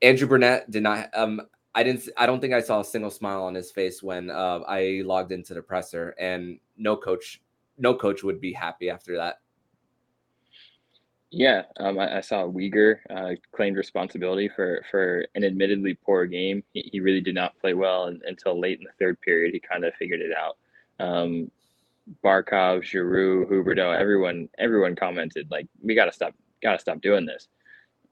Andrew 0.00 0.28
Brunette 0.28 0.70
did 0.70 0.82
not. 0.82 1.08
Um, 1.12 1.40
I 1.74 1.82
didn't. 1.82 2.08
I 2.16 2.26
don't 2.26 2.40
think 2.40 2.54
I 2.54 2.60
saw 2.60 2.80
a 2.80 2.84
single 2.84 3.10
smile 3.10 3.42
on 3.44 3.54
his 3.54 3.70
face 3.70 4.02
when 4.02 4.30
uh, 4.30 4.60
I 4.68 5.02
logged 5.04 5.32
into 5.32 5.54
the 5.54 5.62
presser, 5.62 6.14
and 6.18 6.58
no 6.76 6.96
coach, 6.96 7.40
no 7.78 7.94
coach 7.94 8.22
would 8.22 8.40
be 8.40 8.52
happy 8.52 8.90
after 8.90 9.16
that. 9.16 9.41
Yeah, 11.34 11.62
um, 11.78 11.98
I, 11.98 12.18
I, 12.18 12.20
saw 12.20 12.42
Weegar 12.42 12.98
uh, 13.08 13.30
claimed 13.52 13.78
responsibility 13.78 14.50
for 14.54 14.84
for 14.90 15.26
an 15.34 15.44
admittedly 15.44 15.94
poor 15.94 16.26
game. 16.26 16.62
He, 16.74 16.90
he 16.92 17.00
really 17.00 17.22
did 17.22 17.34
not 17.34 17.58
play 17.58 17.72
well 17.72 18.04
and, 18.04 18.20
until 18.26 18.60
late 18.60 18.78
in 18.78 18.84
the 18.84 18.92
third 18.98 19.18
period. 19.22 19.54
He 19.54 19.58
kind 19.58 19.86
of 19.86 19.94
figured 19.94 20.20
it 20.20 20.32
out. 20.36 20.58
Um, 21.00 21.50
Barkov, 22.22 22.84
Giroux, 22.84 23.46
Huberdeau, 23.46 23.98
everyone 23.98 24.50
everyone 24.58 24.94
commented 24.94 25.50
like, 25.50 25.66
"We 25.82 25.94
got 25.94 26.04
to 26.04 26.12
stop, 26.12 26.34
got 26.62 26.72
to 26.72 26.78
stop 26.78 27.00
doing 27.00 27.24
this." 27.24 27.48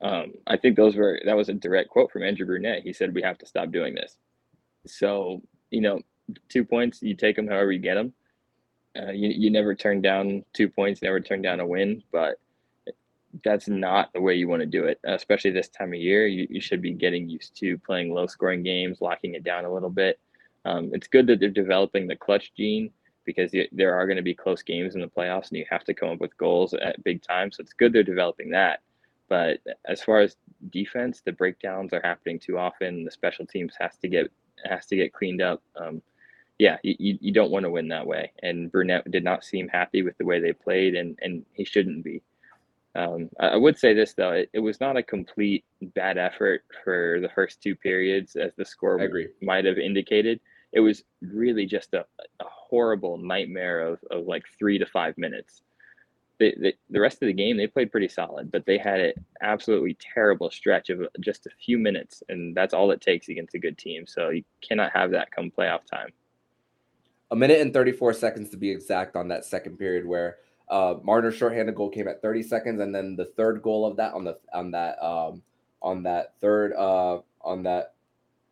Um, 0.00 0.32
I 0.46 0.56
think 0.56 0.76
those 0.76 0.96
were 0.96 1.20
that 1.26 1.36
was 1.36 1.50
a 1.50 1.54
direct 1.54 1.90
quote 1.90 2.10
from 2.10 2.22
Andrew 2.22 2.46
Brunette. 2.46 2.84
He 2.84 2.94
said, 2.94 3.14
"We 3.14 3.20
have 3.20 3.36
to 3.38 3.46
stop 3.46 3.70
doing 3.70 3.94
this." 3.94 4.16
So 4.86 5.42
you 5.70 5.82
know, 5.82 6.00
two 6.48 6.64
points, 6.64 7.02
you 7.02 7.14
take 7.14 7.36
them 7.36 7.48
however 7.48 7.70
you 7.70 7.80
get 7.80 7.96
them. 7.96 8.14
Uh, 8.98 9.12
you 9.12 9.28
you 9.28 9.50
never 9.50 9.74
turn 9.74 10.00
down 10.00 10.42
two 10.54 10.70
points, 10.70 11.02
never 11.02 11.20
turn 11.20 11.42
down 11.42 11.60
a 11.60 11.66
win, 11.66 12.02
but 12.12 12.38
that's 13.44 13.68
not 13.68 14.12
the 14.12 14.20
way 14.20 14.34
you 14.34 14.48
want 14.48 14.60
to 14.60 14.66
do 14.66 14.84
it, 14.84 15.00
especially 15.04 15.50
this 15.50 15.68
time 15.68 15.92
of 15.92 16.00
year. 16.00 16.26
You, 16.26 16.46
you 16.50 16.60
should 16.60 16.82
be 16.82 16.92
getting 16.92 17.28
used 17.28 17.56
to 17.58 17.78
playing 17.78 18.12
low 18.12 18.26
scoring 18.26 18.62
games, 18.62 19.00
locking 19.00 19.34
it 19.34 19.44
down 19.44 19.64
a 19.64 19.72
little 19.72 19.90
bit. 19.90 20.18
Um, 20.64 20.90
it's 20.92 21.06
good 21.06 21.26
that 21.28 21.40
they're 21.40 21.48
developing 21.48 22.06
the 22.06 22.16
clutch 22.16 22.52
gene 22.56 22.90
because 23.24 23.52
there 23.72 23.94
are 23.94 24.06
going 24.06 24.16
to 24.16 24.22
be 24.22 24.34
close 24.34 24.62
games 24.62 24.94
in 24.94 25.00
the 25.00 25.06
playoffs 25.06 25.48
and 25.48 25.58
you 25.58 25.64
have 25.70 25.84
to 25.84 25.94
come 25.94 26.10
up 26.10 26.20
with 26.20 26.36
goals 26.36 26.74
at 26.74 27.02
big 27.04 27.22
time. 27.22 27.52
So 27.52 27.62
it's 27.62 27.72
good 27.72 27.92
they're 27.92 28.02
developing 28.02 28.50
that. 28.50 28.80
But 29.28 29.60
as 29.86 30.02
far 30.02 30.20
as 30.20 30.36
defense, 30.70 31.22
the 31.24 31.32
breakdowns 31.32 31.92
are 31.92 32.00
happening 32.02 32.40
too 32.40 32.58
often. 32.58 33.04
The 33.04 33.10
special 33.12 33.46
teams 33.46 33.74
has 33.78 33.96
to 33.98 34.08
get 34.08 34.30
has 34.64 34.86
to 34.86 34.96
get 34.96 35.12
cleaned 35.12 35.40
up. 35.40 35.62
Um, 35.76 36.02
yeah, 36.58 36.76
you, 36.82 37.16
you 37.20 37.32
don't 37.32 37.50
want 37.50 37.64
to 37.64 37.70
win 37.70 37.88
that 37.88 38.06
way. 38.06 38.32
And 38.42 38.70
Brunette 38.70 39.10
did 39.10 39.24
not 39.24 39.44
seem 39.44 39.68
happy 39.68 40.02
with 40.02 40.18
the 40.18 40.26
way 40.26 40.40
they 40.40 40.52
played, 40.52 40.94
and, 40.94 41.18
and 41.22 41.46
he 41.54 41.64
shouldn't 41.64 42.04
be. 42.04 42.22
Um, 42.96 43.30
I 43.38 43.56
would 43.56 43.78
say 43.78 43.94
this 43.94 44.14
though, 44.14 44.32
it, 44.32 44.50
it, 44.52 44.58
was 44.58 44.80
not 44.80 44.96
a 44.96 45.02
complete 45.02 45.64
bad 45.94 46.18
effort 46.18 46.64
for 46.82 47.18
the 47.22 47.28
first 47.28 47.62
two 47.62 47.76
periods, 47.76 48.34
as 48.34 48.52
the 48.56 48.64
score 48.64 48.98
might 49.40 49.64
have 49.64 49.78
indicated. 49.78 50.40
It 50.72 50.80
was 50.80 51.04
really 51.20 51.66
just 51.66 51.94
a, 51.94 52.04
a 52.40 52.44
horrible 52.44 53.16
nightmare 53.16 53.80
of, 53.80 54.00
of 54.10 54.26
like 54.26 54.44
three 54.58 54.78
to 54.78 54.86
five 54.86 55.16
minutes. 55.18 55.62
The, 56.40 56.54
the, 56.58 56.74
the 56.88 57.00
rest 57.00 57.22
of 57.22 57.26
the 57.26 57.32
game, 57.32 57.56
they 57.56 57.66
played 57.66 57.92
pretty 57.92 58.08
solid, 58.08 58.50
but 58.50 58.66
they 58.66 58.78
had 58.78 59.00
an 59.00 59.12
absolutely 59.40 59.96
terrible 60.14 60.50
stretch 60.50 60.88
of 60.90 61.06
just 61.20 61.46
a 61.46 61.50
few 61.64 61.78
minutes, 61.78 62.22
and 62.28 62.56
that's 62.56 62.74
all 62.74 62.90
it 62.90 63.00
takes 63.00 63.28
against 63.28 63.54
a 63.54 63.58
good 63.58 63.78
team. 63.78 64.06
So 64.06 64.30
you 64.30 64.42
cannot 64.66 64.90
have 64.94 65.10
that 65.12 65.30
come 65.30 65.52
playoff 65.56 65.84
time. 65.90 66.08
A 67.30 67.36
minute 67.36 67.60
and 67.60 67.72
34 67.72 68.14
seconds 68.14 68.50
to 68.50 68.56
be 68.56 68.70
exact 68.70 69.14
on 69.14 69.28
that 69.28 69.44
second 69.44 69.78
period 69.78 70.04
where– 70.04 70.38
uh, 70.70 70.94
Marner's 71.02 71.34
shorthanded 71.34 71.74
goal 71.74 71.90
came 71.90 72.08
at 72.08 72.22
30 72.22 72.42
seconds, 72.44 72.80
and 72.80 72.94
then 72.94 73.16
the 73.16 73.26
third 73.36 73.60
goal 73.60 73.84
of 73.84 73.96
that 73.96 74.14
on 74.14 74.24
the 74.24 74.38
on 74.54 74.70
that 74.70 75.02
um, 75.04 75.42
on 75.82 76.02
that 76.04 76.34
third 76.40 76.72
uh, 76.74 77.18
on 77.42 77.64
that 77.64 77.94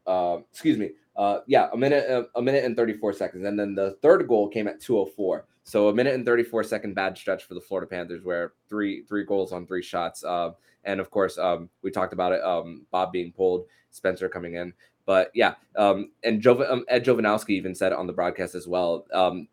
uh, 0.06 0.38
excuse 0.50 0.76
me 0.76 0.90
uh, 1.16 1.40
yeah 1.46 1.68
a 1.72 1.76
minute 1.76 2.10
uh, 2.10 2.24
a 2.34 2.42
minute 2.42 2.64
and 2.64 2.76
34 2.76 3.12
seconds, 3.12 3.44
and 3.44 3.58
then 3.58 3.74
the 3.74 3.92
third 4.02 4.26
goal 4.28 4.48
came 4.48 4.66
at 4.68 4.80
204. 4.80 5.46
So 5.62 5.88
a 5.88 5.94
minute 5.94 6.14
and 6.14 6.24
34 6.24 6.64
second 6.64 6.94
bad 6.94 7.16
stretch 7.16 7.44
for 7.44 7.54
the 7.54 7.60
Florida 7.60 7.86
Panthers, 7.86 8.24
where 8.24 8.54
three 8.68 9.04
three 9.04 9.24
goals 9.24 9.52
on 9.52 9.66
three 9.66 9.82
shots, 9.82 10.24
uh, 10.24 10.50
and 10.84 10.98
of 10.98 11.10
course 11.10 11.38
um, 11.38 11.68
we 11.82 11.90
talked 11.90 12.12
about 12.12 12.32
it. 12.32 12.42
Um, 12.42 12.84
Bob 12.90 13.12
being 13.12 13.30
pulled, 13.30 13.66
Spencer 13.90 14.28
coming 14.28 14.54
in, 14.54 14.72
but 15.06 15.30
yeah, 15.34 15.54
um, 15.76 16.10
and 16.24 16.42
Jov- 16.42 16.68
um, 16.68 16.84
Ed 16.88 17.04
Jovanovski 17.04 17.50
even 17.50 17.76
said 17.76 17.92
on 17.92 18.08
the 18.08 18.12
broadcast 18.12 18.56
as 18.56 18.66
well. 18.66 19.06
Um, 19.12 19.46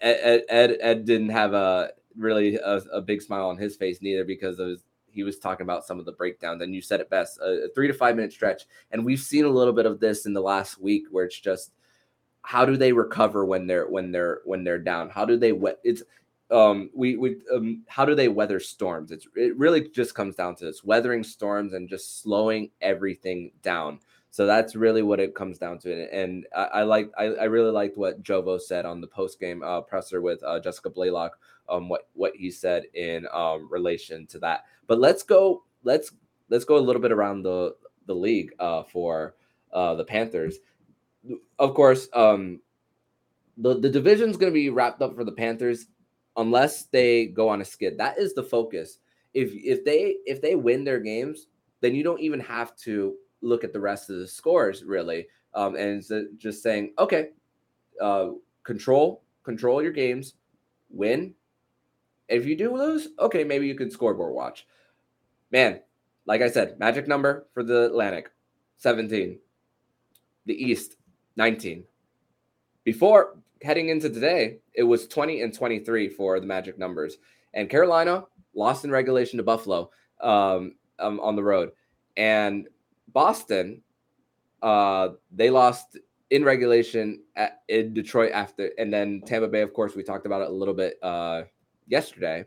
Ed, 0.00 0.44
Ed, 0.48 0.76
Ed 0.80 1.04
didn't 1.04 1.28
have 1.28 1.52
a 1.52 1.90
really 2.20 2.56
a, 2.56 2.76
a, 2.92 3.00
big 3.00 3.22
smile 3.22 3.48
on 3.48 3.56
his 3.56 3.76
face 3.76 4.00
neither 4.00 4.24
because 4.24 4.58
his, 4.58 4.84
he 5.06 5.24
was 5.24 5.38
talking 5.38 5.64
about 5.64 5.84
some 5.84 5.98
of 5.98 6.04
the 6.04 6.12
breakdowns 6.12 6.62
and 6.62 6.74
you 6.74 6.80
said 6.80 7.00
it 7.00 7.10
best 7.10 7.38
a, 7.40 7.64
a 7.64 7.68
three 7.74 7.88
to 7.88 7.94
five 7.94 8.16
minute 8.16 8.32
stretch. 8.32 8.64
And 8.90 9.04
we've 9.04 9.20
seen 9.20 9.44
a 9.44 9.50
little 9.50 9.72
bit 9.72 9.86
of 9.86 10.00
this 10.00 10.26
in 10.26 10.32
the 10.32 10.40
last 10.40 10.80
week 10.80 11.04
where 11.10 11.24
it's 11.24 11.38
just 11.38 11.72
how 12.42 12.64
do 12.64 12.76
they 12.76 12.92
recover 12.92 13.44
when 13.44 13.66
they're 13.66 13.88
when 13.88 14.12
they're 14.12 14.40
when 14.44 14.64
they're 14.64 14.78
down? 14.78 15.10
How 15.10 15.24
do 15.24 15.36
they 15.36 15.52
it's 15.84 16.02
um 16.50 16.90
we 16.94 17.16
we 17.16 17.36
um 17.52 17.82
how 17.88 18.04
do 18.04 18.14
they 18.14 18.28
weather 18.28 18.60
storms? 18.60 19.10
It's 19.10 19.26
it 19.36 19.56
really 19.56 19.88
just 19.88 20.14
comes 20.14 20.36
down 20.36 20.56
to 20.56 20.64
this 20.64 20.84
weathering 20.84 21.24
storms 21.24 21.72
and 21.72 21.88
just 21.88 22.22
slowing 22.22 22.70
everything 22.80 23.52
down 23.62 24.00
so 24.30 24.46
that's 24.46 24.76
really 24.76 25.02
what 25.02 25.18
it 25.18 25.34
comes 25.34 25.58
down 25.58 25.78
to. 25.80 26.08
And 26.12 26.46
I, 26.54 26.62
I 26.62 26.82
like 26.84 27.10
I, 27.18 27.24
I, 27.24 27.44
really 27.44 27.72
liked 27.72 27.98
what 27.98 28.22
Jovo 28.22 28.60
said 28.60 28.86
on 28.86 29.00
the 29.00 29.08
post 29.08 29.40
game 29.40 29.62
uh, 29.62 29.80
presser 29.80 30.20
with 30.20 30.42
uh, 30.44 30.60
Jessica 30.60 30.88
Blaylock. 30.88 31.38
Um, 31.68 31.88
what 31.88 32.08
what 32.14 32.32
he 32.36 32.50
said 32.50 32.84
in 32.94 33.26
um, 33.32 33.68
relation 33.70 34.26
to 34.28 34.38
that. 34.40 34.64
But 34.86 35.00
let's 35.00 35.24
go 35.24 35.64
let's 35.82 36.12
let's 36.48 36.64
go 36.64 36.76
a 36.76 36.80
little 36.80 37.02
bit 37.02 37.12
around 37.12 37.42
the 37.42 37.74
the 38.06 38.14
league 38.14 38.52
uh, 38.60 38.84
for 38.84 39.34
uh, 39.72 39.94
the 39.96 40.04
Panthers. 40.04 40.58
Of 41.58 41.74
course, 41.74 42.08
um, 42.12 42.60
the 43.56 43.80
the 43.80 43.90
division's 43.90 44.36
going 44.36 44.52
to 44.52 44.58
be 44.58 44.70
wrapped 44.70 45.02
up 45.02 45.16
for 45.16 45.24
the 45.24 45.32
Panthers 45.32 45.86
unless 46.36 46.84
they 46.84 47.26
go 47.26 47.48
on 47.48 47.60
a 47.60 47.64
skid. 47.64 47.98
That 47.98 48.18
is 48.18 48.34
the 48.34 48.44
focus. 48.44 48.98
If 49.34 49.50
if 49.54 49.84
they 49.84 50.16
if 50.24 50.40
they 50.40 50.54
win 50.54 50.84
their 50.84 51.00
games, 51.00 51.46
then 51.80 51.96
you 51.96 52.04
don't 52.04 52.20
even 52.20 52.40
have 52.40 52.76
to 52.78 53.16
look 53.42 53.64
at 53.64 53.72
the 53.72 53.80
rest 53.80 54.10
of 54.10 54.18
the 54.18 54.26
scores 54.26 54.84
really, 54.84 55.26
um, 55.54 55.76
and 55.76 56.04
just 56.38 56.62
saying, 56.62 56.92
okay, 56.98 57.30
uh, 58.00 58.30
control 58.62 59.22
control 59.42 59.82
your 59.82 59.92
games, 59.92 60.34
win. 60.90 61.34
If 62.28 62.46
you 62.46 62.56
do 62.56 62.76
lose, 62.76 63.08
okay, 63.18 63.42
maybe 63.44 63.66
you 63.66 63.74
can 63.74 63.90
scoreboard 63.90 64.32
watch. 64.32 64.66
Man, 65.50 65.80
like 66.26 66.42
I 66.42 66.48
said, 66.48 66.78
magic 66.78 67.08
number 67.08 67.46
for 67.52 67.64
the 67.64 67.86
Atlantic, 67.86 68.30
17. 68.76 69.38
The 70.46 70.54
East, 70.54 70.96
19. 71.36 71.84
Before 72.84 73.36
heading 73.62 73.88
into 73.88 74.08
today, 74.08 74.58
it 74.74 74.84
was 74.84 75.06
20 75.08 75.42
and 75.42 75.52
23 75.52 76.08
for 76.08 76.40
the 76.40 76.46
magic 76.46 76.78
numbers. 76.78 77.18
And 77.54 77.68
Carolina 77.68 78.24
lost 78.54 78.84
in 78.84 78.90
regulation 78.90 79.36
to 79.38 79.42
Buffalo 79.42 79.90
um, 80.20 80.74
um, 80.98 81.18
on 81.20 81.36
the 81.36 81.42
road. 81.42 81.72
And 82.16 82.68
Boston, 83.12 83.82
uh, 84.62 85.10
they 85.30 85.50
lost 85.50 85.98
in 86.30 86.44
regulation 86.44 87.22
at, 87.36 87.62
in 87.68 87.92
Detroit 87.92 88.32
after, 88.32 88.70
and 88.78 88.92
then 88.92 89.22
Tampa 89.26 89.48
Bay. 89.48 89.62
Of 89.62 89.74
course, 89.74 89.94
we 89.94 90.02
talked 90.02 90.26
about 90.26 90.42
it 90.42 90.48
a 90.48 90.52
little 90.52 90.74
bit 90.74 90.96
uh, 91.02 91.42
yesterday 91.86 92.44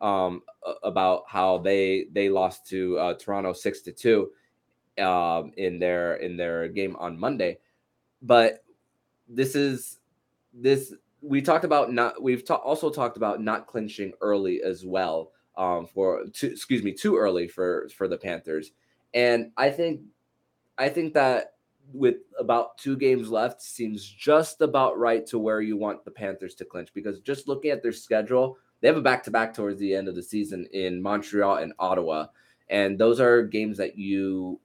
um, 0.00 0.42
about 0.82 1.24
how 1.26 1.58
they 1.58 2.06
they 2.12 2.28
lost 2.28 2.66
to 2.68 2.98
uh, 2.98 3.14
Toronto 3.14 3.52
six 3.52 3.80
to 3.82 3.92
two 3.92 4.30
um, 4.98 5.52
in 5.56 5.78
their 5.78 6.16
in 6.16 6.36
their 6.36 6.68
game 6.68 6.96
on 6.96 7.18
Monday. 7.18 7.58
But 8.22 8.64
this 9.28 9.56
is 9.56 9.98
this 10.52 10.94
we 11.20 11.40
talked 11.42 11.64
about 11.64 11.92
not 11.92 12.22
we've 12.22 12.44
ta- 12.44 12.56
also 12.56 12.90
talked 12.90 13.16
about 13.16 13.42
not 13.42 13.66
clinching 13.66 14.12
early 14.20 14.62
as 14.62 14.84
well 14.84 15.32
um, 15.56 15.86
for 15.86 16.24
to, 16.24 16.52
excuse 16.52 16.82
me 16.82 16.92
too 16.92 17.16
early 17.16 17.48
for 17.48 17.88
for 17.96 18.06
the 18.06 18.18
Panthers 18.18 18.72
and 19.14 19.52
I 19.56 19.70
think 19.70 20.00
I 20.76 20.88
think 20.88 21.14
that 21.14 21.52
with 21.92 22.16
about 22.38 22.76
two 22.78 22.96
games 22.96 23.30
left 23.30 23.62
seems 23.62 24.04
just 24.04 24.60
about 24.60 24.98
right 24.98 25.24
to 25.26 25.38
where 25.38 25.60
you 25.60 25.76
want 25.76 26.04
the 26.04 26.10
Panthers 26.10 26.54
to 26.56 26.64
clinch 26.64 26.92
because 26.92 27.20
just 27.20 27.46
looking 27.46 27.70
at 27.70 27.82
their 27.82 27.92
schedule, 27.92 28.58
they 28.80 28.88
have 28.88 28.96
a 28.96 29.02
back 29.02 29.22
to 29.24 29.30
back 29.30 29.54
towards 29.54 29.78
the 29.78 29.94
end 29.94 30.08
of 30.08 30.16
the 30.16 30.22
season 30.22 30.66
in 30.72 31.00
Montreal 31.00 31.58
and 31.58 31.72
Ottawa. 31.78 32.26
And 32.68 32.98
those 32.98 33.20
are 33.20 33.42
games 33.42 33.76
that 33.78 33.96
you 33.96 34.58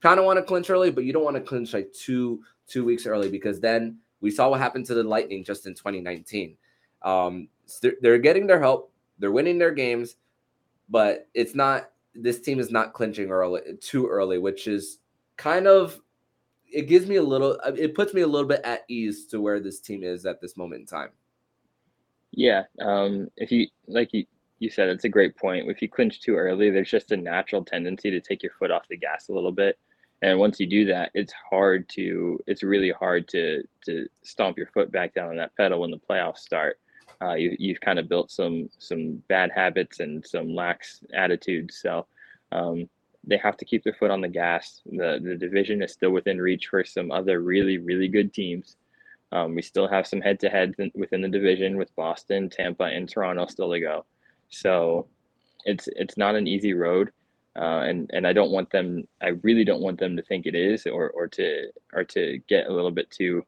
kind 0.00 0.20
of 0.20 0.26
want 0.26 0.38
to 0.38 0.42
clinch 0.42 0.70
early, 0.70 0.90
but 0.90 1.04
you 1.04 1.12
don't 1.12 1.24
want 1.24 1.36
to 1.36 1.42
clinch 1.42 1.72
like 1.74 1.92
two 1.92 2.42
two 2.68 2.84
weeks 2.84 3.06
early 3.06 3.28
because 3.28 3.60
then 3.60 3.98
we 4.20 4.30
saw 4.30 4.48
what 4.48 4.60
happened 4.60 4.86
to 4.86 4.94
the 4.94 5.02
Lightning 5.02 5.42
just 5.42 5.66
in 5.66 5.74
2019. 5.74 6.56
Um, 7.02 7.48
they're, 7.80 7.94
they're 8.00 8.18
getting 8.18 8.46
their 8.46 8.60
help, 8.60 8.92
they're 9.18 9.32
winning 9.32 9.58
their 9.58 9.72
games, 9.72 10.16
but 10.88 11.28
it's 11.34 11.54
not 11.54 11.90
this 12.18 12.40
team 12.40 12.58
is 12.58 12.70
not 12.70 12.92
clinching 12.92 13.30
early 13.30 13.60
too 13.80 14.06
early, 14.06 14.38
which 14.38 14.66
is 14.66 14.98
kind 15.36 15.66
of 15.66 16.00
it 16.72 16.88
gives 16.88 17.06
me 17.06 17.16
a 17.16 17.22
little 17.22 17.58
uh, 17.64 17.72
it 17.72 17.94
puts 17.94 18.14
me 18.14 18.22
a 18.22 18.26
little 18.26 18.48
bit 18.48 18.60
at 18.64 18.84
ease 18.88 19.26
to 19.26 19.40
where 19.40 19.60
this 19.60 19.80
team 19.80 20.02
is 20.02 20.26
at 20.26 20.40
this 20.40 20.56
moment 20.56 20.80
in 20.80 20.86
time. 20.86 21.10
Yeah, 22.32 22.64
um, 22.80 23.28
if 23.36 23.50
you 23.52 23.68
like 23.86 24.12
you 24.12 24.24
you 24.58 24.70
said, 24.70 24.88
it's 24.88 25.04
a 25.04 25.08
great 25.08 25.36
point. 25.36 25.68
If 25.68 25.82
you 25.82 25.88
clinch 25.88 26.22
too 26.22 26.34
early, 26.34 26.70
there's 26.70 26.90
just 26.90 27.12
a 27.12 27.16
natural 27.16 27.64
tendency 27.64 28.10
to 28.10 28.20
take 28.20 28.42
your 28.42 28.52
foot 28.58 28.70
off 28.70 28.88
the 28.88 28.96
gas 28.96 29.28
a 29.28 29.32
little 29.32 29.52
bit, 29.52 29.78
and 30.22 30.38
once 30.38 30.58
you 30.58 30.66
do 30.66 30.84
that, 30.86 31.10
it's 31.14 31.32
hard 31.50 31.88
to 31.90 32.38
it's 32.46 32.62
really 32.62 32.90
hard 32.90 33.28
to 33.28 33.62
to 33.84 34.08
stomp 34.22 34.58
your 34.58 34.68
foot 34.68 34.90
back 34.90 35.14
down 35.14 35.30
on 35.30 35.36
that 35.36 35.56
pedal 35.56 35.80
when 35.80 35.90
the 35.90 36.00
playoffs 36.10 36.38
start. 36.38 36.78
Uh, 37.22 37.34
you, 37.34 37.56
you've 37.58 37.80
kind 37.80 37.98
of 37.98 38.08
built 38.08 38.30
some 38.30 38.68
some 38.78 39.22
bad 39.28 39.50
habits 39.54 40.00
and 40.00 40.26
some 40.26 40.54
lax 40.54 41.02
attitudes. 41.14 41.78
So 41.80 42.06
um, 42.52 42.88
they 43.24 43.36
have 43.38 43.56
to 43.56 43.64
keep 43.64 43.82
their 43.84 43.94
foot 43.94 44.10
on 44.10 44.20
the 44.20 44.28
gas. 44.28 44.82
The 44.84 45.20
the 45.22 45.36
division 45.36 45.82
is 45.82 45.92
still 45.92 46.10
within 46.10 46.40
reach 46.40 46.68
for 46.68 46.84
some 46.84 47.10
other 47.10 47.40
really 47.40 47.78
really 47.78 48.08
good 48.08 48.32
teams. 48.32 48.76
Um, 49.32 49.54
we 49.54 49.62
still 49.62 49.88
have 49.88 50.06
some 50.06 50.20
head 50.20 50.38
to 50.40 50.48
head 50.48 50.74
within 50.94 51.20
the 51.20 51.28
division 51.28 51.76
with 51.76 51.94
Boston, 51.96 52.48
Tampa, 52.48 52.84
and 52.84 53.08
Toronto 53.08 53.46
still 53.46 53.72
to 53.72 53.80
go. 53.80 54.04
So 54.50 55.08
it's 55.64 55.88
it's 55.88 56.16
not 56.16 56.36
an 56.36 56.46
easy 56.46 56.74
road, 56.74 57.10
uh, 57.56 57.80
and 57.80 58.10
and 58.12 58.26
I 58.26 58.32
don't 58.32 58.52
want 58.52 58.70
them. 58.70 59.08
I 59.20 59.28
really 59.42 59.64
don't 59.64 59.82
want 59.82 59.98
them 59.98 60.16
to 60.16 60.22
think 60.22 60.46
it 60.46 60.54
is, 60.54 60.86
or 60.86 61.10
or 61.10 61.26
to 61.28 61.70
or 61.92 62.04
to 62.04 62.38
get 62.48 62.68
a 62.68 62.72
little 62.72 62.92
bit 62.92 63.10
too 63.10 63.44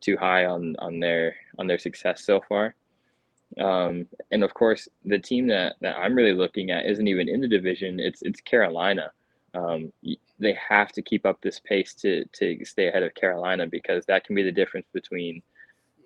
too 0.00 0.16
high 0.16 0.44
on 0.44 0.76
on 0.78 1.00
their 1.00 1.34
on 1.58 1.66
their 1.66 1.78
success 1.78 2.24
so 2.24 2.40
far. 2.48 2.74
Um, 3.60 4.06
and 4.30 4.44
of 4.44 4.52
course, 4.54 4.88
the 5.04 5.18
team 5.18 5.46
that, 5.48 5.76
that 5.80 5.96
I'm 5.96 6.14
really 6.14 6.32
looking 6.34 6.70
at 6.70 6.86
isn't 6.86 7.08
even 7.08 7.28
in 7.28 7.40
the 7.40 7.48
division. 7.48 8.00
It's 8.00 8.22
it's 8.22 8.40
Carolina. 8.40 9.10
Um, 9.54 9.92
they 10.38 10.56
have 10.68 10.92
to 10.92 11.02
keep 11.02 11.24
up 11.24 11.40
this 11.40 11.60
pace 11.60 11.94
to 11.94 12.24
to 12.34 12.64
stay 12.64 12.88
ahead 12.88 13.02
of 13.02 13.14
Carolina 13.14 13.66
because 13.66 14.04
that 14.06 14.24
can 14.24 14.36
be 14.36 14.42
the 14.42 14.52
difference 14.52 14.86
between 14.92 15.42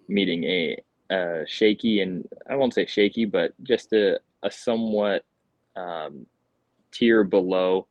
meeting 0.08 0.44
a 0.44 0.82
uh, 1.10 1.44
shaky 1.46 2.02
and 2.02 2.28
I 2.48 2.56
won't 2.56 2.74
say 2.74 2.86
shaky, 2.86 3.24
but 3.24 3.52
just 3.64 3.92
a 3.92 4.20
a 4.42 4.50
somewhat 4.50 5.24
um, 5.76 6.26
tier 6.92 7.24
below 7.24 7.86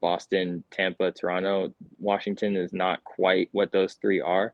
Boston, 0.00 0.62
Tampa, 0.70 1.12
Toronto. 1.12 1.72
Washington 1.98 2.56
is 2.56 2.72
not 2.72 3.02
quite 3.04 3.48
what 3.52 3.72
those 3.72 3.94
three 3.94 4.20
are 4.20 4.52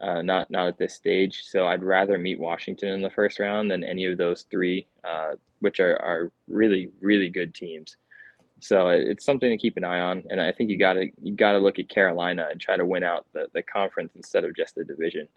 uh, 0.00 0.22
not 0.22 0.50
not 0.50 0.68
at 0.68 0.78
this 0.78 0.94
stage. 0.94 1.42
So 1.44 1.66
I'd 1.66 1.82
rather 1.82 2.18
meet 2.18 2.38
Washington 2.38 2.90
in 2.90 3.02
the 3.02 3.10
first 3.10 3.38
round 3.38 3.70
than 3.70 3.84
any 3.84 4.06
of 4.06 4.18
those 4.18 4.46
three, 4.50 4.86
uh, 5.04 5.32
which 5.60 5.80
are, 5.80 5.96
are 5.96 6.32
really 6.48 6.90
really 7.00 7.28
good 7.28 7.54
teams. 7.54 7.96
So 8.60 8.88
it's 8.88 9.24
something 9.24 9.50
to 9.50 9.56
keep 9.56 9.76
an 9.76 9.84
eye 9.84 10.00
on, 10.00 10.22
and 10.30 10.40
I 10.40 10.52
think 10.52 10.70
you 10.70 10.78
got 10.78 10.94
to 10.94 11.10
you 11.22 11.34
got 11.34 11.52
to 11.52 11.58
look 11.58 11.78
at 11.78 11.88
Carolina 11.88 12.48
and 12.50 12.60
try 12.60 12.76
to 12.76 12.84
win 12.84 13.02
out 13.02 13.26
the, 13.32 13.48
the 13.54 13.62
conference 13.62 14.12
instead 14.16 14.44
of 14.44 14.54
just 14.54 14.74
the 14.74 14.84
division. 14.84 15.28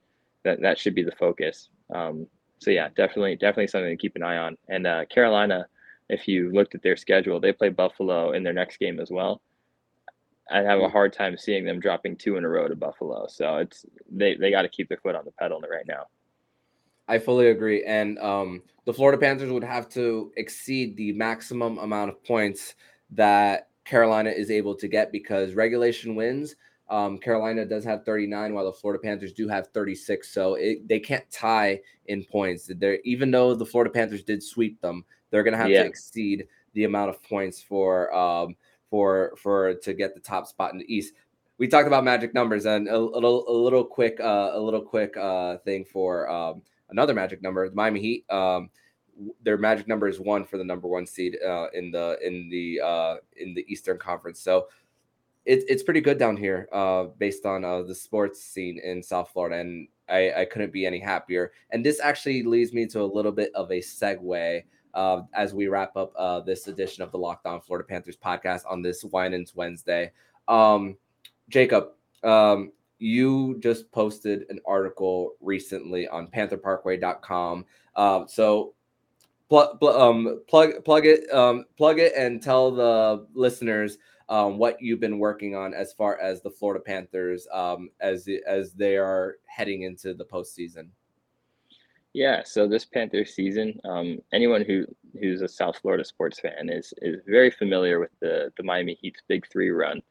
That 0.43 0.61
that 0.61 0.77
should 0.77 0.95
be 0.95 1.03
the 1.03 1.13
focus. 1.13 1.69
Um, 1.93 2.27
so 2.59 2.71
yeah, 2.71 2.89
definitely 2.95 3.35
definitely 3.35 3.67
something 3.67 3.89
to 3.91 4.01
keep 4.01 4.15
an 4.15 4.23
eye 4.23 4.37
on. 4.37 4.57
And 4.69 4.87
uh, 4.87 5.05
Carolina, 5.05 5.67
if 6.09 6.27
you 6.27 6.51
looked 6.51 6.75
at 6.75 6.83
their 6.83 6.97
schedule, 6.97 7.39
they 7.39 7.53
play 7.53 7.69
Buffalo 7.69 8.31
in 8.31 8.43
their 8.43 8.53
next 8.53 8.77
game 8.77 8.99
as 8.99 9.09
well. 9.09 9.41
I'd 10.53 10.65
have 10.65 10.81
a 10.81 10.87
hard 10.87 11.13
time 11.13 11.35
seeing 11.35 11.65
them 11.65 11.79
dropping 11.79 12.15
two 12.15 12.37
in 12.37 12.45
a 12.45 12.47
row 12.47 12.67
to 12.67 12.75
Buffalo. 12.75 13.25
So 13.27 13.57
it's 13.57 13.85
they 14.09 14.35
they 14.35 14.51
got 14.51 14.61
to 14.61 14.69
keep 14.69 14.87
their 14.87 14.99
foot 14.99 15.15
on 15.15 15.25
the 15.25 15.31
pedal 15.31 15.59
right 15.61 15.87
now. 15.87 16.05
I 17.07 17.19
fully 17.19 17.47
agree, 17.47 17.83
and 17.83 18.17
um, 18.19 18.61
the 18.85 18.93
Florida 18.93 19.17
Panthers 19.17 19.51
would 19.51 19.63
have 19.63 19.89
to 19.89 20.31
exceed 20.37 20.95
the 20.95 21.11
maximum 21.13 21.79
amount 21.79 22.11
of 22.11 22.23
points 22.23 22.75
that 23.11 23.69
Carolina 23.83 24.29
is 24.29 24.51
able 24.51 24.75
to 24.75 24.87
get 24.87 25.11
because 25.11 25.53
regulation 25.53 26.15
wins. 26.15 26.55
Um, 26.89 27.17
Carolina 27.17 27.65
does 27.65 27.83
have 27.85 28.05
39, 28.05 28.53
while 28.53 28.65
the 28.65 28.71
Florida 28.71 29.01
Panthers 29.01 29.33
do 29.33 29.47
have 29.47 29.67
36. 29.67 30.29
So 30.29 30.55
it, 30.55 30.87
they 30.87 30.99
can't 30.99 31.29
tie 31.31 31.81
in 32.05 32.23
points. 32.25 32.69
They're, 32.77 32.99
even 33.03 33.31
though 33.31 33.55
the 33.55 33.65
Florida 33.65 33.91
Panthers 33.91 34.23
did 34.23 34.43
sweep 34.43 34.79
them, 34.81 35.03
they're 35.29 35.43
going 35.43 35.53
to 35.53 35.57
have 35.57 35.69
yeah. 35.69 35.83
to 35.83 35.89
exceed 35.89 36.47
the 36.73 36.83
amount 36.83 37.09
of 37.09 37.23
points 37.23 37.61
for 37.61 38.13
um, 38.13 38.55
for 38.93 39.33
for 39.37 39.73
to 39.73 39.91
get 39.91 40.13
the 40.13 40.19
top 40.19 40.45
spot 40.45 40.71
in 40.71 40.77
the 40.77 40.95
East. 40.95 41.15
We 41.57 41.67
talked 41.67 41.87
about 41.87 42.03
magic 42.03 42.35
numbers 42.35 42.67
and 42.67 42.87
a, 42.87 42.99
little 42.99 43.43
a 43.47 43.51
little 43.51 43.83
quick 43.83 44.19
uh, 44.19 44.51
a 44.53 44.59
little 44.59 44.83
quick 44.83 45.17
uh, 45.17 45.57
thing 45.65 45.83
for 45.83 46.29
um, 46.29 46.61
another 46.91 47.15
magic 47.15 47.41
number. 47.41 47.67
The 47.67 47.75
Miami 47.75 48.01
Heat. 48.01 48.31
Um, 48.31 48.69
their 49.41 49.57
magic 49.57 49.87
number 49.87 50.07
is 50.07 50.19
one 50.19 50.45
for 50.45 50.59
the 50.59 50.63
number 50.63 50.87
one 50.87 51.07
seed 51.07 51.39
uh, 51.43 51.69
in 51.73 51.89
the 51.89 52.19
in 52.21 52.49
the 52.51 52.81
uh, 52.81 53.15
in 53.35 53.55
the 53.55 53.65
Eastern 53.67 53.97
Conference. 53.97 54.39
So 54.39 54.67
it's 55.45 55.65
it's 55.67 55.81
pretty 55.81 56.01
good 56.01 56.19
down 56.19 56.37
here 56.37 56.69
uh, 56.71 57.05
based 57.17 57.47
on 57.47 57.65
uh, 57.65 57.81
the 57.81 57.95
sports 57.95 58.43
scene 58.43 58.77
in 58.77 59.01
South 59.01 59.31
Florida, 59.33 59.55
and 59.55 59.87
I, 60.07 60.41
I 60.41 60.45
couldn't 60.45 60.71
be 60.71 60.85
any 60.85 60.99
happier. 60.99 61.51
And 61.71 61.83
this 61.83 61.99
actually 61.99 62.43
leads 62.43 62.73
me 62.73 62.85
to 62.89 63.01
a 63.01 63.09
little 63.17 63.31
bit 63.31 63.49
of 63.55 63.71
a 63.71 63.79
segue 63.79 64.63
uh, 64.93 65.21
as 65.33 65.53
we 65.53 65.67
wrap 65.67 65.95
up 65.95 66.13
uh, 66.17 66.39
this 66.41 66.67
edition 66.67 67.03
of 67.03 67.11
the 67.11 67.17
Locked 67.17 67.45
On 67.45 67.61
Florida 67.61 67.87
Panthers 67.87 68.17
podcast 68.17 68.61
on 68.69 68.81
this 68.81 69.03
Winans 69.03 69.55
Wednesday. 69.55 70.11
Um, 70.47 70.97
Jacob, 71.49 71.89
um, 72.23 72.71
you 72.99 73.59
just 73.59 73.91
posted 73.91 74.45
an 74.49 74.59
article 74.65 75.33
recently 75.41 76.07
on 76.07 76.27
PantherParkway.com. 76.27 77.65
Uh, 77.95 78.25
so 78.27 78.73
plug, 79.49 79.79
pl- 79.79 79.89
um, 79.89 80.41
plug, 80.47 80.83
plug 80.85 81.05
it, 81.05 81.31
um, 81.33 81.65
plug 81.77 81.99
it, 81.99 82.13
and 82.15 82.41
tell 82.41 82.71
the 82.71 83.27
listeners 83.33 83.97
um, 84.29 84.57
what 84.57 84.81
you've 84.81 84.99
been 84.99 85.19
working 85.19 85.55
on 85.55 85.73
as 85.73 85.93
far 85.93 86.19
as 86.19 86.41
the 86.41 86.49
Florida 86.49 86.83
Panthers 86.83 87.47
um, 87.51 87.89
as 87.99 88.27
as 88.47 88.73
they 88.73 88.97
are 88.97 89.35
heading 89.45 89.83
into 89.83 90.13
the 90.13 90.25
postseason. 90.25 90.87
Yeah, 92.13 92.43
so 92.45 92.67
this 92.67 92.85
Panthers 92.85 93.33
season, 93.33 93.79
um, 93.85 94.19
anyone 94.31 94.63
who 94.63 94.85
who's 95.19 95.41
a 95.41 95.47
South 95.47 95.77
Florida 95.81 96.05
sports 96.05 96.39
fan 96.39 96.69
is 96.69 96.93
is 97.01 97.21
very 97.25 97.49
familiar 97.49 97.99
with 97.99 98.11
the 98.19 98.51
the 98.55 98.63
Miami 98.63 98.97
Heat's 99.01 99.21
Big 99.27 99.47
Three 99.51 99.71
run, 99.71 100.01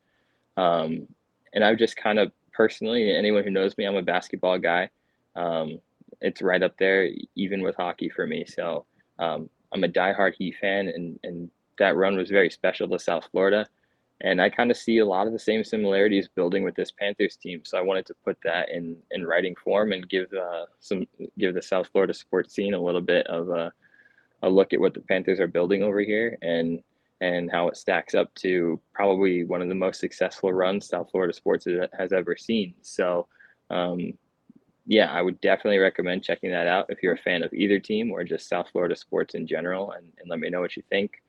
um, 0.56 1.06
and 1.52 1.64
I've 1.64 1.78
just 1.78 1.96
kind 1.96 2.18
of 2.18 2.32
personally, 2.52 3.14
anyone 3.14 3.44
who 3.44 3.50
knows 3.50 3.78
me, 3.78 3.84
I'm 3.84 3.96
a 3.96 4.02
basketball 4.02 4.58
guy. 4.58 4.90
Um, 5.36 5.78
it's 6.20 6.42
right 6.42 6.62
up 6.62 6.76
there, 6.76 7.08
even 7.36 7.62
with 7.62 7.76
hockey 7.76 8.08
for 8.08 8.26
me. 8.26 8.44
So 8.46 8.84
um, 9.20 9.48
I'm 9.72 9.84
a 9.84 9.88
diehard 9.88 10.34
Heat 10.34 10.56
fan, 10.60 10.88
and 10.88 11.20
and 11.22 11.50
that 11.78 11.94
run 11.94 12.16
was 12.16 12.30
very 12.30 12.50
special 12.50 12.88
to 12.88 12.98
South 12.98 13.28
Florida 13.30 13.68
and 14.22 14.40
I 14.40 14.48
kind 14.48 14.70
of 14.70 14.76
see 14.76 14.98
a 14.98 15.06
lot 15.06 15.26
of 15.26 15.32
the 15.32 15.38
same 15.38 15.64
similarities 15.64 16.28
building 16.28 16.62
with 16.62 16.76
this 16.76 16.92
Panthers 16.92 17.36
team. 17.36 17.62
So 17.64 17.76
I 17.76 17.82
wanted 17.82 18.06
to 18.06 18.14
put 18.24 18.38
that 18.44 18.70
in 18.70 18.96
in 19.10 19.26
writing 19.26 19.54
form 19.56 19.92
and 19.92 20.08
give 20.08 20.32
uh, 20.32 20.66
some 20.80 21.06
give 21.38 21.54
the 21.54 21.62
South 21.62 21.88
Florida 21.90 22.14
sports 22.14 22.54
scene 22.54 22.74
a 22.74 22.80
little 22.80 23.00
bit 23.00 23.26
of 23.26 23.48
a, 23.50 23.72
a 24.42 24.48
look 24.48 24.72
at 24.72 24.80
what 24.80 24.94
the 24.94 25.00
Panthers 25.00 25.40
are 25.40 25.48
building 25.48 25.82
over 25.82 26.00
here 26.00 26.38
and 26.40 26.80
and 27.20 27.50
how 27.50 27.68
it 27.68 27.76
stacks 27.76 28.14
up 28.14 28.32
to 28.34 28.80
probably 28.92 29.44
one 29.44 29.62
of 29.62 29.68
the 29.68 29.74
most 29.74 30.00
successful 30.00 30.52
runs 30.52 30.88
South 30.88 31.10
Florida 31.10 31.34
sports 31.34 31.66
has 31.98 32.12
ever 32.12 32.36
seen. 32.36 32.74
So. 32.80 33.26
Um, 33.70 34.14
yeah, 34.84 35.12
I 35.12 35.22
would 35.22 35.40
definitely 35.40 35.78
recommend 35.78 36.24
checking 36.24 36.50
that 36.50 36.66
out 36.66 36.86
if 36.88 37.02
you're 37.02 37.14
a 37.14 37.18
fan 37.18 37.44
of 37.44 37.52
either 37.52 37.78
team 37.78 38.10
or 38.10 38.24
just 38.24 38.48
South 38.48 38.66
Florida 38.72 38.96
sports 38.96 39.36
in 39.36 39.46
general, 39.46 39.92
and, 39.92 40.04
and 40.18 40.28
let 40.28 40.40
me 40.40 40.50
know 40.50 40.60
what 40.60 40.76
you 40.76 40.82
think. 40.90 41.22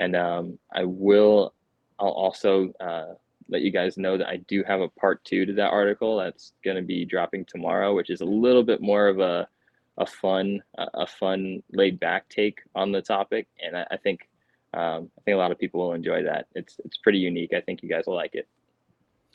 And 0.00 0.16
um, 0.16 0.58
I 0.74 0.84
will 0.84 1.54
I'll 1.98 2.08
also 2.08 2.72
uh, 2.80 3.14
let 3.48 3.62
you 3.62 3.70
guys 3.70 3.96
know 3.96 4.18
that 4.18 4.28
I 4.28 4.38
do 4.48 4.62
have 4.64 4.80
a 4.80 4.88
part 4.88 5.24
two 5.24 5.46
to 5.46 5.52
that 5.54 5.70
article 5.70 6.16
that's 6.18 6.52
going 6.64 6.76
to 6.76 6.82
be 6.82 7.04
dropping 7.04 7.44
tomorrow, 7.44 7.94
which 7.94 8.10
is 8.10 8.20
a 8.20 8.24
little 8.24 8.62
bit 8.62 8.80
more 8.80 9.08
of 9.08 9.20
a 9.20 9.48
a 9.98 10.06
fun 10.06 10.62
a 10.76 11.06
fun 11.06 11.62
laid 11.72 11.98
back 11.98 12.28
take 12.28 12.60
on 12.74 12.92
the 12.92 13.00
topic, 13.00 13.48
and 13.64 13.76
I, 13.76 13.86
I 13.92 13.96
think 13.96 14.28
um, 14.74 15.10
I 15.18 15.22
think 15.24 15.34
a 15.34 15.38
lot 15.38 15.52
of 15.52 15.58
people 15.58 15.80
will 15.80 15.94
enjoy 15.94 16.22
that. 16.24 16.46
It's 16.54 16.78
it's 16.84 16.98
pretty 16.98 17.18
unique. 17.18 17.52
I 17.54 17.60
think 17.60 17.82
you 17.82 17.88
guys 17.88 18.04
will 18.06 18.14
like 18.14 18.34
it. 18.34 18.46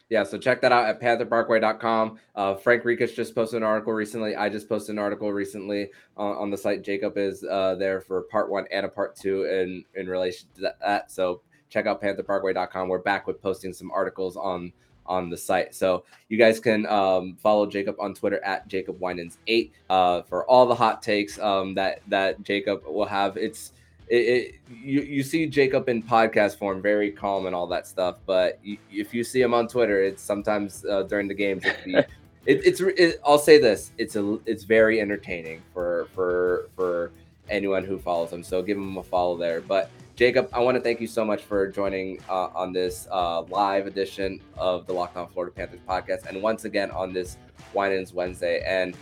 Yeah, 0.09 0.24
so 0.24 0.38
check 0.38 0.59
that 0.62 0.74
out 0.74 0.88
at 0.88 0.99
pantherparkway.com. 0.99 2.20
Uh, 2.36 2.55
Frank 2.55 2.84
Rikic 2.84 3.16
just 3.16 3.34
posted 3.34 3.57
an 3.57 3.64
article 3.64 3.93
recently. 3.93 4.36
I 4.36 4.49
just 4.49 4.68
posted 4.68 4.95
an 4.95 4.99
article 4.99 5.32
recently 5.32 5.89
on, 6.18 6.36
on 6.36 6.49
the 6.51 6.57
site. 6.57 6.82
Jacob 6.82 7.18
is 7.18 7.45
uh, 7.45 7.76
there 7.76 8.01
for 8.01 8.24
part 8.24 8.49
one 8.49 8.66
and 8.72 8.86
a 8.86 8.89
part 8.89 9.16
two 9.16 9.45
in 9.45 9.86
in 9.95 10.07
relation 10.07 10.49
to 10.55 10.74
that. 10.82 11.12
So 11.12 11.41
check 11.72 11.88
out 11.88 12.01
pantherparkway.com. 12.01 12.88
We're 12.88 12.99
back 12.99 13.26
with 13.26 13.41
posting 13.41 13.74
some 13.74 13.89
articles 13.89 14.38
on 14.38 14.72
on 15.07 15.30
the 15.30 15.38
site. 15.38 15.74
So 15.74 16.03
you 16.30 16.38
guys 16.38 16.59
can 16.59 16.86
um, 16.86 17.36
follow 17.41 17.65
Jacob 17.65 17.95
on 17.99 18.13
Twitter 18.13 18.43
at 18.45 18.67
Jacob 18.67 18.99
Winans8 18.99 19.72
uh, 19.89 20.22
for 20.22 20.45
all 20.45 20.67
the 20.67 20.76
hot 20.76 21.01
takes 21.01 21.39
um, 21.39 21.74
that 21.76 22.01
that 22.07 22.43
Jacob 22.43 22.84
will 22.86 23.05
have. 23.05 23.38
It's 23.38 23.74
it, 24.07 24.15
it, 24.15 24.55
you 24.69 25.01
you 25.01 25.24
see 25.24 25.47
Jacob 25.47 25.89
in 25.89 26.03
podcast 26.03 26.57
form, 26.57 26.82
very 26.82 27.09
calm 27.09 27.45
and 27.47 27.55
all 27.55 27.67
that 27.67 27.88
stuff. 27.88 28.17
But 28.26 28.59
you, 28.61 28.78
if 28.91 29.13
you 29.13 29.24
see 29.24 29.41
him 29.41 29.53
on 29.53 29.67
Twitter, 29.67 30.03
it's 30.03 30.22
sometimes 30.22 30.86
uh, 30.86 31.03
during 31.03 31.28
the 31.28 31.36
games. 31.36 31.63
It, 32.47 32.65
it's 32.65 32.82
it, 32.82 33.22
I'll 33.24 33.38
say 33.38 33.59
this: 33.59 33.91
it's 33.99 34.15
a 34.15 34.39
it's 34.47 34.63
very 34.63 34.99
entertaining 34.99 35.61
for 35.76 36.07
for 36.15 36.69
for 36.76 37.11
anyone 37.49 37.86
who 37.86 37.99
follows 37.99 38.34
him. 38.34 38.41
So 38.41 38.63
give 38.63 38.78
him 38.78 38.97
a 38.97 39.03
follow 39.03 39.38
there. 39.38 39.61
But 39.61 39.91
Jacob, 40.22 40.49
I 40.53 40.59
want 40.59 40.76
to 40.76 40.82
thank 40.82 41.01
you 41.01 41.07
so 41.07 41.26
much 41.26 41.41
for 41.41 41.67
joining 41.67 42.19
uh, 42.30 42.49
on 42.53 42.72
this 42.72 43.07
uh, 43.09 43.41
live 43.41 43.88
edition 43.88 44.39
of 44.55 44.86
the 44.86 44.93
Locked 44.93 45.17
On 45.17 45.28
Florida 45.28 45.51
Panthers 45.51 45.80
podcast, 45.89 46.28
and 46.28 46.39
once 46.43 46.63
again 46.63 46.91
on 46.91 47.11
this 47.11 47.38
Winans 47.74 48.13
Wednesday. 48.13 48.63
And 48.63 48.95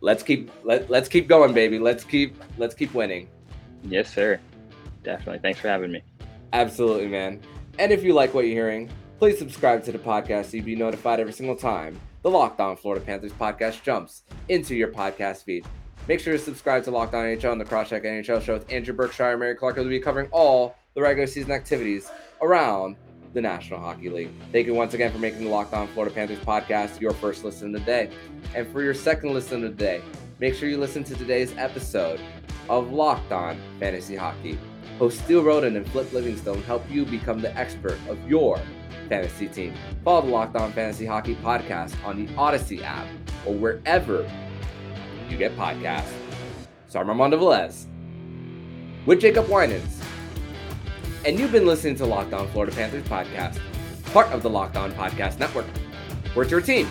let's 0.00 0.22
keep 0.22 0.52
let, 0.62 0.88
let's 0.88 1.08
keep 1.08 1.26
going, 1.26 1.52
baby. 1.52 1.80
Let's 1.80 2.04
keep 2.04 2.40
let's 2.56 2.72
keep 2.72 2.94
winning. 2.94 3.28
Yes, 3.82 4.14
sir. 4.14 4.38
Definitely. 5.02 5.40
Thanks 5.40 5.58
for 5.58 5.66
having 5.66 5.90
me. 5.90 6.04
Absolutely, 6.52 7.08
man. 7.08 7.40
And 7.80 7.90
if 7.90 8.04
you 8.04 8.14
like 8.14 8.32
what 8.32 8.44
you're 8.44 8.54
hearing, 8.54 8.88
Please 9.18 9.38
subscribe 9.38 9.82
to 9.82 9.92
the 9.92 9.98
podcast 9.98 10.50
so 10.50 10.58
you'll 10.58 10.66
be 10.66 10.76
notified 10.76 11.20
every 11.20 11.32
single 11.32 11.56
time 11.56 11.98
the 12.20 12.28
Locked 12.28 12.60
On 12.60 12.76
Florida 12.76 13.02
Panthers 13.02 13.32
podcast 13.32 13.82
jumps 13.82 14.24
into 14.50 14.74
your 14.74 14.88
podcast 14.88 15.42
feed. 15.44 15.64
Make 16.08 16.20
sure 16.20 16.34
to 16.34 16.38
subscribe 16.38 16.84
to 16.84 16.92
Locked 16.92 17.14
On 17.14 17.24
NHL 17.24 17.50
and 17.52 17.60
the 17.60 17.64
Crosscheck 17.64 18.04
NHL 18.04 18.40
show 18.40 18.54
with 18.54 18.70
Andrew 18.72 18.94
Berkshire, 18.94 19.32
and 19.32 19.40
Mary 19.40 19.56
Clark, 19.56 19.76
will 19.76 19.88
be 19.88 19.98
covering 19.98 20.28
all 20.30 20.76
the 20.94 21.02
regular 21.02 21.26
season 21.26 21.50
activities 21.50 22.08
around 22.40 22.96
the 23.34 23.40
National 23.40 23.80
Hockey 23.80 24.08
League. 24.08 24.30
Thank 24.52 24.66
you 24.66 24.74
once 24.74 24.94
again 24.94 25.12
for 25.12 25.18
making 25.18 25.44
the 25.44 25.50
Locked 25.50 25.74
On 25.74 25.88
Florida 25.88 26.14
Panthers 26.14 26.38
podcast 26.38 27.00
your 27.00 27.12
first 27.12 27.44
listen 27.44 27.74
of 27.74 27.80
the 27.80 27.86
day. 27.86 28.10
And 28.54 28.68
for 28.68 28.82
your 28.82 28.94
second 28.94 29.34
listen 29.34 29.64
of 29.64 29.76
the 29.76 29.84
day, 29.84 30.00
make 30.38 30.54
sure 30.54 30.68
you 30.68 30.78
listen 30.78 31.02
to 31.04 31.14
today's 31.16 31.52
episode 31.58 32.20
of 32.68 32.92
Locked 32.92 33.32
On 33.32 33.58
Fantasy 33.80 34.14
Hockey. 34.14 34.58
Host 34.98 35.18
Steele 35.24 35.42
Roden 35.42 35.76
and 35.76 35.86
Flip 35.90 36.10
Livingstone 36.12 36.62
help 36.62 36.88
you 36.88 37.04
become 37.04 37.40
the 37.40 37.54
expert 37.56 37.98
of 38.08 38.18
your 38.28 38.60
fantasy 39.08 39.48
team. 39.48 39.74
Follow 40.04 40.22
the 40.22 40.32
Locked 40.32 40.56
On 40.56 40.72
Fantasy 40.72 41.04
Hockey 41.04 41.34
podcast 41.36 41.94
on 42.04 42.24
the 42.24 42.32
Audacy 42.34 42.82
app 42.82 43.06
or 43.44 43.54
wherever 43.54 44.22
you 45.30 45.36
get 45.36 45.56
podcasts. 45.56 46.12
So 46.88 47.00
I'm 47.00 47.08
Armando 47.08 47.38
Velez 47.38 47.86
with 49.06 49.20
Jacob 49.20 49.48
Winans. 49.48 50.00
And 51.24 51.38
you've 51.38 51.52
been 51.52 51.66
listening 51.66 51.96
to 51.96 52.06
Locked 52.06 52.32
On 52.32 52.46
Florida 52.48 52.74
Panthers 52.74 53.04
podcast, 53.04 53.58
part 54.12 54.28
of 54.28 54.42
the 54.42 54.50
Locked 54.50 54.76
On 54.76 54.92
Podcast 54.92 55.38
Network. 55.38 55.66
We're 56.34 56.46
your 56.46 56.60
team 56.60 56.88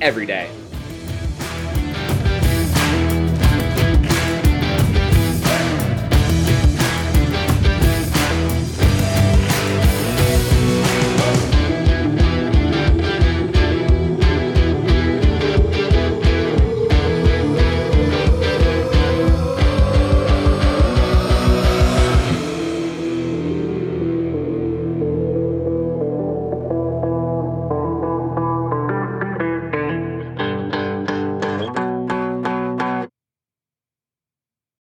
every 0.00 0.26
day. 0.26 0.50